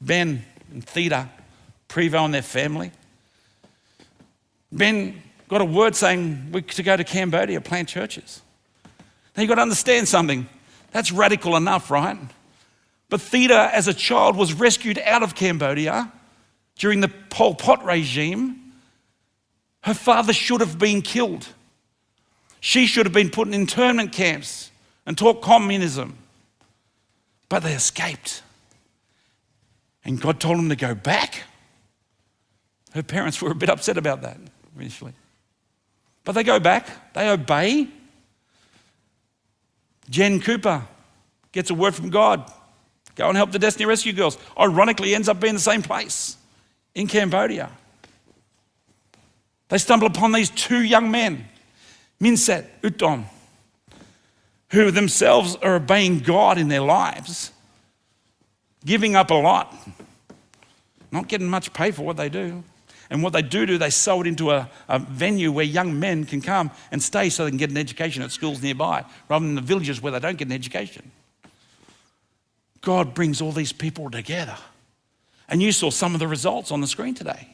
Ben 0.00 0.44
and 0.72 0.84
Theta, 0.84 1.28
Prevo 1.88 2.24
and 2.24 2.34
their 2.34 2.42
family. 2.42 2.90
Ben 4.72 5.22
got 5.48 5.60
a 5.60 5.64
word 5.64 5.96
saying 5.96 6.50
we're 6.52 6.60
to 6.60 6.82
go 6.82 6.96
to 6.96 7.04
Cambodia, 7.04 7.60
plant 7.60 7.88
churches. 7.88 8.42
Now 9.36 9.42
you've 9.42 9.48
got 9.48 9.56
to 9.56 9.62
understand 9.62 10.08
something. 10.08 10.48
That's 10.92 11.12
radical 11.12 11.56
enough, 11.56 11.90
right? 11.90 12.18
But 13.08 13.20
Theta, 13.20 13.70
as 13.72 13.88
a 13.88 13.94
child, 13.94 14.36
was 14.36 14.52
rescued 14.52 14.98
out 14.98 15.22
of 15.22 15.34
Cambodia 15.34 16.12
during 16.76 17.00
the 17.00 17.08
Pol 17.08 17.54
Pot 17.54 17.84
regime. 17.84 18.72
Her 19.82 19.94
father 19.94 20.32
should 20.32 20.60
have 20.60 20.78
been 20.78 21.02
killed. 21.02 21.48
She 22.60 22.86
should 22.86 23.06
have 23.06 23.12
been 23.12 23.30
put 23.30 23.48
in 23.48 23.54
internment 23.54 24.12
camps 24.12 24.70
and 25.06 25.16
taught 25.16 25.40
communism. 25.40 26.18
But 27.48 27.62
they 27.62 27.72
escaped. 27.72 28.42
And 30.04 30.20
God 30.20 30.40
told 30.40 30.58
them 30.58 30.68
to 30.68 30.76
go 30.76 30.94
back. 30.94 31.44
Her 32.92 33.02
parents 33.02 33.40
were 33.40 33.50
a 33.50 33.54
bit 33.54 33.70
upset 33.70 33.96
about 33.96 34.22
that 34.22 34.38
initially. 34.76 35.12
But 36.28 36.34
they 36.34 36.44
go 36.44 36.60
back, 36.60 37.14
they 37.14 37.30
obey. 37.30 37.88
Jen 40.10 40.40
Cooper 40.40 40.86
gets 41.52 41.70
a 41.70 41.74
word 41.74 41.94
from 41.94 42.10
God. 42.10 42.52
Go 43.14 43.28
and 43.28 43.34
help 43.34 43.50
the 43.50 43.58
Destiny 43.58 43.86
Rescue 43.86 44.12
Girls. 44.12 44.36
Ironically, 44.60 45.14
ends 45.14 45.30
up 45.30 45.40
being 45.40 45.54
the 45.54 45.58
same 45.58 45.80
place 45.80 46.36
in 46.94 47.06
Cambodia. 47.06 47.70
They 49.70 49.78
stumble 49.78 50.06
upon 50.06 50.32
these 50.32 50.50
two 50.50 50.82
young 50.82 51.10
men, 51.10 51.48
Minset, 52.20 52.66
Utom, 52.82 53.24
who 54.72 54.90
themselves 54.90 55.56
are 55.62 55.76
obeying 55.76 56.18
God 56.18 56.58
in 56.58 56.68
their 56.68 56.82
lives, 56.82 57.52
giving 58.84 59.16
up 59.16 59.30
a 59.30 59.34
lot, 59.34 59.74
not 61.10 61.26
getting 61.26 61.48
much 61.48 61.72
pay 61.72 61.90
for 61.90 62.02
what 62.02 62.18
they 62.18 62.28
do. 62.28 62.64
And 63.10 63.22
what 63.22 63.32
they 63.32 63.42
do 63.42 63.64
do, 63.64 63.78
they 63.78 63.90
sow 63.90 64.20
it 64.20 64.26
into 64.26 64.50
a, 64.50 64.68
a, 64.88 64.98
venue 64.98 65.50
where 65.50 65.64
young 65.64 65.98
men 65.98 66.24
can 66.24 66.42
come 66.42 66.70
and 66.90 67.02
stay 67.02 67.30
so 67.30 67.44
they 67.44 67.50
can 67.50 67.56
get 67.58 67.70
an 67.70 67.78
education 67.78 68.22
at 68.22 68.30
schools 68.32 68.62
nearby, 68.62 69.04
rather 69.28 69.46
than 69.46 69.54
the 69.54 69.62
villages 69.62 70.02
where 70.02 70.12
they 70.12 70.20
don't 70.20 70.36
get 70.36 70.48
an 70.48 70.52
education. 70.52 71.10
God 72.82 73.14
brings 73.14 73.40
all 73.40 73.52
these 73.52 73.72
people 73.72 74.10
together. 74.10 74.56
And 75.48 75.62
you 75.62 75.72
saw 75.72 75.90
some 75.90 76.14
of 76.14 76.20
the 76.20 76.28
results 76.28 76.70
on 76.70 76.80
the 76.80 76.86
screen 76.86 77.14
today. 77.14 77.48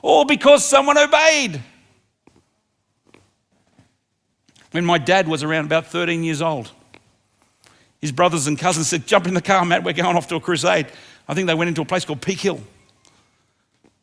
All 0.00 0.24
because 0.24 0.64
someone 0.64 0.96
obeyed. 0.96 1.62
When 4.70 4.84
my 4.84 4.98
dad 4.98 5.28
was 5.28 5.42
around 5.42 5.66
about 5.66 5.86
13 5.86 6.24
years 6.24 6.42
old, 6.42 6.72
his 8.00 8.10
brothers 8.10 8.46
and 8.46 8.58
cousins 8.58 8.88
said, 8.88 9.06
Jump 9.06 9.26
in 9.26 9.34
the 9.34 9.42
car, 9.42 9.64
Matt, 9.64 9.84
we're 9.84 9.92
going 9.92 10.16
off 10.16 10.28
to 10.28 10.36
a 10.36 10.40
crusade. 10.40 10.86
I 11.28 11.34
think 11.34 11.46
they 11.46 11.54
went 11.54 11.68
into 11.68 11.82
a 11.82 11.86
place 11.86 12.04
called 12.04 12.20
Peak 12.22 12.40
Hill. 12.40 12.60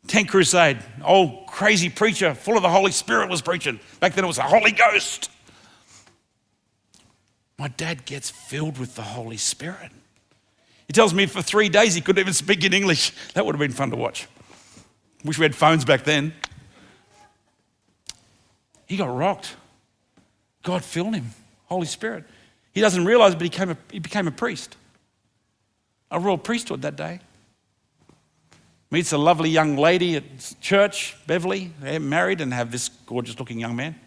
Tent 0.06 0.28
crusade. 0.28 0.78
Old 1.04 1.46
crazy 1.46 1.88
preacher, 1.88 2.34
full 2.34 2.56
of 2.56 2.62
the 2.62 2.68
Holy 2.68 2.92
Spirit, 2.92 3.30
was 3.30 3.42
preaching. 3.42 3.78
Back 4.00 4.14
then 4.14 4.24
it 4.24 4.26
was 4.26 4.36
the 4.36 4.42
Holy 4.42 4.72
Ghost. 4.72 5.30
My 7.58 7.68
dad 7.68 8.04
gets 8.04 8.30
filled 8.30 8.78
with 8.78 8.96
the 8.96 9.02
Holy 9.02 9.36
Spirit. 9.36 9.92
He 10.86 10.92
tells 10.92 11.14
me 11.14 11.26
for 11.26 11.42
three 11.42 11.68
days 11.68 11.94
he 11.94 12.00
couldn't 12.00 12.20
even 12.20 12.34
speak 12.34 12.64
in 12.64 12.72
English. 12.72 13.12
That 13.34 13.46
would 13.46 13.54
have 13.54 13.60
been 13.60 13.72
fun 13.72 13.90
to 13.90 13.96
watch. 13.96 14.26
Wish 15.24 15.38
we 15.38 15.44
had 15.44 15.54
phones 15.54 15.84
back 15.84 16.04
then. 16.04 16.34
He 18.86 18.96
got 18.96 19.06
rocked. 19.06 19.56
God 20.62 20.84
filled 20.84 21.14
him, 21.14 21.30
Holy 21.66 21.86
Spirit. 21.86 22.24
He 22.72 22.80
doesn't 22.80 23.04
realize, 23.04 23.34
but 23.34 23.42
he 23.42 23.48
became 23.48 23.70
a, 23.70 23.76
he 23.90 23.98
became 24.00 24.26
a 24.26 24.32
priest, 24.32 24.76
a 26.10 26.18
royal 26.18 26.38
priesthood 26.38 26.82
that 26.82 26.96
day. 26.96 27.20
Meets 28.92 29.10
a 29.12 29.16
lovely 29.16 29.48
young 29.48 29.76
lady 29.76 30.16
at 30.16 30.24
church, 30.60 31.16
Beverly. 31.26 31.72
They're 31.80 31.98
married 31.98 32.42
and 32.42 32.52
have 32.52 32.70
this 32.70 32.90
gorgeous 32.90 33.38
looking 33.38 33.58
young 33.58 33.74
man. 33.74 33.98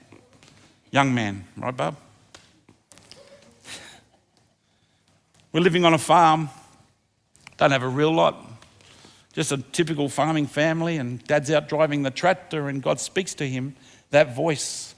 Young 0.91 1.11
man, 1.11 1.43
right, 1.57 1.75
Bub? 1.75 1.97
We're 5.51 5.61
living 5.61 5.85
on 5.85 5.95
a 5.95 5.97
farm, 5.97 6.51
don't 7.57 7.71
have 7.71 7.81
a 7.81 7.87
real 7.87 8.11
lot, 8.11 8.45
just 9.33 9.51
a 9.51 9.57
typical 9.57 10.07
farming 10.07 10.45
family, 10.45 10.97
and 10.97 11.23
dad's 11.23 11.49
out 11.49 11.67
driving 11.67 12.03
the 12.03 12.11
tractor, 12.11 12.69
and 12.69 12.83
God 12.83 12.99
speaks 12.99 13.33
to 13.35 13.47
him 13.47 13.75
that 14.11 14.35
voice. 14.35 14.93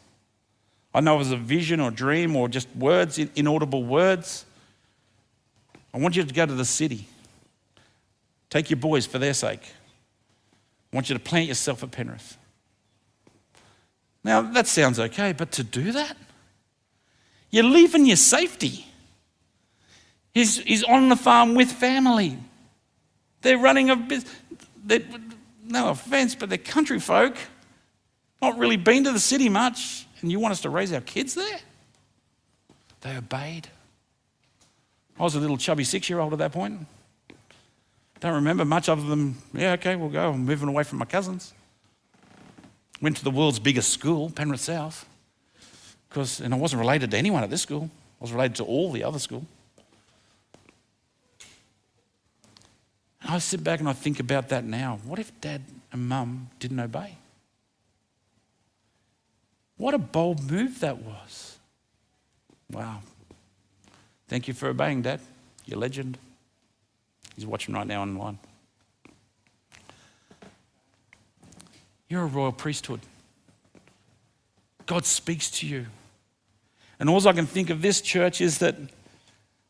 I 0.93 0.99
know 0.99 1.15
it 1.15 1.19
was 1.19 1.31
a 1.31 1.37
vision 1.37 1.79
or 1.79 1.91
dream 1.91 2.35
or 2.35 2.49
just 2.49 2.67
words, 2.75 3.17
inaudible 3.19 3.85
words. 3.85 4.43
I 5.93 5.97
want 5.97 6.17
you 6.17 6.25
to 6.25 6.33
go 6.33 6.45
to 6.45 6.55
the 6.55 6.65
city. 6.65 7.07
Take 8.49 8.69
your 8.69 8.77
boys 8.77 9.05
for 9.05 9.17
their 9.17 9.33
sake. 9.33 9.61
I 10.91 10.95
want 10.95 11.09
you 11.09 11.15
to 11.15 11.19
plant 11.19 11.47
yourself 11.47 11.83
at 11.83 11.91
Penrith. 11.91 12.37
Now, 14.23 14.41
that 14.41 14.67
sounds 14.67 14.99
okay, 14.99 15.31
but 15.31 15.51
to 15.53 15.63
do 15.63 15.91
that, 15.91 16.17
you're 17.49 17.63
leaving 17.63 18.05
your 18.05 18.17
safety. 18.17 18.85
He's, 20.33 20.59
he's 20.59 20.83
on 20.83 21.09
the 21.09 21.15
farm 21.15 21.55
with 21.55 21.71
family. 21.71 22.37
They're 23.41 23.57
running 23.57 23.89
a 23.89 23.95
business. 23.95 24.33
No 25.63 25.89
offense, 25.89 26.35
but 26.35 26.49
they're 26.49 26.57
country 26.57 26.99
folk. 26.99 27.35
Not 28.41 28.57
really 28.57 28.77
been 28.77 29.03
to 29.05 29.11
the 29.11 29.19
city 29.19 29.49
much. 29.49 30.05
And 30.21 30.31
you 30.31 30.39
want 30.39 30.51
us 30.51 30.61
to 30.61 30.69
raise 30.69 30.91
our 30.93 31.01
kids 31.01 31.35
there? 31.35 31.59
They 33.01 33.15
obeyed. 33.15 33.67
I 35.19 35.23
was 35.23 35.35
a 35.35 35.39
little 35.39 35.57
chubby 35.57 35.83
six 35.83 36.09
year 36.09 36.19
old 36.19 36.33
at 36.33 36.39
that 36.39 36.51
point. 36.51 36.85
Don't 38.19 38.33
remember 38.33 38.65
much 38.65 38.89
other 38.89 39.03
than, 39.03 39.35
yeah, 39.53 39.73
okay, 39.73 39.95
we'll 39.95 40.09
go. 40.09 40.31
I'm 40.31 40.45
moving 40.45 40.69
away 40.69 40.83
from 40.83 40.99
my 40.99 41.05
cousins. 41.05 41.53
Went 43.01 43.17
to 43.17 43.23
the 43.23 43.31
world's 43.31 43.59
biggest 43.59 43.91
school, 43.91 44.31
Penrith 44.31 44.61
South, 44.61 45.05
because, 46.09 46.39
and 46.39 46.53
I 46.53 46.57
wasn't 46.57 46.79
related 46.79 47.11
to 47.11 47.17
anyone 47.17 47.43
at 47.43 47.49
this 47.49 47.61
school. 47.61 47.91
I 48.19 48.23
was 48.23 48.31
related 48.31 48.55
to 48.55 48.63
all 48.63 48.91
the 48.91 49.03
other 49.03 49.19
school. 49.19 49.45
I 53.23 53.37
sit 53.39 53.63
back 53.63 53.79
and 53.79 53.89
I 53.89 53.93
think 53.93 54.19
about 54.19 54.49
that 54.49 54.63
now. 54.63 54.99
What 55.03 55.19
if 55.19 55.39
dad 55.41 55.61
and 55.91 56.07
mum 56.07 56.49
didn't 56.59 56.79
obey? 56.79 57.17
What 59.75 59.93
a 59.93 59.99
bold 59.99 60.49
move 60.49 60.79
that 60.79 60.97
was. 60.97 61.57
Wow. 62.71 63.01
Thank 64.27 64.47
you 64.47 64.53
for 64.53 64.69
obeying, 64.69 65.03
Dad. 65.03 65.19
You're 65.65 65.79
legend. 65.79 66.17
He's 67.37 67.45
watching 67.45 67.75
right 67.75 67.85
now 67.85 68.01
online. 68.01 68.39
You're 72.09 72.23
a 72.23 72.25
royal 72.25 72.51
priesthood. 72.51 72.99
God 74.87 75.05
speaks 75.05 75.51
to 75.51 75.67
you. 75.67 75.85
And 76.99 77.09
all 77.09 77.25
I 77.27 77.33
can 77.33 77.45
think 77.45 77.69
of 77.69 77.83
this 77.83 78.01
church 78.01 78.41
is 78.41 78.57
that 78.57 78.75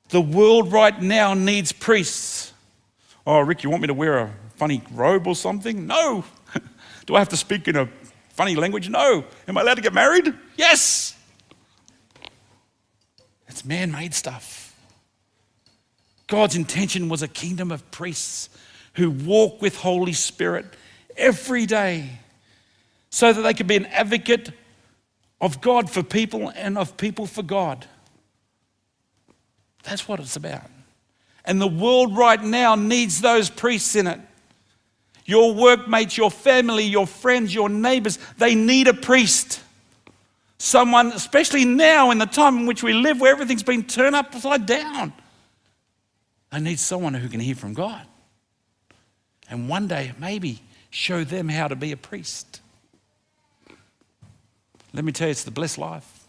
the 0.09 0.22
world 0.22 0.72
right 0.72 0.99
now 1.01 1.34
needs 1.34 1.74
priests. 1.74 2.53
Oh, 3.26 3.41
Rick, 3.41 3.63
you 3.63 3.70
want 3.70 3.82
me 3.82 3.88
to 3.88 3.93
wear 3.93 4.18
a 4.20 4.32
funny 4.55 4.82
robe 4.91 5.28
or 5.28 5.36
something? 5.36 5.86
No. 5.86 6.24
Do 7.05 7.15
I 7.15 7.20
have 7.20 7.30
to 7.30 7.38
speak 7.38 7.68
in 7.68 7.76
a 7.76 7.89
funny 8.30 8.55
language? 8.55 8.88
No. 8.88 9.26
Am 9.45 9.57
I 9.57 9.61
allowed 9.61 9.76
to 9.76 9.82
get 9.82 9.93
married? 9.93 10.34
Yes. 10.55 11.18
It's 13.49 13.65
man 13.65 13.91
made 13.91 14.13
stuff. 14.13 14.66
God's 16.28 16.56
intention 16.56 17.10
was 17.10 17.22
a 17.22 17.28
kingdom 17.28 17.72
of 17.72 17.90
priests 17.90 18.50
who 18.94 19.10
walk 19.10 19.62
with 19.62 19.78
Holy 19.78 20.14
Spirit 20.14 20.66
every 21.16 21.66
day 21.66 22.20
so 23.10 23.32
that 23.32 23.42
they 23.42 23.54
could 23.54 23.68
be 23.68 23.78
an 23.78 23.86
advocate 23.88 24.52
of 25.40 25.62
God 25.62 25.90
for 25.90 26.04
people 26.04 26.52
and 26.56 26.78
of 26.78 26.98
people 26.98 27.26
for 27.26 27.44
God. 27.44 27.86
That's 29.84 30.08
what 30.08 30.20
it's 30.20 30.36
about. 30.36 30.70
And 31.46 31.62
the 31.62 31.68
world 31.68 32.18
right 32.18 32.42
now 32.42 32.76
needs 32.76 33.22
those 33.22 33.50
priests 33.50 33.96
in 33.96 34.08
it. 34.08 34.20
Your 35.26 35.54
workmates, 35.54 36.18
your 36.18 36.32
family, 36.32 36.84
your 36.84 37.08
friends, 37.08 37.54
your 37.54 37.70
neighbors, 37.70 38.20
they 38.38 38.56
need 38.56 38.88
a 38.88 38.94
priest. 38.94 39.62
Someone, 40.58 41.08
especially 41.08 41.64
now 41.64 42.12
in 42.12 42.18
the 42.18 42.26
time 42.26 42.58
in 42.58 42.66
which 42.66 42.84
we 42.84 42.94
live 42.94 43.22
where 43.22 43.32
everything's 43.32 43.64
been 43.64 43.84
turned 43.84 44.16
upside 44.16 44.66
down. 44.66 45.14
They 46.52 46.60
need 46.60 46.80
someone 46.80 47.14
who 47.14 47.30
can 47.30 47.39
hear 47.39 47.56
from 47.56 47.74
God. 47.74 48.06
And 49.50 49.70
one 49.70 49.88
day, 49.88 50.14
maybe, 50.20 50.62
show 50.89 51.24
them 51.24 51.50
how 51.50 51.68
to 51.68 51.76
be 51.76 51.91
a 51.91 51.98
priest. 51.98 52.62
Let 54.93 55.06
me 55.06 55.12
tell 55.12 55.28
you, 55.28 55.32
it's 55.32 55.43
the 55.43 55.52
blessed 55.52 55.78
life. 55.78 56.26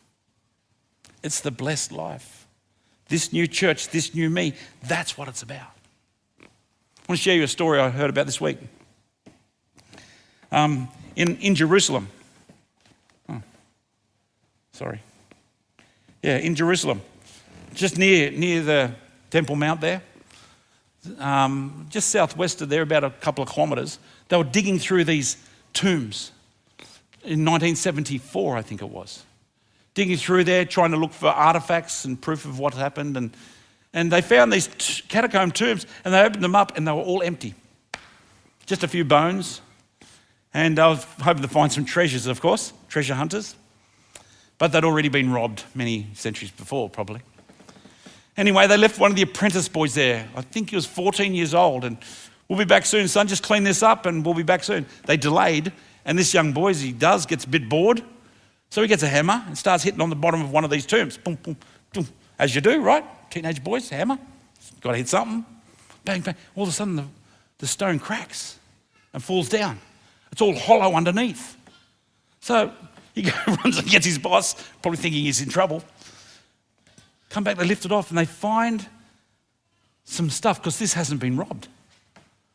It's 1.23 1.41
the 1.41 1.51
blessed 1.51 1.93
life 1.93 2.39
this 3.09 3.33
new 3.33 3.47
church, 3.47 3.89
this 3.89 4.15
new 4.15 4.31
me, 4.31 4.55
that's 4.87 5.19
what 5.19 5.29
it's 5.29 5.43
about. 5.43 5.73
I 6.41 6.45
want 7.09 7.19
to 7.19 7.23
share 7.23 7.35
you 7.35 7.43
a 7.43 7.49
story 7.49 7.81
I 7.81 7.89
heard 7.89 8.11
about 8.11 8.27
this 8.27 8.41
week. 8.41 8.59
Um, 10.53 10.89
in, 11.17 11.37
in 11.39 11.55
Jerusalem. 11.55 12.09
Oh, 13.29 13.43
sorry. 14.73 15.01
Yeah, 16.23 16.37
in 16.37 16.55
Jerusalem, 16.55 17.01
just 17.75 17.97
near, 17.97 18.31
near 18.31 18.63
the 18.63 18.91
Temple 19.31 19.57
Mount 19.57 19.81
there, 19.81 20.03
um, 21.19 21.87
just 21.91 22.11
southwest 22.11 22.61
of 22.63 22.69
there, 22.69 22.83
about 22.83 23.05
a 23.05 23.11
couple 23.11 23.43
of 23.43 23.51
kilometres, 23.51 23.99
they 24.29 24.37
were 24.37 24.45
digging 24.45 24.79
through 24.79 25.05
these 25.05 25.37
tombs 25.73 26.33
in 27.25 27.45
1974, 27.45 28.57
I 28.57 28.63
think 28.63 28.81
it 28.81 28.89
was 28.89 29.25
digging 29.99 30.17
through 30.17 30.45
there, 30.45 30.65
trying 30.65 30.93
to 30.93 30.97
look 30.97 31.13
for 31.13 31.27
artifacts 31.27 32.05
and 32.05 32.21
proof 32.23 32.45
of 32.45 32.61
what 32.61 32.73
happened. 32.73 33.17
And, 33.17 33.33
and 33.93 34.13
they 34.13 34.21
found 34.21 34.53
these 34.53 34.69
t- 34.79 35.03
catacomb 35.09 35.51
tombs 35.51 35.87
and 36.05 36.15
they 36.15 36.23
opened 36.23 36.45
them 36.45 36.55
up 36.55 36.77
and 36.77 36.87
they 36.87 36.93
were 36.93 37.03
all 37.03 37.21
empty. 37.21 37.55
Just 38.65 38.85
a 38.85 38.89
few 38.89 39.05
bones. 39.05 39.61
And 40.55 40.79
I 40.79 40.87
was 40.87 41.05
hoping 41.21 41.43
to 41.43 41.49
find 41.49 41.73
some 41.73 41.85
treasures, 41.85 42.29
of 42.29 42.41
course, 42.41 42.73
treasure 42.89 43.15
hunters. 43.15 43.57
But 44.59 44.71
they'd 44.71 44.85
already 44.85 45.09
been 45.09 45.33
robbed 45.33 45.65
many 45.75 46.07
centuries 46.15 46.53
before, 46.53 46.89
probably. 46.89 47.21
Anyway, 48.39 48.69
they 48.69 48.77
left 48.77 49.01
one 49.01 49.11
of 49.11 49.17
the 49.17 49.23
apprentice 49.23 49.69
boys 49.69 49.95
there. 49.95 50.29
I 50.37 50.43
think 50.43 50.71
he 50.71 50.77
was 50.77 50.87
14 50.87 51.35
years 51.35 51.55
old. 51.55 51.85
And 51.85 51.99
we'll 52.47 52.59
be 52.59 52.65
back 52.65 52.87
soon, 52.87 53.09
son. 53.09 53.27
Just 53.27 53.43
clean 53.43 53.65
this 53.65 53.83
up 53.83 54.07
and 54.07 54.25
we'll 54.25 54.33
be 54.33 54.45
back 54.45 54.63
soon. 54.63 54.87
They 55.07 55.17
delayed. 55.17 55.73
And 56.05 56.17
this 56.17 56.33
young 56.33 56.53
boy, 56.53 56.71
as 56.71 56.81
he 56.81 56.93
does, 56.93 57.27
gets 57.27 57.45
a 57.45 57.49
bit 57.49 57.69
bored. 57.69 58.01
So 58.71 58.81
he 58.81 58.87
gets 58.87 59.03
a 59.03 59.09
hammer 59.09 59.43
and 59.49 59.59
starts 59.59 59.83
hitting 59.83 60.01
on 60.01 60.09
the 60.09 60.17
bottom 60.17 60.41
of 60.41 60.53
one 60.53 60.63
of 60.63 60.71
these 60.71 60.87
tombs. 60.87 61.19
Boom, 61.19 61.35
boom, 61.43 61.57
boom. 61.93 62.07
As 62.39 62.55
you 62.55 62.61
do, 62.61 62.81
right? 62.81 63.05
Teenage 63.29 63.63
boys, 63.65 63.89
hammer. 63.89 64.17
Got 64.83 64.93
to 64.93 64.99
hit 64.99 65.09
something. 65.09 65.45
Bang, 66.05 66.21
bang. 66.21 66.37
All 66.55 66.63
of 66.63 66.69
a 66.69 66.73
sudden, 66.73 66.95
the, 66.95 67.05
the 67.59 67.67
stone 67.67 67.99
cracks 67.99 68.61
and 69.13 69.23
falls 69.23 69.49
down. 69.49 69.81
It's 70.31 70.41
all 70.41 70.55
hollow 70.55 70.95
underneath. 70.95 71.57
So 72.39 72.73
he 73.17 73.29
runs 73.65 73.79
and 73.79 73.89
gets 73.89 74.07
his 74.07 74.19
boss, 74.19 74.55
probably 74.81 74.99
thinking 74.99 75.25
he's 75.25 75.43
in 75.43 75.49
trouble. 75.49 75.83
Come 77.29 77.45
back, 77.45 77.57
they 77.57 77.67
lift 77.67 77.85
it 77.85 77.93
off, 77.93 78.11
and 78.11 78.19
they 78.19 78.25
find 78.25 78.87
some 80.05 80.31
stuff 80.31 80.61
because 80.61 80.79
this 80.79 80.95
hasn't 80.95 81.21
been 81.21 81.37
robbed. 81.37 81.69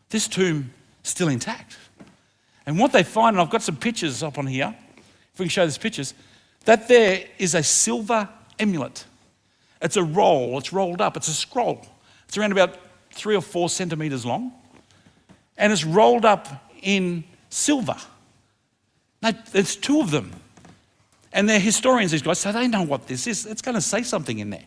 This 0.10 0.28
tomb 0.28 0.72
still 1.04 1.28
intact. 1.28 1.78
And 2.66 2.80
what 2.80 2.92
they 2.92 3.04
find, 3.04 3.36
and 3.36 3.42
I've 3.42 3.50
got 3.50 3.62
some 3.62 3.76
pictures 3.76 4.24
up 4.24 4.38
on 4.38 4.48
here, 4.48 4.76
if 5.34 5.40
we 5.40 5.46
can 5.46 5.50
show 5.50 5.66
these 5.66 5.78
pictures, 5.78 6.14
that 6.66 6.88
there 6.88 7.26
is 7.38 7.56
a 7.56 7.64
silver 7.64 8.28
amulet. 8.60 9.06
It's 9.82 9.98
a 9.98 10.04
roll, 10.04 10.58
it's 10.58 10.72
rolled 10.72 11.02
up, 11.02 11.18
it's 11.18 11.28
a 11.28 11.34
scroll. 11.34 11.86
It's 12.28 12.38
around 12.38 12.54
about 12.54 12.78
three 13.12 13.36
or 13.36 13.42
four 13.42 13.70
centimeters 13.70 14.26
long, 14.26 14.54
and 15.58 15.74
it's 15.74 15.84
rolled 15.84 16.26
up 16.26 16.72
in 16.82 17.24
silver. 17.50 17.98
Now, 19.22 19.32
there's 19.52 19.76
two 19.76 20.00
of 20.00 20.12
them. 20.12 20.32
And 21.34 21.50
they're 21.50 21.60
historians, 21.60 22.12
these 22.12 22.22
guys, 22.22 22.40
so 22.40 22.52
they 22.52 22.68
know 22.68 22.84
what 22.84 23.08
this 23.08 23.28
is. 23.28 23.46
It's 23.46 23.62
going 23.62 23.76
to 23.76 23.82
say 23.82 24.04
something 24.04 24.40
in 24.40 24.52
there. 24.52 24.64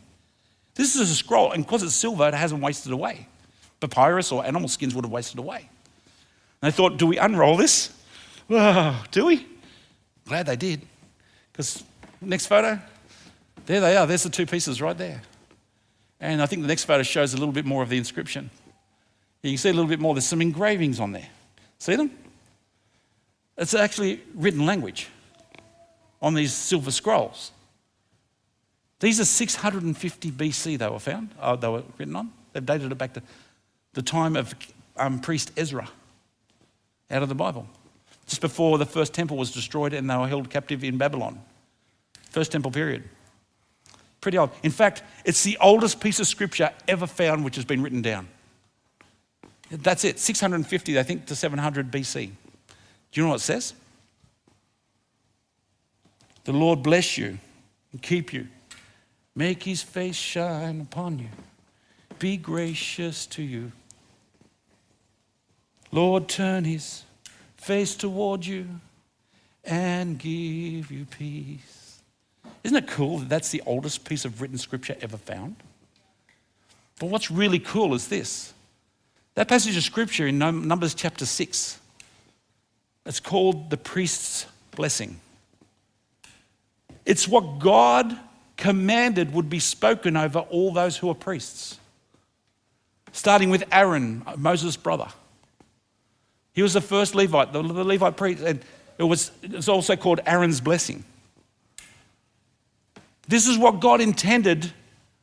This 0.74 0.96
is 0.96 1.10
a 1.10 1.14
scroll, 1.14 1.52
and 1.52 1.64
because 1.64 1.82
it's 1.82 1.94
silver, 1.94 2.28
it 2.28 2.34
hasn't 2.34 2.60
wasted 2.60 2.92
away. 2.92 3.28
Papyrus 3.80 4.32
or 4.32 4.44
animal 4.44 4.68
skins 4.68 4.94
would 4.94 5.04
have 5.04 5.12
wasted 5.12 5.38
away. 5.38 5.70
And 6.60 6.72
they 6.72 6.76
thought, 6.76 6.98
do 6.98 7.06
we 7.06 7.18
unroll 7.18 7.56
this? 7.56 7.96
Do 8.48 9.26
we? 9.26 9.46
Glad 10.26 10.46
they 10.46 10.56
did. 10.56 10.82
Because 11.52 11.84
next 12.20 12.46
photo, 12.46 12.80
there 13.64 13.80
they 13.80 13.96
are. 13.96 14.06
There's 14.06 14.24
the 14.24 14.30
two 14.30 14.44
pieces 14.44 14.82
right 14.82 14.98
there. 14.98 15.22
And 16.20 16.42
I 16.42 16.46
think 16.46 16.62
the 16.62 16.68
next 16.68 16.84
photo 16.84 17.02
shows 17.02 17.32
a 17.32 17.36
little 17.36 17.52
bit 17.52 17.64
more 17.64 17.82
of 17.82 17.88
the 17.88 17.96
inscription. 17.96 18.50
You 19.42 19.50
can 19.50 19.58
see 19.58 19.68
a 19.68 19.72
little 19.72 19.88
bit 19.88 20.00
more. 20.00 20.14
There's 20.14 20.26
some 20.26 20.42
engravings 20.42 20.98
on 20.98 21.12
there. 21.12 21.28
See 21.78 21.94
them? 21.94 22.10
It's 23.56 23.74
actually 23.74 24.20
written 24.34 24.66
language 24.66 25.08
on 26.26 26.34
these 26.34 26.52
silver 26.52 26.90
scrolls. 26.90 27.52
These 28.98 29.20
are 29.20 29.24
650 29.24 30.32
BC 30.32 30.76
they 30.76 30.88
were 30.88 30.98
found, 30.98 31.30
uh, 31.40 31.54
they 31.54 31.68
were 31.68 31.84
written 31.98 32.16
on. 32.16 32.32
They've 32.52 32.66
dated 32.66 32.90
it 32.90 32.98
back 32.98 33.12
to 33.14 33.22
the 33.92 34.02
time 34.02 34.34
of 34.34 34.52
um, 34.96 35.20
priest 35.20 35.52
Ezra 35.56 35.88
out 37.12 37.22
of 37.22 37.28
the 37.28 37.34
Bible, 37.36 37.68
just 38.26 38.40
before 38.40 38.76
the 38.76 38.84
first 38.84 39.14
temple 39.14 39.36
was 39.36 39.52
destroyed 39.52 39.92
and 39.92 40.10
they 40.10 40.16
were 40.16 40.26
held 40.26 40.50
captive 40.50 40.82
in 40.82 40.98
Babylon. 40.98 41.40
First 42.30 42.50
temple 42.50 42.72
period. 42.72 43.04
Pretty 44.20 44.38
old. 44.38 44.50
In 44.64 44.72
fact, 44.72 45.04
it's 45.24 45.44
the 45.44 45.56
oldest 45.60 46.00
piece 46.00 46.18
of 46.18 46.26
scripture 46.26 46.70
ever 46.88 47.06
found 47.06 47.44
which 47.44 47.54
has 47.54 47.64
been 47.64 47.84
written 47.84 48.02
down. 48.02 48.26
That's 49.70 50.04
it, 50.04 50.18
650, 50.18 50.98
I 50.98 51.04
think, 51.04 51.26
to 51.26 51.36
700 51.36 51.92
BC. 51.92 52.26
Do 52.26 52.32
you 53.12 53.22
know 53.22 53.28
what 53.28 53.36
it 53.36 53.44
says? 53.44 53.74
The 56.46 56.52
Lord 56.52 56.84
bless 56.84 57.18
you 57.18 57.38
and 57.90 58.00
keep 58.00 58.32
you, 58.32 58.46
make 59.34 59.64
his 59.64 59.82
face 59.82 60.14
shine 60.14 60.80
upon 60.80 61.18
you, 61.18 61.26
be 62.20 62.36
gracious 62.36 63.26
to 63.26 63.42
you. 63.42 63.72
Lord, 65.90 66.28
turn 66.28 66.62
his 66.62 67.02
face 67.56 67.96
toward 67.96 68.46
you 68.46 68.68
and 69.64 70.20
give 70.20 70.92
you 70.92 71.04
peace. 71.10 72.00
Isn't 72.62 72.76
it 72.76 72.86
cool 72.86 73.18
that 73.18 73.28
that's 73.28 73.50
the 73.50 73.64
oldest 73.66 74.04
piece 74.04 74.24
of 74.24 74.40
written 74.40 74.56
scripture 74.56 74.96
ever 75.00 75.16
found? 75.16 75.56
But 77.00 77.06
what's 77.06 77.28
really 77.28 77.58
cool 77.58 77.92
is 77.92 78.06
this 78.06 78.54
that 79.34 79.48
passage 79.48 79.76
of 79.76 79.82
scripture 79.82 80.28
in 80.28 80.38
Numbers 80.38 80.94
chapter 80.94 81.26
6, 81.26 81.80
it's 83.04 83.18
called 83.18 83.68
the 83.68 83.76
priest's 83.76 84.46
blessing. 84.76 85.18
It's 87.06 87.26
what 87.26 87.60
God 87.60 88.18
commanded 88.56 89.32
would 89.32 89.48
be 89.48 89.60
spoken 89.60 90.16
over 90.16 90.40
all 90.40 90.72
those 90.72 90.96
who 90.96 91.08
are 91.08 91.14
priests, 91.14 91.78
starting 93.12 93.48
with 93.48 93.64
Aaron, 93.70 94.26
Moses' 94.36 94.76
brother. 94.76 95.06
He 96.52 96.62
was 96.62 96.72
the 96.72 96.80
first 96.80 97.14
Levite, 97.14 97.52
the, 97.52 97.62
Levite 97.62 98.16
priest, 98.16 98.42
and 98.42 98.60
it 98.98 99.04
was 99.04 99.30
also 99.68 99.94
called 99.94 100.20
Aaron's 100.26 100.60
blessing. 100.60 101.04
This 103.28 103.46
is 103.46 103.56
what 103.56 103.80
God 103.80 104.00
intended 104.00 104.72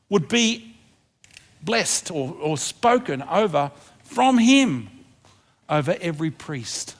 would 0.10 0.28
be 0.28 0.76
blessed 1.62 2.12
or, 2.12 2.36
or 2.40 2.58
spoken 2.58 3.24
over 3.24 3.72
from 4.04 4.38
Him 4.38 4.90
over 5.70 5.98
every 6.00 6.30
priest. 6.30 6.96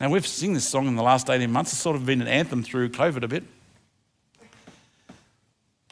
Now, 0.00 0.10
we've 0.10 0.26
sung 0.26 0.54
this 0.54 0.66
song 0.66 0.88
in 0.88 0.96
the 0.96 1.02
last 1.02 1.30
18 1.30 1.50
months. 1.52 1.72
It's 1.72 1.80
sort 1.80 1.94
of 1.94 2.06
been 2.06 2.22
an 2.22 2.28
anthem 2.28 2.62
through 2.62 2.88
COVID 2.88 3.22
a 3.22 3.28
bit. 3.28 3.44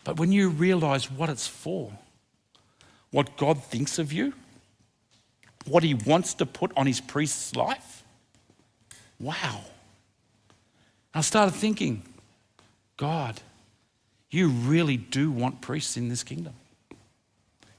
But 0.05 0.19
when 0.19 0.33
you 0.33 0.49
realize 0.49 1.11
what 1.11 1.29
it's 1.29 1.47
for, 1.47 1.93
what 3.11 3.37
God 3.37 3.63
thinks 3.63 3.99
of 3.99 4.13
you, 4.13 4.33
what 5.67 5.83
He 5.83 5.95
wants 5.95 6.35
to 6.35 6.47
put 6.47 6.73
on 6.77 6.87
His 6.87 7.01
priest's 7.01 7.55
life, 7.55 8.05
wow. 9.19 9.61
I 11.13 11.21
started 11.21 11.55
thinking, 11.55 12.03
God, 12.97 13.41
you 14.31 14.49
really 14.49 14.97
do 14.97 15.31
want 15.31 15.61
priests 15.61 15.97
in 15.97 16.09
this 16.09 16.23
kingdom. 16.23 16.55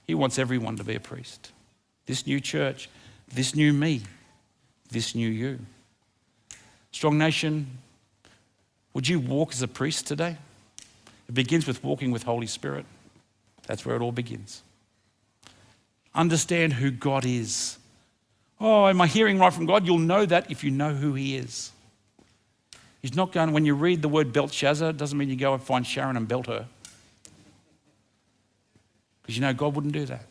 He 0.05 0.13
wants 0.13 0.37
everyone 0.37 0.75
to 0.77 0.83
be 0.83 0.95
a 0.95 0.99
priest 0.99 1.51
this 2.07 2.27
new 2.27 2.41
church, 2.41 2.89
this 3.33 3.55
new 3.55 3.71
me, 3.71 4.01
this 4.89 5.15
new 5.15 5.29
you. 5.29 5.59
Strong 6.91 7.17
Nation, 7.17 7.77
would 8.93 9.07
you 9.07 9.19
walk 9.19 9.53
as 9.53 9.61
a 9.61 9.67
priest 9.67 10.07
today? 10.07 10.35
It 11.31 11.33
begins 11.33 11.65
with 11.65 11.81
walking 11.81 12.11
with 12.11 12.23
Holy 12.23 12.45
Spirit. 12.45 12.85
That's 13.65 13.85
where 13.85 13.95
it 13.95 14.01
all 14.01 14.11
begins. 14.11 14.63
Understand 16.13 16.73
who 16.73 16.91
God 16.91 17.25
is. 17.25 17.77
Oh, 18.59 18.85
am 18.87 18.99
I 18.99 19.07
hearing 19.07 19.39
right 19.39 19.53
from 19.53 19.65
God? 19.65 19.85
You'll 19.85 19.97
know 19.97 20.25
that 20.25 20.51
if 20.51 20.61
you 20.61 20.71
know 20.71 20.93
who 20.93 21.13
He 21.13 21.37
is. 21.37 21.71
He's 23.01 23.15
not 23.15 23.31
going, 23.31 23.53
when 23.53 23.63
you 23.63 23.75
read 23.75 24.01
the 24.01 24.09
word 24.09 24.33
Belshazzar, 24.33 24.89
it 24.89 24.97
doesn't 24.97 25.17
mean 25.17 25.29
you 25.29 25.37
go 25.37 25.53
and 25.53 25.63
find 25.63 25.87
Sharon 25.87 26.17
and 26.17 26.27
belt 26.27 26.47
her. 26.47 26.67
Because 29.21 29.37
you 29.37 29.41
know 29.41 29.53
God 29.53 29.73
wouldn't 29.73 29.93
do 29.93 30.05
that. 30.07 30.25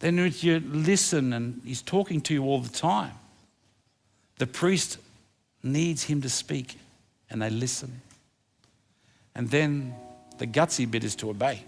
Then 0.00 0.18
if 0.18 0.42
you 0.42 0.58
listen 0.58 1.32
and 1.32 1.60
he's 1.64 1.80
talking 1.80 2.20
to 2.22 2.34
you 2.34 2.42
all 2.42 2.60
the 2.60 2.76
time, 2.76 3.12
the 4.38 4.48
priest 4.48 4.98
needs 5.62 6.02
him 6.02 6.20
to 6.22 6.28
speak 6.28 6.76
and 7.30 7.40
they 7.40 7.50
listen. 7.50 8.00
And 9.34 9.48
then 9.48 9.94
the 10.38 10.46
gutsy 10.46 10.90
bit 10.90 11.04
is 11.04 11.14
to 11.16 11.30
obey. 11.30 11.64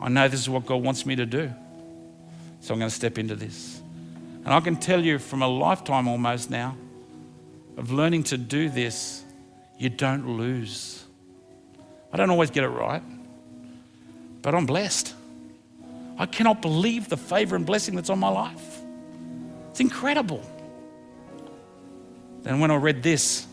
I 0.00 0.08
know 0.08 0.28
this 0.28 0.40
is 0.40 0.48
what 0.48 0.66
God 0.66 0.82
wants 0.82 1.06
me 1.06 1.16
to 1.16 1.26
do. 1.26 1.50
So 2.60 2.74
I'm 2.74 2.80
going 2.80 2.90
to 2.90 2.94
step 2.94 3.18
into 3.18 3.34
this. 3.34 3.80
And 4.44 4.52
I 4.52 4.60
can 4.60 4.76
tell 4.76 5.02
you 5.02 5.18
from 5.18 5.42
a 5.42 5.48
lifetime 5.48 6.06
almost 6.06 6.50
now 6.50 6.76
of 7.76 7.90
learning 7.90 8.24
to 8.24 8.38
do 8.38 8.68
this, 8.68 9.24
you 9.78 9.88
don't 9.88 10.36
lose. 10.36 11.04
I 12.12 12.16
don't 12.16 12.30
always 12.30 12.50
get 12.50 12.64
it 12.64 12.68
right, 12.68 13.02
but 14.42 14.54
I'm 14.54 14.66
blessed. 14.66 15.14
I 16.18 16.26
cannot 16.26 16.62
believe 16.62 17.08
the 17.08 17.16
favor 17.16 17.56
and 17.56 17.66
blessing 17.66 17.94
that's 17.94 18.08
on 18.08 18.18
my 18.18 18.28
life. 18.28 18.80
It's 19.70 19.80
incredible. 19.80 20.42
Then 22.42 22.60
when 22.60 22.70
I 22.70 22.76
read 22.76 23.02
this, 23.02 23.46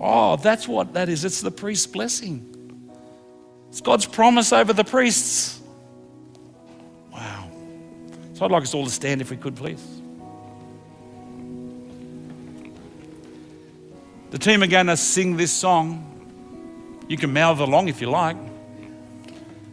oh, 0.00 0.36
that's 0.36 0.66
what 0.66 0.94
that 0.94 1.08
is. 1.08 1.24
It's 1.24 1.40
the 1.40 1.50
priest's 1.50 1.86
blessing. 1.86 2.46
It's 3.68 3.80
God's 3.80 4.06
promise 4.06 4.52
over 4.52 4.72
the 4.72 4.84
priests. 4.84 5.60
Wow. 7.12 7.50
So 8.34 8.44
I'd 8.44 8.50
like 8.50 8.64
us 8.64 8.74
all 8.74 8.84
to 8.84 8.90
stand 8.90 9.20
if 9.20 9.30
we 9.30 9.36
could, 9.36 9.54
please. 9.54 10.00
The 14.30 14.38
team 14.38 14.62
are 14.62 14.68
going 14.68 14.86
to 14.86 14.96
sing 14.96 15.36
this 15.36 15.52
song. 15.52 16.06
You 17.08 17.16
can 17.16 17.32
mouth 17.32 17.58
along 17.58 17.88
if 17.88 18.00
you 18.00 18.08
like. 18.08 18.36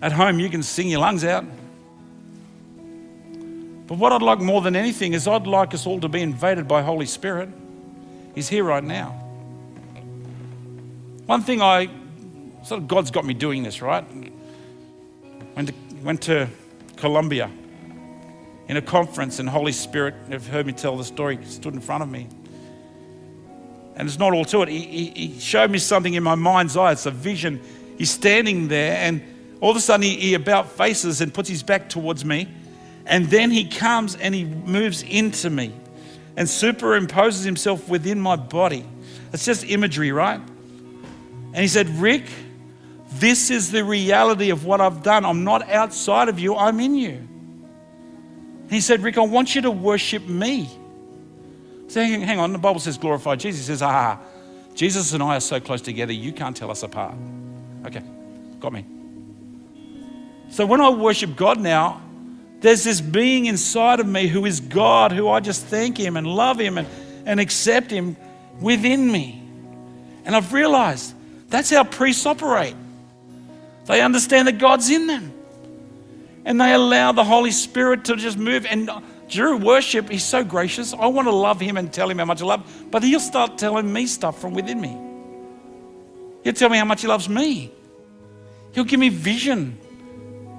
At 0.02 0.12
home, 0.12 0.40
you 0.40 0.50
can 0.50 0.64
sing 0.64 0.90
your 0.90 1.00
lungs 1.00 1.24
out. 1.24 1.46
But 3.88 3.98
what 3.98 4.12
I'd 4.12 4.22
like 4.22 4.40
more 4.40 4.62
than 4.62 4.76
anything 4.76 5.14
is 5.14 5.28
I'd 5.28 5.48
like 5.48 5.74
us 5.74 5.88
all 5.88 6.00
to 6.02 6.10
be 6.10 6.22
invaded 6.22 6.68
by 6.68 6.82
Holy 6.82 7.06
Spirit. 7.06 7.50
He's 8.36 8.50
here 8.50 8.64
right 8.64 8.84
now. 8.84 9.27
One 11.28 11.42
thing 11.42 11.62
I, 11.62 11.90
sort 12.64 12.82
of 12.82 12.88
God's 12.88 13.12
got 13.12 13.24
me 13.26 13.36
doing 13.36 13.62
this, 13.62 13.82
right? 13.82 14.04
Went 15.56 15.70
to, 15.70 15.74
went 16.04 16.22
to 16.24 16.50
Colombia 16.96 17.52
in 18.68 18.78
a 18.78 18.82
conference, 18.82 19.40
and 19.40 19.48
Holy 19.48 19.72
Spirit, 19.72 20.16
you've 20.30 20.48
heard 20.48 20.66
me 20.66 20.74
tell 20.74 20.98
the 20.98 21.04
story, 21.04 21.38
stood 21.46 21.74
in 21.76 21.80
front 21.80 22.02
of 22.02 22.10
me. 22.10 22.28
And 23.96 24.08
it's 24.08 24.20
not 24.20 24.34
all 24.34 24.46
to 24.46 24.64
it. 24.64 24.70
He, 24.70 24.80
he, 24.80 25.10
he, 25.28 25.40
showed 25.40 25.70
me 25.70 25.78
something 25.78 26.16
in 26.16 26.24
my 26.24 26.36
mind's 26.36 26.76
eye. 26.76 26.92
It's 26.92 27.06
a 27.06 27.12
vision. 27.12 27.62
He's 27.98 28.12
standing 28.12 28.68
there, 28.68 28.98
and 28.98 29.22
all 29.62 29.72
of 29.72 29.78
a 29.78 29.82
sudden, 29.82 30.04
he, 30.04 30.16
he 30.18 30.34
about 30.34 30.72
faces 30.72 31.22
and 31.22 31.34
puts 31.34 31.48
his 31.48 31.62
back 31.62 31.90
towards 31.90 32.26
me 32.26 32.48
and 33.08 33.26
then 33.28 33.52
he 33.52 33.66
comes 33.66 34.16
and 34.18 34.36
he 34.36 34.44
moves 34.44 35.02
into 35.02 35.50
me 35.50 35.74
and 36.36 36.48
superimposes 36.48 37.44
himself 37.44 37.88
within 37.88 38.20
my 38.20 38.36
body. 38.36 38.86
It's 39.34 39.46
just 39.46 39.64
imagery, 39.64 40.12
right? 40.12 40.42
And 41.48 41.58
he 41.58 41.68
said, 41.68 41.90
Rick, 41.90 42.26
this 43.14 43.50
is 43.50 43.72
the 43.72 43.84
reality 43.84 44.50
of 44.50 44.66
what 44.66 44.82
I've 44.82 45.02
done. 45.04 45.26
I'm 45.26 45.44
not 45.44 45.70
outside 45.70 46.30
of 46.30 46.40
you, 46.40 46.56
I'm 46.56 46.80
in 46.80 46.96
you. 46.96 47.28
He 48.70 48.82
said, 48.82 49.02
Rick, 49.02 49.18
I 49.18 49.22
want 49.22 49.56
you 49.56 49.62
to 49.62 49.72
worship 49.72 50.28
me. 50.28 50.70
So 51.88 52.02
hang 52.02 52.40
on, 52.40 52.52
the 52.52 52.60
Bible 52.60 52.80
says 52.80 52.98
glorify 52.98 53.36
Jesus. 53.36 53.62
He 53.62 53.68
says, 53.68 53.82
ah, 53.82 54.20
Jesus 54.76 55.14
and 55.14 55.24
I 55.24 55.38
are 55.38 55.42
so 55.42 55.60
close 55.60 55.82
together, 55.82 56.14
you 56.14 56.34
can't 56.34 56.56
tell 56.56 56.70
us 56.70 56.84
apart. 56.84 57.16
Okay, 57.86 58.04
got 58.60 58.74
me. 58.74 58.86
So 60.50 60.66
when 60.66 60.82
I 60.82 60.90
worship 60.90 61.36
God 61.36 61.60
now, 61.60 62.02
there's 62.60 62.84
this 62.84 63.02
being 63.02 63.46
inside 63.46 64.00
of 64.00 64.08
me 64.08 64.28
who 64.28 64.46
is 64.46 64.60
God, 64.60 65.12
who 65.12 65.30
I 65.30 65.40
just 65.40 65.66
thank 65.66 65.98
Him 65.98 66.18
and 66.18 66.28
love 66.28 66.60
Him 66.60 66.78
and, 66.78 66.88
and 67.26 67.40
accept 67.40 67.92
Him 67.92 68.18
within 68.60 69.12
me. 69.12 69.44
And 70.26 70.36
I've 70.36 70.52
realized 70.52 71.14
that's 71.50 71.70
how 71.70 71.84
priests 71.84 72.26
operate. 72.26 72.76
They 73.86 74.02
understand 74.02 74.48
that 74.48 74.58
God's 74.58 74.90
in 74.90 75.08
them. 75.08 75.34
And 76.46 76.60
they 76.60 76.74
allow 76.74 77.12
the 77.12 77.24
Holy 77.24 77.52
Spirit 77.52 78.06
to 78.06 78.16
just 78.16 78.38
move. 78.38 78.66
And 78.66 78.90
during 79.30 79.62
worship, 79.62 80.10
He's 80.10 80.24
so 80.24 80.44
gracious. 80.44 80.94
I 80.94 81.08
want 81.08 81.28
to 81.28 81.34
love 81.34 81.60
Him 81.60 81.78
and 81.78 81.92
tell 81.92 82.10
Him 82.10 82.20
how 82.20 82.26
much 82.26 82.42
I 82.42 82.46
love, 82.46 82.88
but 82.92 83.04
He'll 83.04 83.20
start 83.20 83.58
telling 83.58 83.92
me 83.92 84.08
stuff 84.08 84.40
from 84.40 84.54
within 84.54 84.80
me. 84.80 84.98
He'll 86.44 86.54
tell 86.54 86.70
me 86.70 86.78
how 86.78 86.86
much 86.86 87.02
He 87.02 87.08
loves 87.08 87.28
me. 87.28 87.72
He'll 88.74 88.86
give 88.86 89.00
me 89.00 89.10
vision. 89.10 89.78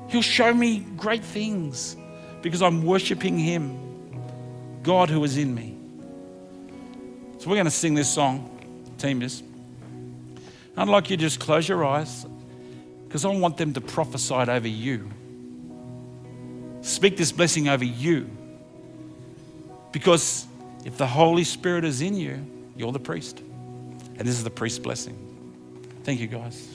He'll 0.08 0.22
show 0.22 0.52
me 0.52 0.80
great 0.96 1.24
things 1.24 1.96
because 2.42 2.62
I'm 2.62 2.84
worshiping 2.84 3.38
Him, 3.38 3.78
God 4.82 5.10
who 5.10 5.22
is 5.24 5.36
in 5.36 5.54
me. 5.54 5.76
So 7.38 7.48
we're 7.48 7.56
going 7.56 7.66
to 7.66 7.70
sing 7.70 7.94
this 7.94 8.12
song, 8.12 8.50
team 8.98 9.22
is. 9.22 9.42
I'd 10.78 10.86
like 10.86 11.10
you 11.10 11.16
to 11.16 11.20
just 11.20 11.40
close 11.40 11.68
your 11.68 11.84
eyes 11.84 12.24
because 13.08 13.24
I 13.24 13.34
want 13.34 13.56
them 13.56 13.72
to 13.72 13.80
prophesy 13.80 14.32
over 14.34 14.68
you. 14.68 15.10
Speak 16.82 17.16
this 17.16 17.32
blessing 17.32 17.68
over 17.68 17.84
you. 17.84 18.30
Because 19.90 20.46
if 20.84 20.96
the 20.96 21.06
Holy 21.06 21.42
Spirit 21.42 21.84
is 21.84 22.00
in 22.00 22.14
you, 22.14 22.46
you're 22.76 22.92
the 22.92 23.00
priest. 23.00 23.40
And 23.40 24.20
this 24.20 24.36
is 24.36 24.44
the 24.44 24.50
priest's 24.50 24.78
blessing. 24.78 25.18
Thank 26.04 26.20
you, 26.20 26.28
guys. 26.28 26.68